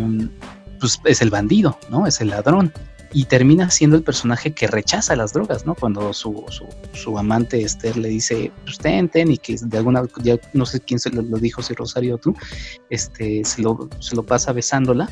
pues 0.78 1.01
es 1.05 1.22
el 1.22 1.30
bandido, 1.30 1.78
¿no? 1.91 2.07
Es 2.07 2.20
el 2.20 2.28
ladrón. 2.28 2.72
Y 3.12 3.26
termina 3.26 3.70
siendo 3.70 3.97
el 3.97 4.03
personaje 4.03 4.53
que 4.55 4.66
rechaza 4.66 5.14
las 5.14 5.32
drogas, 5.32 5.64
¿no? 5.64 5.76
Cuando 5.76 6.12
su, 6.12 6.45
su, 6.93 7.16
amante 7.16 7.62
Esther 7.62 7.97
le 7.97 8.09
dice, 8.09 8.51
pues 8.64 8.78
ten, 8.78 9.09
ten, 9.09 9.30
y 9.30 9.39
que 9.39 9.57
de 9.61 9.78
alguna, 9.78 10.03
ya 10.22 10.37
no 10.53 10.66
sé 10.66 10.80
quién 10.80 10.99
se 10.99 11.11
lo, 11.11 11.22
dijo, 11.39 11.62
si 11.62 11.74
Rosario 11.74 12.16
o 12.16 12.18
tú, 12.18 12.35
este, 12.91 13.45
se 13.45 13.62
lo, 13.62 13.89
se 14.01 14.16
lo 14.16 14.24
pasa 14.24 14.53
besándola 14.53 15.09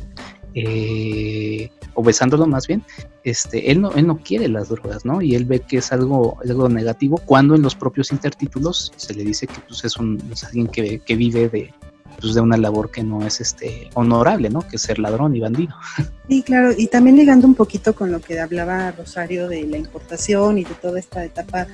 eh, 0.55 1.71
o 1.95 2.03
besándolo 2.03 2.47
más 2.47 2.67
bien, 2.67 2.83
este, 3.25 3.71
él 3.71 3.81
no, 3.81 3.93
él 3.93 4.07
no 4.07 4.19
quiere 4.19 4.49
las 4.49 4.69
drogas, 4.69 5.05
¿no? 5.05 5.23
Y 5.23 5.35
él 5.35 5.45
ve 5.45 5.61
que 5.61 5.79
es 5.79 5.93
algo, 5.93 6.39
algo 6.43 6.69
negativo 6.69 7.19
cuando 7.19 7.55
en 7.55 7.63
los 7.63 7.75
propios 7.75 8.13
intertítulos 8.13 8.93
se 8.97 9.15
le 9.15 9.25
dice 9.25 9.47
que 9.47 9.61
pues, 9.67 9.85
es, 9.85 9.97
un, 9.97 10.23
alguien 10.47 10.69
que, 10.69 10.99
que 11.01 11.17
vive 11.17 11.49
de, 11.49 11.73
pues, 12.21 12.35
de 12.35 12.41
una 12.41 12.57
labor 12.57 12.91
que 12.91 13.03
no 13.03 13.27
es 13.27 13.41
este 13.41 13.91
honorable, 13.95 14.49
¿no? 14.49 14.61
Que 14.67 14.77
es 14.77 14.83
ser 14.83 14.99
ladrón 14.99 15.35
y 15.37 15.41
bandido. 15.41 15.75
Sí, 16.29 16.41
claro, 16.43 16.71
y 16.75 16.87
también 16.87 17.17
ligando 17.17 17.47
un 17.47 17.55
poquito 17.55 17.95
con 17.95 18.11
lo 18.11 18.19
que 18.19 18.41
hablaba 18.41 18.91
Rosario 18.93 19.49
de 19.49 19.67
la 19.67 19.77
importación 19.77 20.57
y 20.57 20.65
de 20.65 20.73
toda 20.77 20.99
esta 20.99 21.23
etapa 21.23 21.67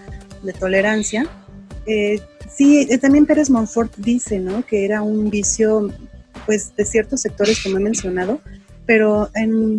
de 0.42 0.52
tolerancia. 0.52 1.28
Eh, 1.86 2.20
sí, 2.50 2.88
eh, 2.90 2.98
también 2.98 3.24
Pérez 3.24 3.50
Monfort 3.50 3.94
dice, 3.98 4.40
¿no? 4.40 4.66
Que 4.66 4.84
era 4.84 5.02
un 5.02 5.30
vicio, 5.30 5.92
pues, 6.44 6.74
de 6.74 6.84
ciertos 6.84 7.20
sectores, 7.20 7.62
como 7.62 7.76
he 7.76 7.80
mencionado, 7.80 8.40
pero 8.88 9.28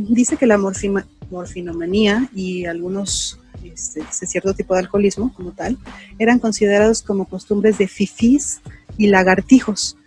dice 0.08 0.38
que 0.38 0.46
la 0.46 0.60
morfinomanía 0.60 2.30
y 2.32 2.66
algunos 2.66 3.40
este, 3.64 4.04
cierto 4.28 4.54
tipo 4.54 4.76
de 4.76 4.82
alcoholismo 4.82 5.34
como 5.34 5.52
tal 5.52 5.80
eran 6.20 6.38
considerados 6.38 7.02
como 7.02 7.26
costumbres 7.26 7.80
de 7.80 7.88
fifís 7.88 8.62
y 9.00 9.08
lagartijos, 9.08 9.98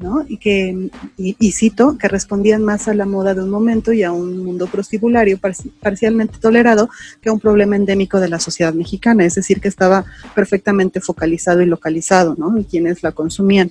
¿no? 0.00 0.24
Y 0.28 0.38
que, 0.38 0.90
y, 1.16 1.52
cito, 1.52 1.96
que 1.98 2.08
respondían 2.08 2.64
más 2.64 2.88
a 2.88 2.94
la 2.94 3.06
moda 3.06 3.32
de 3.32 3.44
un 3.44 3.50
momento 3.50 3.92
y 3.92 4.02
a 4.02 4.10
un 4.10 4.38
mundo 4.44 4.66
prostibulario 4.66 5.38
parcialmente 5.80 6.38
tolerado 6.38 6.90
que 7.20 7.28
a 7.28 7.32
un 7.32 7.38
problema 7.38 7.76
endémico 7.76 8.18
de 8.18 8.28
la 8.28 8.40
sociedad 8.40 8.74
mexicana, 8.74 9.24
es 9.24 9.36
decir, 9.36 9.60
que 9.60 9.68
estaba 9.68 10.04
perfectamente 10.34 11.00
focalizado 11.00 11.62
y 11.62 11.66
localizado, 11.66 12.34
¿no? 12.36 12.56
En 12.56 12.64
quienes 12.64 13.04
la 13.04 13.12
consumían. 13.12 13.70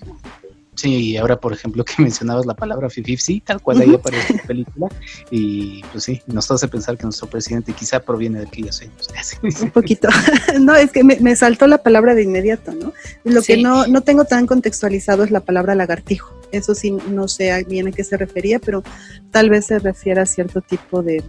Sí, 0.77 1.11
y 1.11 1.17
ahora, 1.17 1.39
por 1.39 1.53
ejemplo, 1.53 1.83
que 1.83 1.93
mencionabas 2.01 2.45
la 2.45 2.53
palabra 2.53 2.87
sí, 2.89 3.41
tal 3.43 3.61
cual 3.61 3.81
ahí 3.81 3.95
aparece 3.95 4.33
en 4.33 4.37
la 4.37 4.43
película, 4.43 4.87
y 5.31 5.81
pues 5.91 6.03
sí, 6.03 6.21
nos 6.27 6.49
hace 6.51 6.67
pensar 6.67 6.97
que 6.97 7.03
nuestro 7.03 7.27
presidente 7.27 7.73
quizá 7.73 7.99
proviene 7.99 8.39
de 8.39 8.45
aquellos 8.45 8.79
años. 8.81 9.09
Un 9.61 9.71
poquito. 9.71 10.07
no, 10.59 10.75
es 10.75 10.91
que 10.91 11.03
me, 11.03 11.35
saltó 11.35 11.65
la 11.65 11.79
palabra 11.79 12.13
de 12.13 12.23
inmediato, 12.23 12.73
¿no? 12.73 12.93
Lo 13.23 13.41
que 13.41 13.57
no, 13.57 13.87
no 13.87 14.01
tengo 14.01 14.25
tan 14.25 14.45
contextualizado 14.45 15.23
es 15.23 15.31
la 15.31 15.39
palabra 15.39 15.73
lagartijo. 15.73 16.39
Eso 16.51 16.75
sí, 16.75 16.91
no 16.91 17.27
sé 17.27 17.65
bien 17.67 17.87
a 17.87 17.91
qué 17.91 18.03
se 18.03 18.15
refería, 18.15 18.59
pero 18.59 18.83
tal 19.31 19.49
vez 19.49 19.65
se 19.65 19.79
refiere 19.79 20.21
a 20.21 20.25
cierto 20.27 20.61
tipo 20.61 21.01
de, 21.01 21.23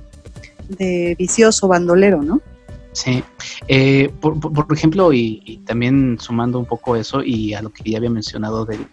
de 0.69 1.17
vicioso 1.19 1.69
bandolero, 1.69 2.23
¿no? 2.23 2.43
Sí, 2.99 3.23
eh, 3.69 4.11
por, 4.21 4.41
por, 4.41 4.67
ejemplo, 4.73 5.13
y, 5.13 5.63
también 5.65 6.19
sumando 6.19 6.59
un 6.59 6.65
poco 6.65 6.97
eso 6.97 7.23
y 7.23 7.55
a 7.55 7.63
lo 7.63 7.71
que 7.71 7.89
ya 7.89 7.99
había 7.99 8.11
mencionado 8.11 8.65
del, 8.65 8.87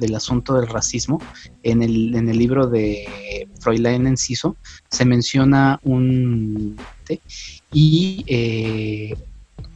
del 0.00 0.14
asunto 0.14 0.54
del 0.54 0.66
racismo, 0.66 1.20
en 1.62 1.82
el, 1.82 2.14
en 2.14 2.28
el 2.28 2.38
libro 2.38 2.66
de 2.66 3.46
Fräulein 3.60 4.06
Enciso 4.06 4.56
se 4.90 5.04
menciona 5.04 5.78
un... 5.84 6.76
y 7.72 8.24
eh, 8.26 9.14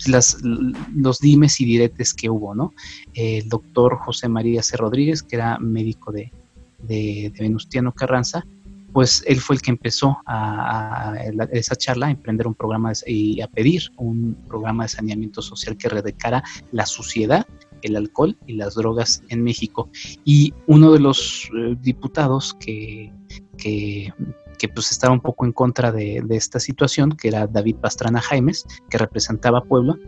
las, 0.07 0.39
los 0.43 1.19
dimes 1.21 1.61
y 1.61 1.65
diretes 1.65 2.15
que 2.15 2.29
hubo, 2.29 2.55
¿no? 2.55 2.73
El 3.15 3.49
doctor 3.49 3.99
José 3.99 4.29
María 4.29 4.63
C. 4.63 4.77
Rodríguez, 4.77 5.23
que 5.23 5.37
era 5.37 5.59
médico 5.59 6.11
de, 6.11 6.33
de, 6.83 7.33
de 7.35 7.39
Venustiano 7.39 7.93
Carranza, 7.93 8.45
pues 8.95 9.25
él 9.27 9.41
fue 9.41 9.57
el 9.57 9.63
que 9.63 9.73
empezó 9.73 10.19
a, 10.25 11.15
esa 11.51 11.75
charla 11.75 12.07
a 12.07 12.11
emprender 12.13 12.47
un 12.47 12.55
programa 12.55 12.93
y 13.05 13.41
a 13.41 13.49
pedir 13.49 13.91
un 13.97 14.37
programa 14.47 14.85
de 14.85 14.89
saneamiento 14.89 15.43
social 15.43 15.77
que 15.77 15.89
redecara 15.89 16.45
la 16.71 16.87
suciedad, 16.87 17.45
el 17.85 17.97
alcohol 17.97 18.37
y 18.47 18.55
las 18.55 18.75
drogas 18.75 19.23
en 19.29 19.43
México. 19.43 19.89
Y 20.25 20.53
uno 20.67 20.93
de 20.93 20.99
los 20.99 21.51
eh, 21.57 21.77
diputados 21.81 22.55
que, 22.55 23.13
que, 23.57 24.13
pues 24.75 24.91
estaba 24.91 25.13
un 25.13 25.21
poco 25.21 25.45
en 25.45 25.53
contra 25.53 25.93
de, 25.93 26.23
de, 26.25 26.37
esta 26.37 26.59
situación, 26.59 27.17
que 27.17 27.29
era 27.29 27.47
David 27.47 27.77
Pastrana 27.77 28.23
Jaimes, 28.23 28.65
que 28.89 28.97
representaba 28.97 29.59
a 29.59 29.65
Puebla, 29.65 29.99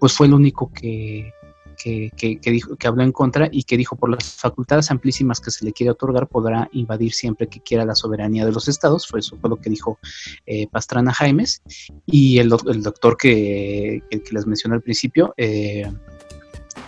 pues 0.00 0.14
fue 0.14 0.26
el 0.26 0.32
único 0.32 0.72
que, 0.72 1.32
que, 1.76 2.38
dijo, 2.44 2.76
que 2.76 2.86
habló 2.86 3.02
en 3.02 3.12
contra 3.12 3.48
y 3.50 3.64
que 3.64 3.76
dijo 3.76 3.96
por 3.96 4.10
las 4.10 4.34
facultades 4.34 4.90
amplísimas 4.90 5.40
que 5.40 5.50
se 5.50 5.64
le 5.64 5.72
quiere 5.72 5.90
otorgar 5.90 6.28
podrá 6.28 6.68
invadir 6.72 7.12
siempre 7.12 7.48
que 7.48 7.60
quiera 7.60 7.84
la 7.84 7.94
soberanía 7.94 8.44
de 8.44 8.52
los 8.52 8.68
estados, 8.68 9.06
fue 9.06 9.20
eso 9.20 9.36
fue 9.40 9.50
lo 9.50 9.56
que 9.56 9.70
dijo 9.70 9.98
eh, 10.46 10.66
Pastrana 10.68 11.12
Jaimes 11.12 11.62
y 12.06 12.38
el, 12.38 12.52
el 12.66 12.82
doctor 12.82 13.16
que, 13.16 14.02
les 14.30 14.46
mencioné 14.46 14.76
al 14.76 14.82
principio 14.82 15.34
eh, 15.36 15.90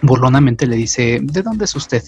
burlonamente 0.02 0.66
le 0.66 0.76
dice, 0.76 1.20
¿de 1.22 1.42
dónde 1.42 1.64
es 1.64 1.74
usted? 1.74 2.02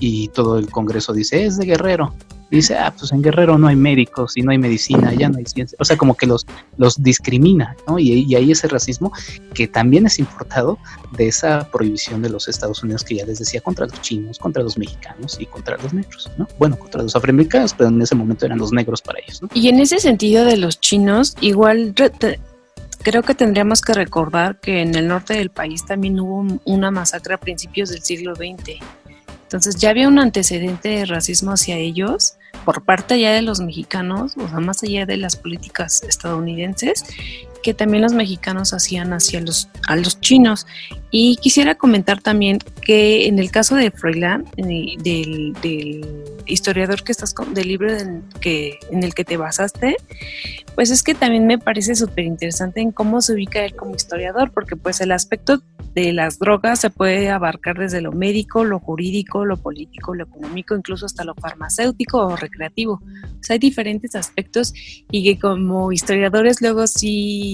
Y 0.00 0.28
todo 0.28 0.58
el 0.58 0.70
Congreso 0.70 1.12
dice, 1.12 1.44
es 1.44 1.56
de 1.58 1.66
Guerrero 1.66 2.14
dice, 2.50 2.76
ah, 2.76 2.94
pues 2.96 3.12
en 3.12 3.22
Guerrero 3.22 3.58
no 3.58 3.68
hay 3.68 3.76
médicos 3.76 4.36
y 4.36 4.42
no 4.42 4.50
hay 4.50 4.58
medicina, 4.58 5.12
ya 5.12 5.28
no 5.28 5.38
hay 5.38 5.44
ciencia. 5.44 5.76
O 5.80 5.84
sea, 5.84 5.96
como 5.96 6.14
que 6.16 6.26
los, 6.26 6.46
los 6.76 7.02
discrimina, 7.02 7.76
¿no? 7.86 7.98
Y, 7.98 8.24
y 8.24 8.34
hay 8.34 8.50
ese 8.50 8.68
racismo 8.68 9.12
que 9.54 9.68
también 9.68 10.06
es 10.06 10.18
importado 10.18 10.78
de 11.16 11.28
esa 11.28 11.68
prohibición 11.70 12.22
de 12.22 12.30
los 12.30 12.48
Estados 12.48 12.82
Unidos 12.82 13.04
que 13.04 13.16
ya 13.16 13.26
les 13.26 13.38
decía 13.38 13.60
contra 13.60 13.86
los 13.86 14.00
chinos, 14.00 14.38
contra 14.38 14.62
los 14.62 14.78
mexicanos 14.78 15.36
y 15.40 15.46
contra 15.46 15.76
los 15.76 15.92
negros, 15.92 16.30
¿no? 16.38 16.48
Bueno, 16.58 16.78
contra 16.78 17.02
los 17.02 17.14
afroamericanos, 17.14 17.74
pero 17.74 17.90
en 17.90 18.00
ese 18.00 18.14
momento 18.14 18.46
eran 18.46 18.58
los 18.58 18.72
negros 18.72 19.02
para 19.02 19.20
ellos, 19.20 19.42
¿no? 19.42 19.48
Y 19.52 19.68
en 19.68 19.80
ese 19.80 19.98
sentido 19.98 20.44
de 20.44 20.56
los 20.56 20.80
chinos, 20.80 21.36
igual 21.40 21.94
creo 23.02 23.22
que 23.22 23.34
tendríamos 23.34 23.80
que 23.80 23.94
recordar 23.94 24.60
que 24.60 24.82
en 24.82 24.94
el 24.94 25.08
norte 25.08 25.34
del 25.34 25.50
país 25.50 25.84
también 25.84 26.18
hubo 26.20 26.60
una 26.64 26.90
masacre 26.90 27.34
a 27.34 27.38
principios 27.38 27.90
del 27.90 28.02
siglo 28.02 28.34
XX. 28.34 28.80
Entonces 29.42 29.76
ya 29.76 29.90
había 29.90 30.08
un 30.08 30.18
antecedente 30.18 30.88
de 30.90 31.06
racismo 31.06 31.52
hacia 31.52 31.76
ellos 31.76 32.34
por 32.64 32.84
parte 32.84 33.18
ya 33.18 33.32
de 33.32 33.40
los 33.40 33.60
mexicanos, 33.60 34.36
o 34.36 34.46
sea, 34.46 34.60
más 34.60 34.82
allá 34.82 35.06
de 35.06 35.16
las 35.16 35.36
políticas 35.36 36.02
estadounidenses, 36.02 37.04
que 37.62 37.74
también 37.74 38.02
los 38.02 38.12
mexicanos 38.12 38.72
hacían 38.72 39.12
hacia 39.12 39.40
los, 39.40 39.68
a 39.86 39.96
los 39.96 40.20
chinos. 40.20 40.66
Y 41.10 41.36
quisiera 41.36 41.76
comentar 41.76 42.20
también 42.20 42.58
que 42.82 43.26
en 43.26 43.38
el 43.38 43.50
caso 43.50 43.74
de 43.76 43.90
Freiland, 43.90 44.46
eh, 44.56 44.96
del, 45.02 46.06
historiador 46.46 47.02
que 47.02 47.12
estás 47.12 47.34
con, 47.34 47.52
del 47.52 47.68
libro 47.68 47.92
que, 48.40 48.78
en 48.90 49.02
el 49.02 49.14
que 49.14 49.24
te 49.24 49.36
basaste, 49.36 49.96
pues 50.74 50.90
es 50.90 51.02
que 51.02 51.14
también 51.14 51.46
me 51.46 51.58
parece 51.58 51.94
súper 51.94 52.24
interesante 52.24 52.80
en 52.80 52.92
cómo 52.92 53.20
se 53.20 53.34
ubica 53.34 53.64
él 53.64 53.74
como 53.74 53.94
historiador, 53.94 54.50
porque 54.52 54.76
pues 54.76 55.00
el 55.00 55.12
aspecto 55.12 55.62
de 55.94 56.12
las 56.12 56.38
drogas 56.38 56.80
se 56.80 56.90
puede 56.90 57.30
abarcar 57.30 57.78
desde 57.78 58.00
lo 58.00 58.12
médico, 58.12 58.64
lo 58.64 58.78
jurídico, 58.78 59.44
lo 59.44 59.56
político, 59.56 60.14
lo 60.14 60.24
económico, 60.24 60.76
incluso 60.76 61.06
hasta 61.06 61.24
lo 61.24 61.34
farmacéutico 61.34 62.18
o 62.18 62.36
recreativo. 62.36 63.00
O 63.02 63.42
sea, 63.42 63.54
hay 63.54 63.58
diferentes 63.58 64.14
aspectos 64.14 64.72
y 65.10 65.24
que 65.24 65.40
como 65.40 65.90
historiadores 65.92 66.60
luego 66.60 66.86
sí 66.86 67.47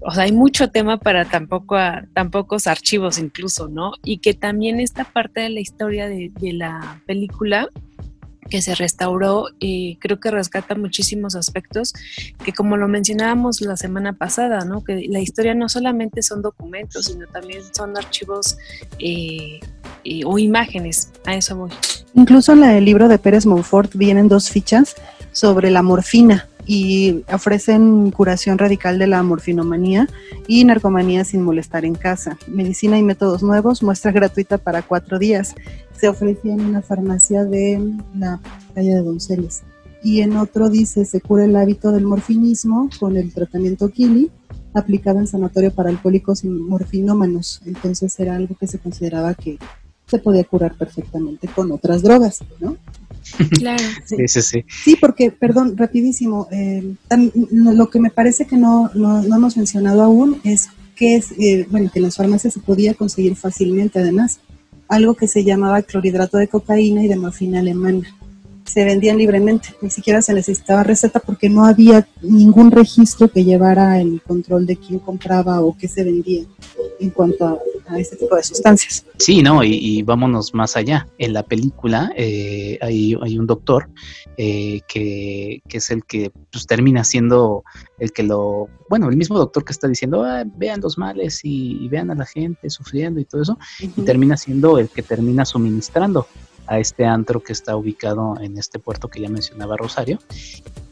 o 0.00 0.12
sea, 0.12 0.24
hay 0.24 0.32
mucho 0.32 0.70
tema 0.70 0.98
para 0.98 1.24
tan 1.24 1.48
pocos 1.48 2.66
archivos 2.66 3.18
incluso, 3.18 3.68
¿no? 3.68 3.92
Y 4.04 4.18
que 4.18 4.34
también 4.34 4.80
esta 4.80 5.04
parte 5.04 5.40
de 5.40 5.50
la 5.50 5.60
historia 5.60 6.08
de, 6.08 6.30
la 6.52 7.02
película 7.06 7.68
que 8.48 8.62
se 8.62 8.74
restauró, 8.74 9.48
eh, 9.60 9.98
creo 10.00 10.20
que 10.20 10.30
rescata 10.30 10.74
muchísimos 10.74 11.34
aspectos 11.34 11.92
que 12.42 12.52
como 12.52 12.78
lo 12.78 12.88
mencionábamos 12.88 13.60
la 13.60 13.76
semana 13.76 14.14
pasada, 14.14 14.64
¿no? 14.64 14.82
Que 14.82 15.06
la 15.10 15.20
historia 15.20 15.54
no 15.54 15.68
solamente 15.68 16.22
son 16.22 16.40
documentos, 16.40 17.06
sino 17.06 17.26
también 17.26 17.62
son 17.74 17.96
archivos 17.96 18.56
eh, 19.00 19.60
eh, 20.04 20.22
o 20.24 20.38
imágenes, 20.38 21.12
a 21.26 21.34
eso 21.34 21.56
voy. 21.56 21.70
Incluso 22.14 22.52
en 22.52 22.64
el 22.64 22.84
libro 22.84 23.08
de 23.08 23.18
Pérez 23.18 23.44
Monfort 23.44 23.94
vienen 23.94 24.28
dos 24.28 24.48
fichas 24.48 24.94
sobre 25.32 25.70
la 25.70 25.82
morfina, 25.82 26.48
y 26.68 27.24
ofrecen 27.32 28.10
curación 28.10 28.58
radical 28.58 28.98
de 28.98 29.06
la 29.06 29.22
morfinomanía 29.22 30.06
y 30.46 30.66
narcomanía 30.66 31.24
sin 31.24 31.40
molestar 31.40 31.86
en 31.86 31.94
casa. 31.94 32.38
Medicina 32.46 32.98
y 32.98 33.02
métodos 33.02 33.42
nuevos, 33.42 33.82
muestra 33.82 34.12
gratuita 34.12 34.58
para 34.58 34.82
cuatro 34.82 35.18
días. 35.18 35.54
Se 35.98 36.08
ofrecía 36.08 36.52
en 36.52 36.60
una 36.60 36.82
farmacia 36.82 37.46
de 37.46 37.82
la 38.14 38.38
calle 38.74 38.94
de 38.94 39.02
Donceles. 39.02 39.62
Y 40.04 40.20
en 40.20 40.36
otro 40.36 40.68
dice, 40.68 41.06
se 41.06 41.22
cura 41.22 41.46
el 41.46 41.56
hábito 41.56 41.90
del 41.90 42.04
morfinismo 42.04 42.90
con 43.00 43.16
el 43.16 43.32
tratamiento 43.32 43.88
Kili, 43.88 44.30
aplicado 44.74 45.20
en 45.20 45.26
sanatorio 45.26 45.72
para 45.72 45.88
alcohólicos 45.88 46.44
y 46.44 46.48
morfinómanos. 46.48 47.62
Entonces 47.64 48.20
era 48.20 48.36
algo 48.36 48.54
que 48.60 48.66
se 48.66 48.78
consideraba 48.78 49.32
que 49.32 49.58
se 50.06 50.18
podía 50.18 50.44
curar 50.44 50.74
perfectamente 50.74 51.48
con 51.48 51.72
otras 51.72 52.02
drogas, 52.02 52.40
¿no? 52.60 52.76
Claro. 53.50 53.82
sí, 54.04 54.16
sí, 54.26 54.42
sí. 54.42 54.64
Sí, 54.84 54.96
porque, 55.00 55.30
perdón, 55.30 55.76
rapidísimo, 55.76 56.48
eh, 56.50 56.94
lo 57.52 57.90
que 57.90 58.00
me 58.00 58.10
parece 58.10 58.46
que 58.46 58.56
no, 58.56 58.90
no, 58.94 59.22
hemos 59.22 59.56
mencionado 59.56 60.02
aún 60.02 60.40
es 60.44 60.68
que 60.96 61.16
es, 61.16 61.32
eh, 61.38 61.66
bueno, 61.70 61.90
que 61.92 61.98
en 62.00 62.04
las 62.04 62.16
farmacias 62.16 62.54
se 62.54 62.60
podía 62.60 62.94
conseguir 62.94 63.36
fácilmente, 63.36 64.00
además, 64.00 64.40
algo 64.88 65.14
que 65.14 65.28
se 65.28 65.44
llamaba 65.44 65.82
clorhidrato 65.82 66.38
de 66.38 66.48
cocaína 66.48 67.04
y 67.04 67.08
de 67.08 67.16
morfina 67.16 67.60
alemana 67.60 68.08
se 68.68 68.84
vendían 68.84 69.16
libremente, 69.16 69.70
ni 69.80 69.88
siquiera 69.88 70.20
se 70.20 70.34
necesitaba 70.34 70.82
receta 70.82 71.20
porque 71.20 71.48
no 71.48 71.64
había 71.64 72.06
ningún 72.20 72.70
registro 72.70 73.28
que 73.30 73.44
llevara 73.44 73.98
el 73.98 74.20
control 74.20 74.66
de 74.66 74.76
quién 74.76 74.98
compraba 74.98 75.62
o 75.62 75.76
qué 75.76 75.88
se 75.88 76.04
vendía 76.04 76.44
en 77.00 77.10
cuanto 77.10 77.46
a, 77.46 77.58
este 77.96 78.16
tipo 78.16 78.36
de 78.36 78.42
sustancias. 78.42 79.04
Sí, 79.18 79.42
no, 79.42 79.62
y, 79.64 80.02
vámonos 80.02 80.54
más 80.54 80.76
allá. 80.76 81.06
En 81.18 81.32
la 81.32 81.42
película 81.42 82.12
eh, 82.16 82.78
hay, 82.80 83.14
un 83.14 83.46
doctor 83.46 83.88
eh, 84.36 84.80
que, 84.88 85.62
es 85.68 85.90
el 85.90 86.04
que 86.04 86.30
pues, 86.50 86.66
termina 86.66 87.04
siendo 87.04 87.64
el 87.98 88.12
que 88.12 88.22
lo, 88.22 88.68
bueno, 88.88 89.08
el 89.08 89.16
mismo 89.16 89.38
doctor 89.38 89.64
que 89.64 89.72
está 89.72 89.88
diciendo, 89.88 90.24
ah, 90.24 90.44
vean 90.56 90.80
los 90.80 90.98
males 90.98 91.40
y, 91.42 91.88
vean 91.88 92.10
a 92.10 92.14
la 92.14 92.26
gente 92.26 92.70
sufriendo 92.70 93.20
y 93.20 93.24
todo 93.24 93.42
eso, 93.42 93.58
y 93.80 94.02
termina 94.02 94.36
siendo 94.36 94.78
el 94.78 94.88
que 94.88 95.02
termina 95.02 95.44
suministrando 95.44 96.26
a 96.68 96.78
este 96.78 97.04
antro 97.04 97.42
que 97.42 97.52
está 97.52 97.76
ubicado 97.76 98.36
en 98.40 98.58
este 98.58 98.78
puerto 98.78 99.08
que 99.08 99.20
ya 99.20 99.28
mencionaba 99.28 99.76
Rosario. 99.76 100.18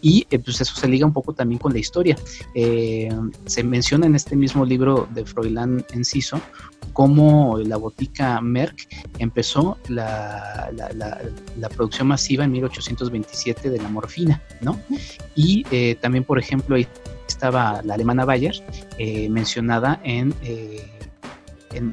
Y 0.01 0.27
eh, 0.31 0.39
pues 0.39 0.61
eso 0.61 0.74
se 0.74 0.89
liga 0.89 1.07
un 1.07 1.12
poco 1.12 1.33
también 1.33 1.59
con 1.59 1.72
la 1.72 1.79
historia. 1.79 2.16
Eh, 2.55 3.09
se 3.47 3.62
menciona 3.62 4.07
en 4.07 4.14
este 4.14 4.37
mismo 4.37 4.64
libro 4.64 5.09
de 5.14 5.24
Froilán 5.24 5.85
Enciso 5.93 6.41
cómo 6.93 7.59
la 7.59 7.77
botica 7.77 8.41
Merck 8.41 8.89
empezó 9.18 9.77
la, 9.89 10.70
la, 10.72 11.68
producción 11.68 12.09
masiva 12.09 12.45
en 12.45 12.53
1827 12.53 13.68
de 13.68 13.79
la 13.79 13.89
morfina, 13.89 14.43
¿no? 14.62 14.81
Y 15.35 15.66
eh, 15.70 15.97
también, 16.01 16.24
por 16.24 16.39
ejemplo, 16.39 16.77
ahí 16.77 16.87
estaba 17.29 17.83
la 17.83 17.95
alemana 17.95 18.24
Bayer 18.24 18.55
mencionada 19.29 20.01
en, 20.05 20.33
en 21.74 21.93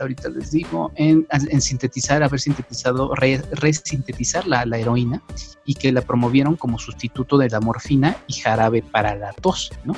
ahorita 0.00 0.28
les 0.30 0.50
digo, 0.50 0.92
en, 0.96 1.26
sintetizar, 1.60 2.22
haber 2.22 2.40
sintetizado, 2.40 3.12
resintetizar 3.14 4.46
la, 4.46 4.64
la, 4.66 4.78
heroína 4.78 5.22
y 5.64 5.74
que 5.74 5.92
la 5.92 6.02
promovieron 6.02 6.56
como 6.56 6.78
sustituto 6.78 7.38
de 7.38 7.48
la 7.48 7.60
morfina 7.60 8.16
y 8.26 8.34
jarabe 8.34 8.82
para 8.82 9.14
la 9.14 9.32
tos, 9.32 9.70
¿no? 9.84 9.94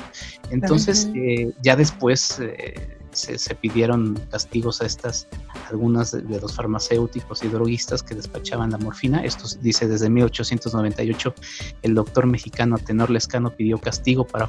Entonces, 0.49 1.09
eh, 1.15 1.51
ya 1.61 1.75
después... 1.75 2.39
Eh, 2.39 2.99
se, 3.13 3.55
pidieron 3.55 4.19
castigos 4.29 4.81
a 4.81 4.85
estas, 4.85 5.27
algunas 5.69 6.11
de, 6.11 6.39
los 6.39 6.55
farmacéuticos 6.55 7.43
y 7.43 7.47
droguistas 7.47 8.03
que 8.03 8.15
despachaban 8.15 8.71
la 8.71 8.77
morfina. 8.77 9.23
Esto 9.23 9.45
dice 9.61 9.87
desde 9.87 10.09
1898 10.09 11.33
el 11.81 11.95
doctor 11.95 12.25
mexicano 12.25 12.77
Tenor 12.77 13.09
Lescano 13.09 13.51
pidió 13.51 13.77
castigo 13.77 14.25
para 14.25 14.47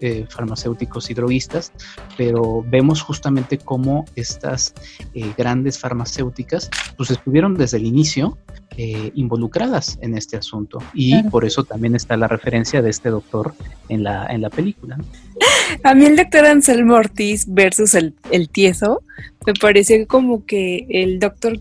eh, 0.00 0.26
farmacéuticos 0.28 1.10
y 1.10 1.14
droguistas, 1.14 1.72
pero 2.16 2.64
vemos 2.68 3.02
justamente 3.02 3.58
cómo 3.58 4.04
estas 4.16 4.74
eh, 5.14 5.32
grandes 5.36 5.78
farmacéuticas 5.78 6.70
pues 6.96 7.10
estuvieron 7.10 7.54
desde 7.54 7.76
el 7.76 7.86
inicio 7.86 8.38
eh, 8.78 9.12
involucradas 9.14 9.98
en 10.00 10.16
este 10.16 10.38
asunto 10.38 10.78
y 10.94 11.22
por 11.24 11.44
eso 11.44 11.62
también 11.62 11.94
está 11.94 12.16
la 12.16 12.26
referencia 12.26 12.80
de 12.80 12.88
este 12.88 13.10
doctor 13.10 13.54
en 13.90 14.02
la, 14.02 14.26
en 14.26 14.40
la 14.40 14.48
película. 14.48 14.96
A 15.84 15.94
mí 15.94 16.04
el 16.06 16.16
doctor 16.16 16.44
Ansel 16.46 16.84
Mortis 16.84 17.46
versus 17.48 17.94
el, 17.94 18.14
el 18.30 18.48
tieso 18.48 19.02
me 19.46 19.54
parece 19.54 20.06
como 20.06 20.44
que 20.46 20.86
el 20.88 21.18
doctor, 21.18 21.60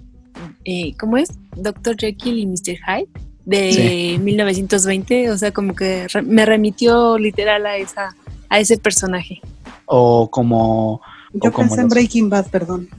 eh, 0.65 0.93
¿cómo 0.99 1.17
es? 1.17 1.29
Doctor 1.55 1.95
Jekyll 1.97 2.37
y 2.37 2.45
Mr. 2.45 2.77
Hyde 2.77 3.09
de 3.45 4.19
1920, 4.21 5.31
o 5.31 5.37
sea, 5.37 5.51
como 5.51 5.73
que 5.73 6.07
me 6.23 6.45
remitió 6.45 7.17
literal 7.17 7.65
a 7.65 7.77
esa 7.77 8.15
a 8.51 8.59
ese 8.59 8.77
personaje. 8.77 9.41
O 9.85 10.29
como... 10.29 11.01
Yo 11.33 11.51
pensé 11.53 11.79
en 11.79 11.87
Breaking 11.87 12.29
Bad, 12.29 12.47
perdón. 12.47 12.89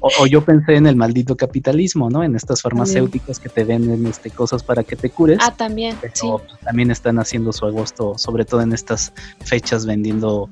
O, 0.00 0.26
yo 0.26 0.44
pensé 0.44 0.76
en 0.76 0.86
el 0.86 0.96
maldito 0.96 1.36
capitalismo, 1.36 2.10
¿no? 2.10 2.22
En 2.22 2.36
estas 2.36 2.62
farmacéuticas 2.62 3.38
que 3.38 3.48
te 3.48 3.64
venden 3.64 4.06
este, 4.06 4.30
cosas 4.30 4.62
para 4.62 4.84
que 4.84 4.96
te 4.96 5.10
cures. 5.10 5.38
Ah, 5.40 5.54
también. 5.54 5.96
Pero 6.00 6.42
también 6.64 6.90
están 6.90 7.18
haciendo 7.18 7.52
su 7.52 7.66
agosto, 7.66 8.16
sobre 8.16 8.44
todo 8.44 8.62
en 8.62 8.72
estas 8.72 9.12
fechas, 9.40 9.86
vendiendo 9.86 10.50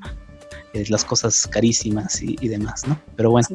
eh, 0.74 0.84
las 0.88 1.04
cosas 1.04 1.46
carísimas 1.46 2.22
y, 2.22 2.48
demás, 2.48 2.86
¿no? 2.86 3.00
Pero 3.16 3.30
bueno, 3.30 3.48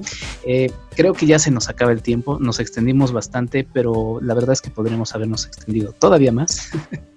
eh, 0.45 0.71
creo 0.95 1.13
que 1.13 1.27
ya 1.27 1.37
se 1.37 1.51
nos 1.51 1.69
acaba 1.69 1.91
el 1.91 2.01
tiempo, 2.01 2.39
nos 2.39 2.59
extendimos 2.59 3.11
bastante, 3.11 3.67
pero 3.71 4.19
la 4.21 4.33
verdad 4.33 4.53
es 4.53 4.61
que 4.61 4.71
podríamos 4.71 5.13
habernos 5.13 5.45
extendido 5.45 5.91
todavía 5.91 6.31
más. 6.31 6.71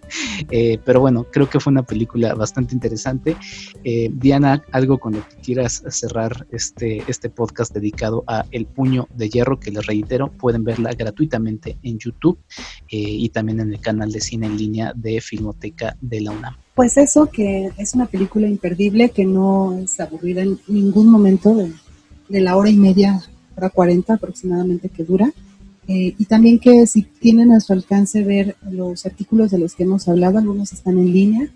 Eh, 0.50 0.78
pero 0.84 1.00
bueno, 1.00 1.26
creo 1.30 1.48
que 1.48 1.60
fue 1.60 1.72
una 1.72 1.82
película 1.82 2.34
bastante 2.34 2.74
interesante. 2.74 3.36
Eh, 3.84 4.10
Diana, 4.12 4.62
algo 4.72 4.98
con 4.98 5.14
lo 5.14 5.28
que 5.28 5.36
quieras 5.36 5.82
cerrar 5.88 6.46
este, 6.50 7.02
este 7.08 7.30
podcast 7.30 7.72
dedicado 7.72 8.24
a 8.26 8.44
El 8.50 8.66
Puño 8.66 9.08
de 9.14 9.28
Hierro, 9.28 9.58
que 9.58 9.70
les 9.70 9.86
reitero, 9.86 10.30
pueden 10.30 10.64
verla 10.64 10.90
gratuitamente 10.92 11.78
en 11.82 11.98
YouTube 11.98 12.38
eh, 12.90 12.98
y 12.98 13.28
también 13.30 13.60
en 13.60 13.72
el 13.72 13.80
canal 13.80 14.12
de 14.12 14.20
cine 14.20 14.46
en 14.46 14.56
línea 14.56 14.92
de 14.94 15.20
Filmoteca 15.20 15.96
de 16.00 16.20
la 16.20 16.30
UNAM. 16.32 16.56
Pues 16.74 16.98
eso, 16.98 17.26
que 17.26 17.70
es 17.78 17.94
una 17.94 18.06
película 18.06 18.46
imperdible, 18.46 19.08
que 19.10 19.24
no 19.24 19.78
es 19.78 19.98
aburrida 19.98 20.42
en 20.42 20.58
ningún 20.68 21.10
momento 21.10 21.54
de, 21.54 21.72
de 22.28 22.40
la 22.40 22.56
hora 22.56 22.68
y 22.68 22.76
media, 22.76 23.22
hora 23.56 23.70
cuarenta 23.70 24.14
aproximadamente 24.14 24.90
que 24.90 25.04
dura. 25.04 25.32
Eh, 25.88 26.14
y 26.18 26.24
también 26.24 26.58
que 26.58 26.86
si 26.86 27.02
tienen 27.02 27.52
a 27.52 27.60
su 27.60 27.72
alcance 27.72 28.24
ver 28.24 28.56
los 28.68 29.06
artículos 29.06 29.50
de 29.50 29.58
los 29.58 29.74
que 29.74 29.84
hemos 29.84 30.08
hablado, 30.08 30.38
algunos 30.38 30.72
están 30.72 30.98
en 30.98 31.12
línea, 31.12 31.48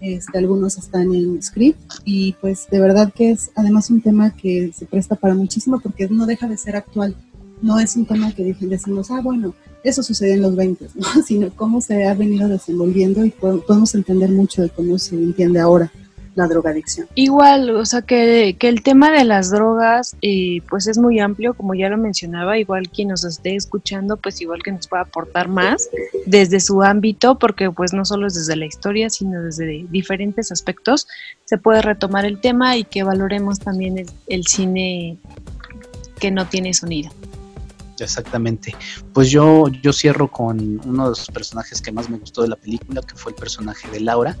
este, 0.00 0.38
algunos 0.38 0.76
están 0.76 1.14
en 1.14 1.42
script 1.42 1.80
y 2.04 2.34
pues 2.40 2.68
de 2.70 2.80
verdad 2.80 3.12
que 3.12 3.30
es 3.30 3.50
además 3.56 3.90
un 3.90 4.00
tema 4.00 4.30
que 4.36 4.72
se 4.72 4.86
presta 4.86 5.16
para 5.16 5.34
muchísimo 5.34 5.80
porque 5.80 6.08
no 6.08 6.26
deja 6.26 6.46
de 6.48 6.56
ser 6.56 6.76
actual. 6.76 7.16
No 7.60 7.80
es 7.80 7.96
un 7.96 8.06
tema 8.06 8.30
que 8.32 8.44
decimos, 8.44 9.10
ah, 9.10 9.20
bueno, 9.20 9.54
eso 9.82 10.02
sucedió 10.02 10.34
en 10.34 10.42
los 10.42 10.54
20, 10.54 10.88
sino 11.26 11.50
cómo 11.56 11.80
se 11.80 12.06
ha 12.06 12.14
venido 12.14 12.48
desenvolviendo 12.48 13.24
y 13.24 13.30
podemos 13.30 13.94
entender 13.94 14.30
mucho 14.30 14.62
de 14.62 14.70
cómo 14.70 14.98
se 14.98 15.16
entiende 15.16 15.60
ahora 15.60 15.90
la 16.38 16.46
drogadicción. 16.46 17.08
Igual, 17.16 17.70
o 17.70 17.84
sea 17.84 18.02
que, 18.02 18.54
que 18.58 18.68
el 18.68 18.82
tema 18.84 19.10
de 19.10 19.24
las 19.24 19.50
drogas 19.50 20.16
eh, 20.22 20.62
pues 20.70 20.86
es 20.86 20.96
muy 20.96 21.18
amplio, 21.18 21.52
como 21.52 21.74
ya 21.74 21.88
lo 21.88 21.98
mencionaba, 21.98 22.58
igual 22.58 22.88
quien 22.88 23.08
nos 23.08 23.24
esté 23.24 23.56
escuchando 23.56 24.16
pues 24.16 24.40
igual 24.40 24.62
que 24.62 24.70
nos 24.70 24.86
pueda 24.86 25.02
aportar 25.02 25.48
más 25.48 25.90
desde 26.26 26.60
su 26.60 26.82
ámbito, 26.82 27.40
porque 27.40 27.72
pues 27.72 27.92
no 27.92 28.04
solo 28.04 28.28
es 28.28 28.34
desde 28.34 28.54
la 28.54 28.66
historia, 28.66 29.10
sino 29.10 29.42
desde 29.42 29.84
diferentes 29.90 30.52
aspectos 30.52 31.08
se 31.44 31.58
puede 31.58 31.82
retomar 31.82 32.24
el 32.24 32.40
tema 32.40 32.76
y 32.76 32.84
que 32.84 33.02
valoremos 33.02 33.58
también 33.58 34.06
el 34.28 34.46
cine 34.46 35.18
que 36.20 36.30
no 36.30 36.46
tiene 36.46 36.72
sonido. 36.72 37.10
Exactamente. 38.04 38.74
Pues 39.12 39.30
yo, 39.30 39.68
yo 39.82 39.92
cierro 39.92 40.30
con 40.30 40.80
uno 40.84 41.04
de 41.04 41.10
los 41.10 41.26
personajes 41.28 41.80
que 41.80 41.92
más 41.92 42.08
me 42.08 42.18
gustó 42.18 42.42
de 42.42 42.48
la 42.48 42.56
película, 42.56 43.00
que 43.02 43.14
fue 43.14 43.32
el 43.32 43.36
personaje 43.36 43.88
de 43.90 44.00
Laura, 44.00 44.36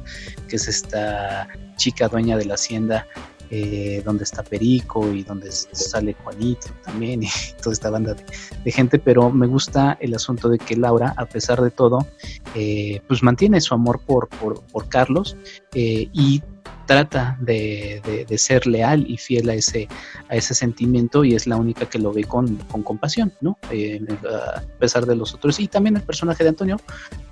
que 0.48 0.56
es 0.56 0.68
esta 0.68 1.48
chica 1.76 2.08
dueña 2.08 2.36
de 2.36 2.44
la 2.44 2.54
hacienda 2.54 3.06
eh, 3.50 4.02
donde 4.04 4.24
está 4.24 4.42
Perico 4.42 5.10
y 5.10 5.22
donde 5.22 5.50
sale 5.50 6.14
Juanito 6.22 6.68
también 6.84 7.22
y 7.22 7.28
toda 7.62 7.72
esta 7.72 7.88
banda 7.88 8.14
de, 8.62 8.70
gente, 8.70 8.98
pero 8.98 9.30
me 9.30 9.46
gusta 9.46 9.96
el 10.00 10.14
asunto 10.14 10.50
de 10.50 10.58
que 10.58 10.76
Laura, 10.76 11.14
a 11.16 11.24
pesar 11.24 11.62
de 11.62 11.70
todo, 11.70 12.06
eh, 12.54 13.00
pues 13.08 13.22
mantiene 13.22 13.62
su 13.62 13.72
amor 13.72 14.00
por, 14.00 14.28
por, 14.28 14.60
por 14.64 14.88
Carlos 14.90 15.34
y 15.72 16.42
trata 16.88 17.36
de, 17.40 18.26
ser 18.38 18.66
leal 18.66 19.04
y 19.06 19.18
fiel 19.18 19.50
a 19.50 19.54
ese, 19.54 19.86
a 20.30 20.36
ese 20.36 20.54
sentimiento 20.54 21.22
y 21.22 21.34
es 21.34 21.46
la 21.46 21.56
única 21.56 21.86
que 21.86 21.98
lo 21.98 22.12
ve 22.12 22.24
con, 22.24 22.56
compasión, 22.82 23.32
¿no? 23.42 23.58
Eh, 23.70 24.00
a 24.26 24.62
pesar 24.78 25.04
de 25.04 25.14
los 25.14 25.34
otros. 25.34 25.60
Y 25.60 25.68
también 25.68 25.96
el 25.96 26.02
personaje 26.02 26.42
de 26.42 26.48
Antonio 26.48 26.78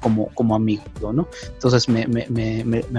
como, 0.01 0.27
como 0.35 0.55
amigo, 0.55 0.85
¿no? 1.13 1.27
Entonces 1.55 1.89
me, 1.89 2.05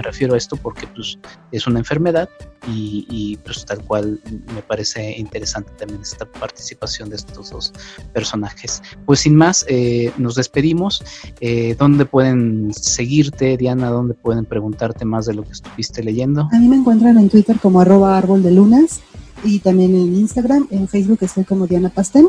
refiero 0.02 0.34
a 0.34 0.36
esto 0.36 0.56
porque 0.56 0.88
pues, 0.88 1.18
es 1.52 1.66
una 1.68 1.78
enfermedad 1.78 2.28
y, 2.66 3.38
pues 3.44 3.64
tal 3.64 3.82
cual 3.84 4.20
me 4.54 4.62
parece 4.62 5.16
interesante 5.16 5.70
también 5.78 6.02
esta 6.02 6.26
participación 6.26 7.08
de 7.08 7.16
estos 7.16 7.50
dos 7.50 7.72
personajes. 8.12 8.82
Pues 9.06 9.20
sin 9.20 9.36
más, 9.36 9.64
eh, 9.68 10.12
nos 10.18 10.34
despedimos. 10.34 11.04
Eh, 11.40 11.76
¿Dónde 11.78 12.04
pueden 12.04 12.74
seguirte, 12.74 13.56
Diana? 13.56 13.90
¿Dónde 13.90 14.14
pueden 14.14 14.44
preguntarte 14.44 15.04
más 15.04 15.26
de 15.26 15.34
lo 15.34 15.44
que 15.44 15.52
estuviste 15.52 16.02
leyendo? 16.02 16.17
A 16.52 16.58
mí 16.58 16.68
me 16.68 16.76
encuentran 16.76 17.16
en 17.16 17.28
Twitter 17.28 17.58
como 17.60 17.80
arroba 17.80 18.18
árbol 18.18 18.42
de 18.42 18.50
lunas 18.50 19.00
y 19.44 19.60
también 19.60 19.94
en 19.94 20.16
Instagram, 20.16 20.66
en 20.70 20.88
Facebook 20.88 21.18
estoy 21.20 21.44
como 21.44 21.66
Diana 21.66 21.90
Pastel. 21.90 22.26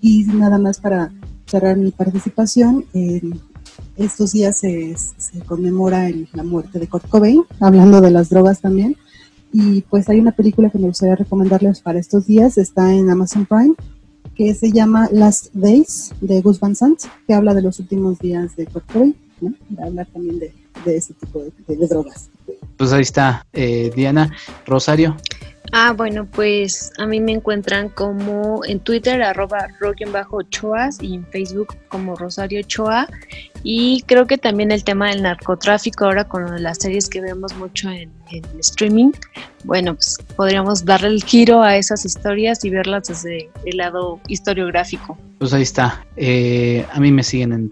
Y 0.00 0.24
nada 0.24 0.58
más 0.58 0.80
para 0.80 1.12
cerrar 1.46 1.76
mi 1.76 1.90
participación, 1.90 2.84
estos 3.96 4.32
días 4.32 4.58
se, 4.58 4.96
conmemora 5.46 6.08
la 6.32 6.42
muerte 6.42 6.78
de 6.78 6.88
Kurt 6.88 7.08
Cobain, 7.08 7.44
hablando 7.60 8.00
de 8.00 8.10
las 8.10 8.28
drogas 8.28 8.60
también. 8.60 8.96
Y 9.52 9.82
pues 9.82 10.08
hay 10.08 10.18
una 10.20 10.32
película 10.32 10.70
que 10.70 10.78
me 10.78 10.88
gustaría 10.88 11.16
recomendarles 11.16 11.80
para 11.80 11.98
estos 11.98 12.26
días, 12.26 12.58
está 12.58 12.92
en 12.92 13.08
Amazon 13.08 13.46
Prime, 13.46 13.74
que 14.34 14.54
se 14.54 14.70
llama 14.72 15.08
Last 15.10 15.54
Days 15.54 16.12
de 16.20 16.40
Gus 16.42 16.60
Van 16.60 16.74
Sant, 16.74 17.00
que 17.26 17.34
habla 17.34 17.54
de 17.54 17.62
los 17.62 17.78
últimos 17.78 18.18
días 18.18 18.56
de 18.56 18.66
Kurt 18.66 18.92
Cobain, 18.92 19.16
¿no? 19.40 19.54
hablar 19.82 20.06
también 20.12 20.38
de, 20.38 20.52
ese 20.86 21.14
tipo 21.14 21.40
de 21.40 21.86
drogas 21.86 22.30
pues 22.76 22.92
ahí 22.92 23.02
está, 23.02 23.46
eh, 23.52 23.90
Diana. 23.94 24.34
Rosario. 24.66 25.16
Ah, 25.72 25.92
bueno, 25.92 26.26
pues 26.26 26.92
a 26.98 27.06
mí 27.06 27.20
me 27.20 27.32
encuentran 27.32 27.90
como 27.90 28.64
en 28.64 28.80
Twitter, 28.80 29.22
arroba 29.22 29.68
bajo 30.12 30.42
Choas 30.42 31.02
y 31.02 31.14
en 31.14 31.26
Facebook 31.26 31.76
como 31.88 32.16
Rosario 32.16 32.62
Choa. 32.62 33.06
Y 33.62 34.02
creo 34.06 34.26
que 34.26 34.38
también 34.38 34.70
el 34.70 34.84
tema 34.84 35.10
del 35.10 35.22
narcotráfico 35.22 36.04
ahora 36.04 36.24
con 36.24 36.62
las 36.62 36.78
series 36.78 37.08
que 37.08 37.20
vemos 37.20 37.56
mucho 37.56 37.90
en, 37.90 38.10
streaming, 38.58 39.12
bueno, 39.64 39.94
pues 39.94 40.18
podríamos 40.36 40.84
darle 40.84 41.08
el 41.08 41.24
giro 41.24 41.62
a 41.62 41.76
esas 41.76 42.04
historias 42.04 42.62
y 42.62 42.68
verlas 42.68 43.08
desde 43.08 43.50
el 43.64 43.78
lado 43.78 44.20
historiográfico. 44.28 45.16
Pues 45.38 45.54
ahí 45.54 45.62
está. 45.62 46.04
Eh, 46.16 46.84
a 46.92 47.00
mí 47.00 47.10
me 47.10 47.22
siguen 47.22 47.52
en, 47.52 47.70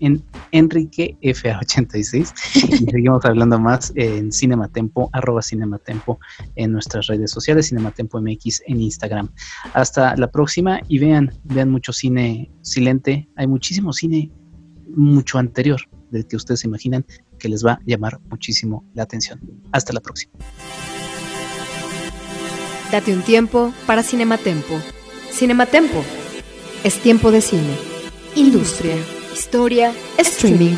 en 0.00 0.22
Enrique 0.52 1.16
FA86 1.22 2.32
y 2.80 2.90
seguimos 2.90 3.24
hablando 3.24 3.58
más 3.58 3.92
en 3.94 4.32
Cinematempo, 4.32 5.08
arroba 5.12 5.40
Cinematempo 5.40 6.18
en 6.56 6.72
nuestras 6.72 7.06
redes 7.06 7.30
sociales, 7.30 7.68
Cinematempo 7.68 8.20
MX 8.20 8.62
en 8.66 8.82
Instagram. 8.82 9.30
Hasta 9.72 10.14
la 10.16 10.30
próxima 10.30 10.80
y 10.88 10.98
vean, 10.98 11.32
vean 11.44 11.70
mucho 11.70 11.92
cine 11.92 12.50
silente. 12.60 13.28
Hay 13.36 13.46
muchísimo 13.46 13.92
cine 13.92 14.30
mucho 14.94 15.38
anterior 15.38 15.80
del 16.10 16.26
que 16.26 16.36
ustedes 16.36 16.64
imaginan 16.64 17.04
que 17.38 17.48
les 17.48 17.64
va 17.64 17.72
a 17.72 17.80
llamar 17.84 18.20
muchísimo 18.30 18.84
la 18.94 19.02
atención. 19.02 19.40
Hasta 19.72 19.92
la 19.92 20.00
próxima. 20.00 20.32
Date 22.90 23.12
un 23.12 23.22
tiempo 23.22 23.72
para 23.86 24.02
Cinematempo. 24.02 24.80
Cinematempo 25.32 26.04
es 26.84 27.00
tiempo 27.00 27.30
de 27.30 27.40
cine, 27.40 27.76
industria, 28.36 28.96
historia, 29.34 29.92
streaming. 30.18 30.76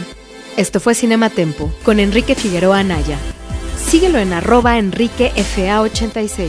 Esto 0.56 0.80
fue 0.80 0.94
Cinematempo 0.94 1.70
con 1.84 2.00
Enrique 2.00 2.34
Figueroa 2.34 2.78
Anaya. 2.78 3.18
Síguelo 3.76 4.18
en 4.18 4.32
arroba 4.32 4.78
enriquefa86. 4.78 6.48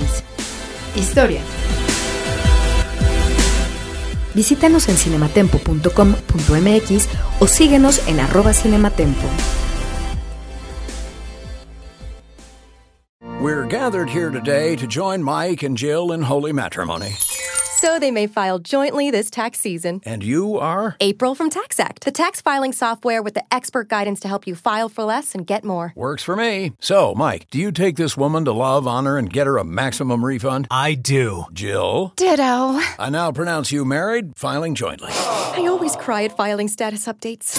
Historia. 0.95 1.41
Visítanos 4.36 4.88
en 4.90 4.98
cinematempo.com.mx 4.98 7.08
o 7.40 7.48
síguenos 7.48 8.08
en 8.08 8.20
arroba 8.20 8.54
cinematempo. 8.54 9.28
We're 13.42 13.66
gathered 13.66 14.10
here 14.10 14.32
today 14.32 14.76
to 14.76 14.86
join 14.86 15.24
Mike 15.24 15.64
and 15.64 15.78
Jill 15.78 16.12
in 16.12 16.24
holy 16.24 16.52
matrimony. 16.52 17.16
So 17.80 17.98
they 17.98 18.12
may 18.12 18.28
file 18.28 18.60
jointly 18.60 19.10
this 19.10 19.30
tax 19.30 19.58
season. 19.58 20.02
And 20.04 20.22
you 20.22 20.58
are? 20.60 20.98
April 21.00 21.34
from 21.34 21.50
TaxAct, 21.50 22.00
the 22.02 22.12
tax 22.12 22.42
filing 22.42 22.74
software 22.74 23.24
with 23.24 23.36
the 23.36 23.54
expert 23.54 23.88
guidance 23.88 24.20
to 24.20 24.28
help 24.28 24.46
you 24.46 24.54
file 24.54 24.90
for 24.90 25.06
less 25.06 25.34
and 25.34 25.48
get 25.48 25.64
more. 25.64 25.94
Works 25.96 26.22
for 26.22 26.36
me. 26.36 26.74
So, 26.82 27.16
Mike, 27.16 27.50
do 27.50 27.58
you 27.58 27.72
take 27.72 27.96
this 27.96 28.18
woman 28.18 28.44
to 28.44 28.52
love, 28.52 28.86
honor, 28.86 29.18
and 29.18 29.32
get 29.32 29.48
her 29.48 29.58
a 29.58 29.64
maximum 29.64 30.26
refund? 30.26 30.68
I 30.70 30.94
do. 30.94 31.46
Jill? 31.54 32.12
Ditto. 32.18 32.44
I 32.44 33.08
now 33.10 33.32
pronounce 33.32 33.72
you 33.72 33.86
married, 33.86 34.34
filing 34.36 34.76
jointly. 34.76 35.12
I 35.14 35.66
always 35.70 35.96
cry 35.96 36.26
at 36.26 36.36
filing 36.36 36.68
status 36.68 37.08
updates. 37.08 37.56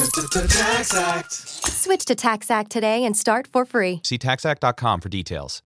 TaxAct. 0.50 1.32
Switch 1.32 2.04
to 2.04 2.14
TaxAct 2.14 2.68
today 2.68 3.06
and 3.06 3.16
start 3.16 3.46
for 3.46 3.64
free. 3.64 4.02
See 4.04 4.18
taxact.com 4.18 5.00
for 5.00 5.08
details. 5.08 5.58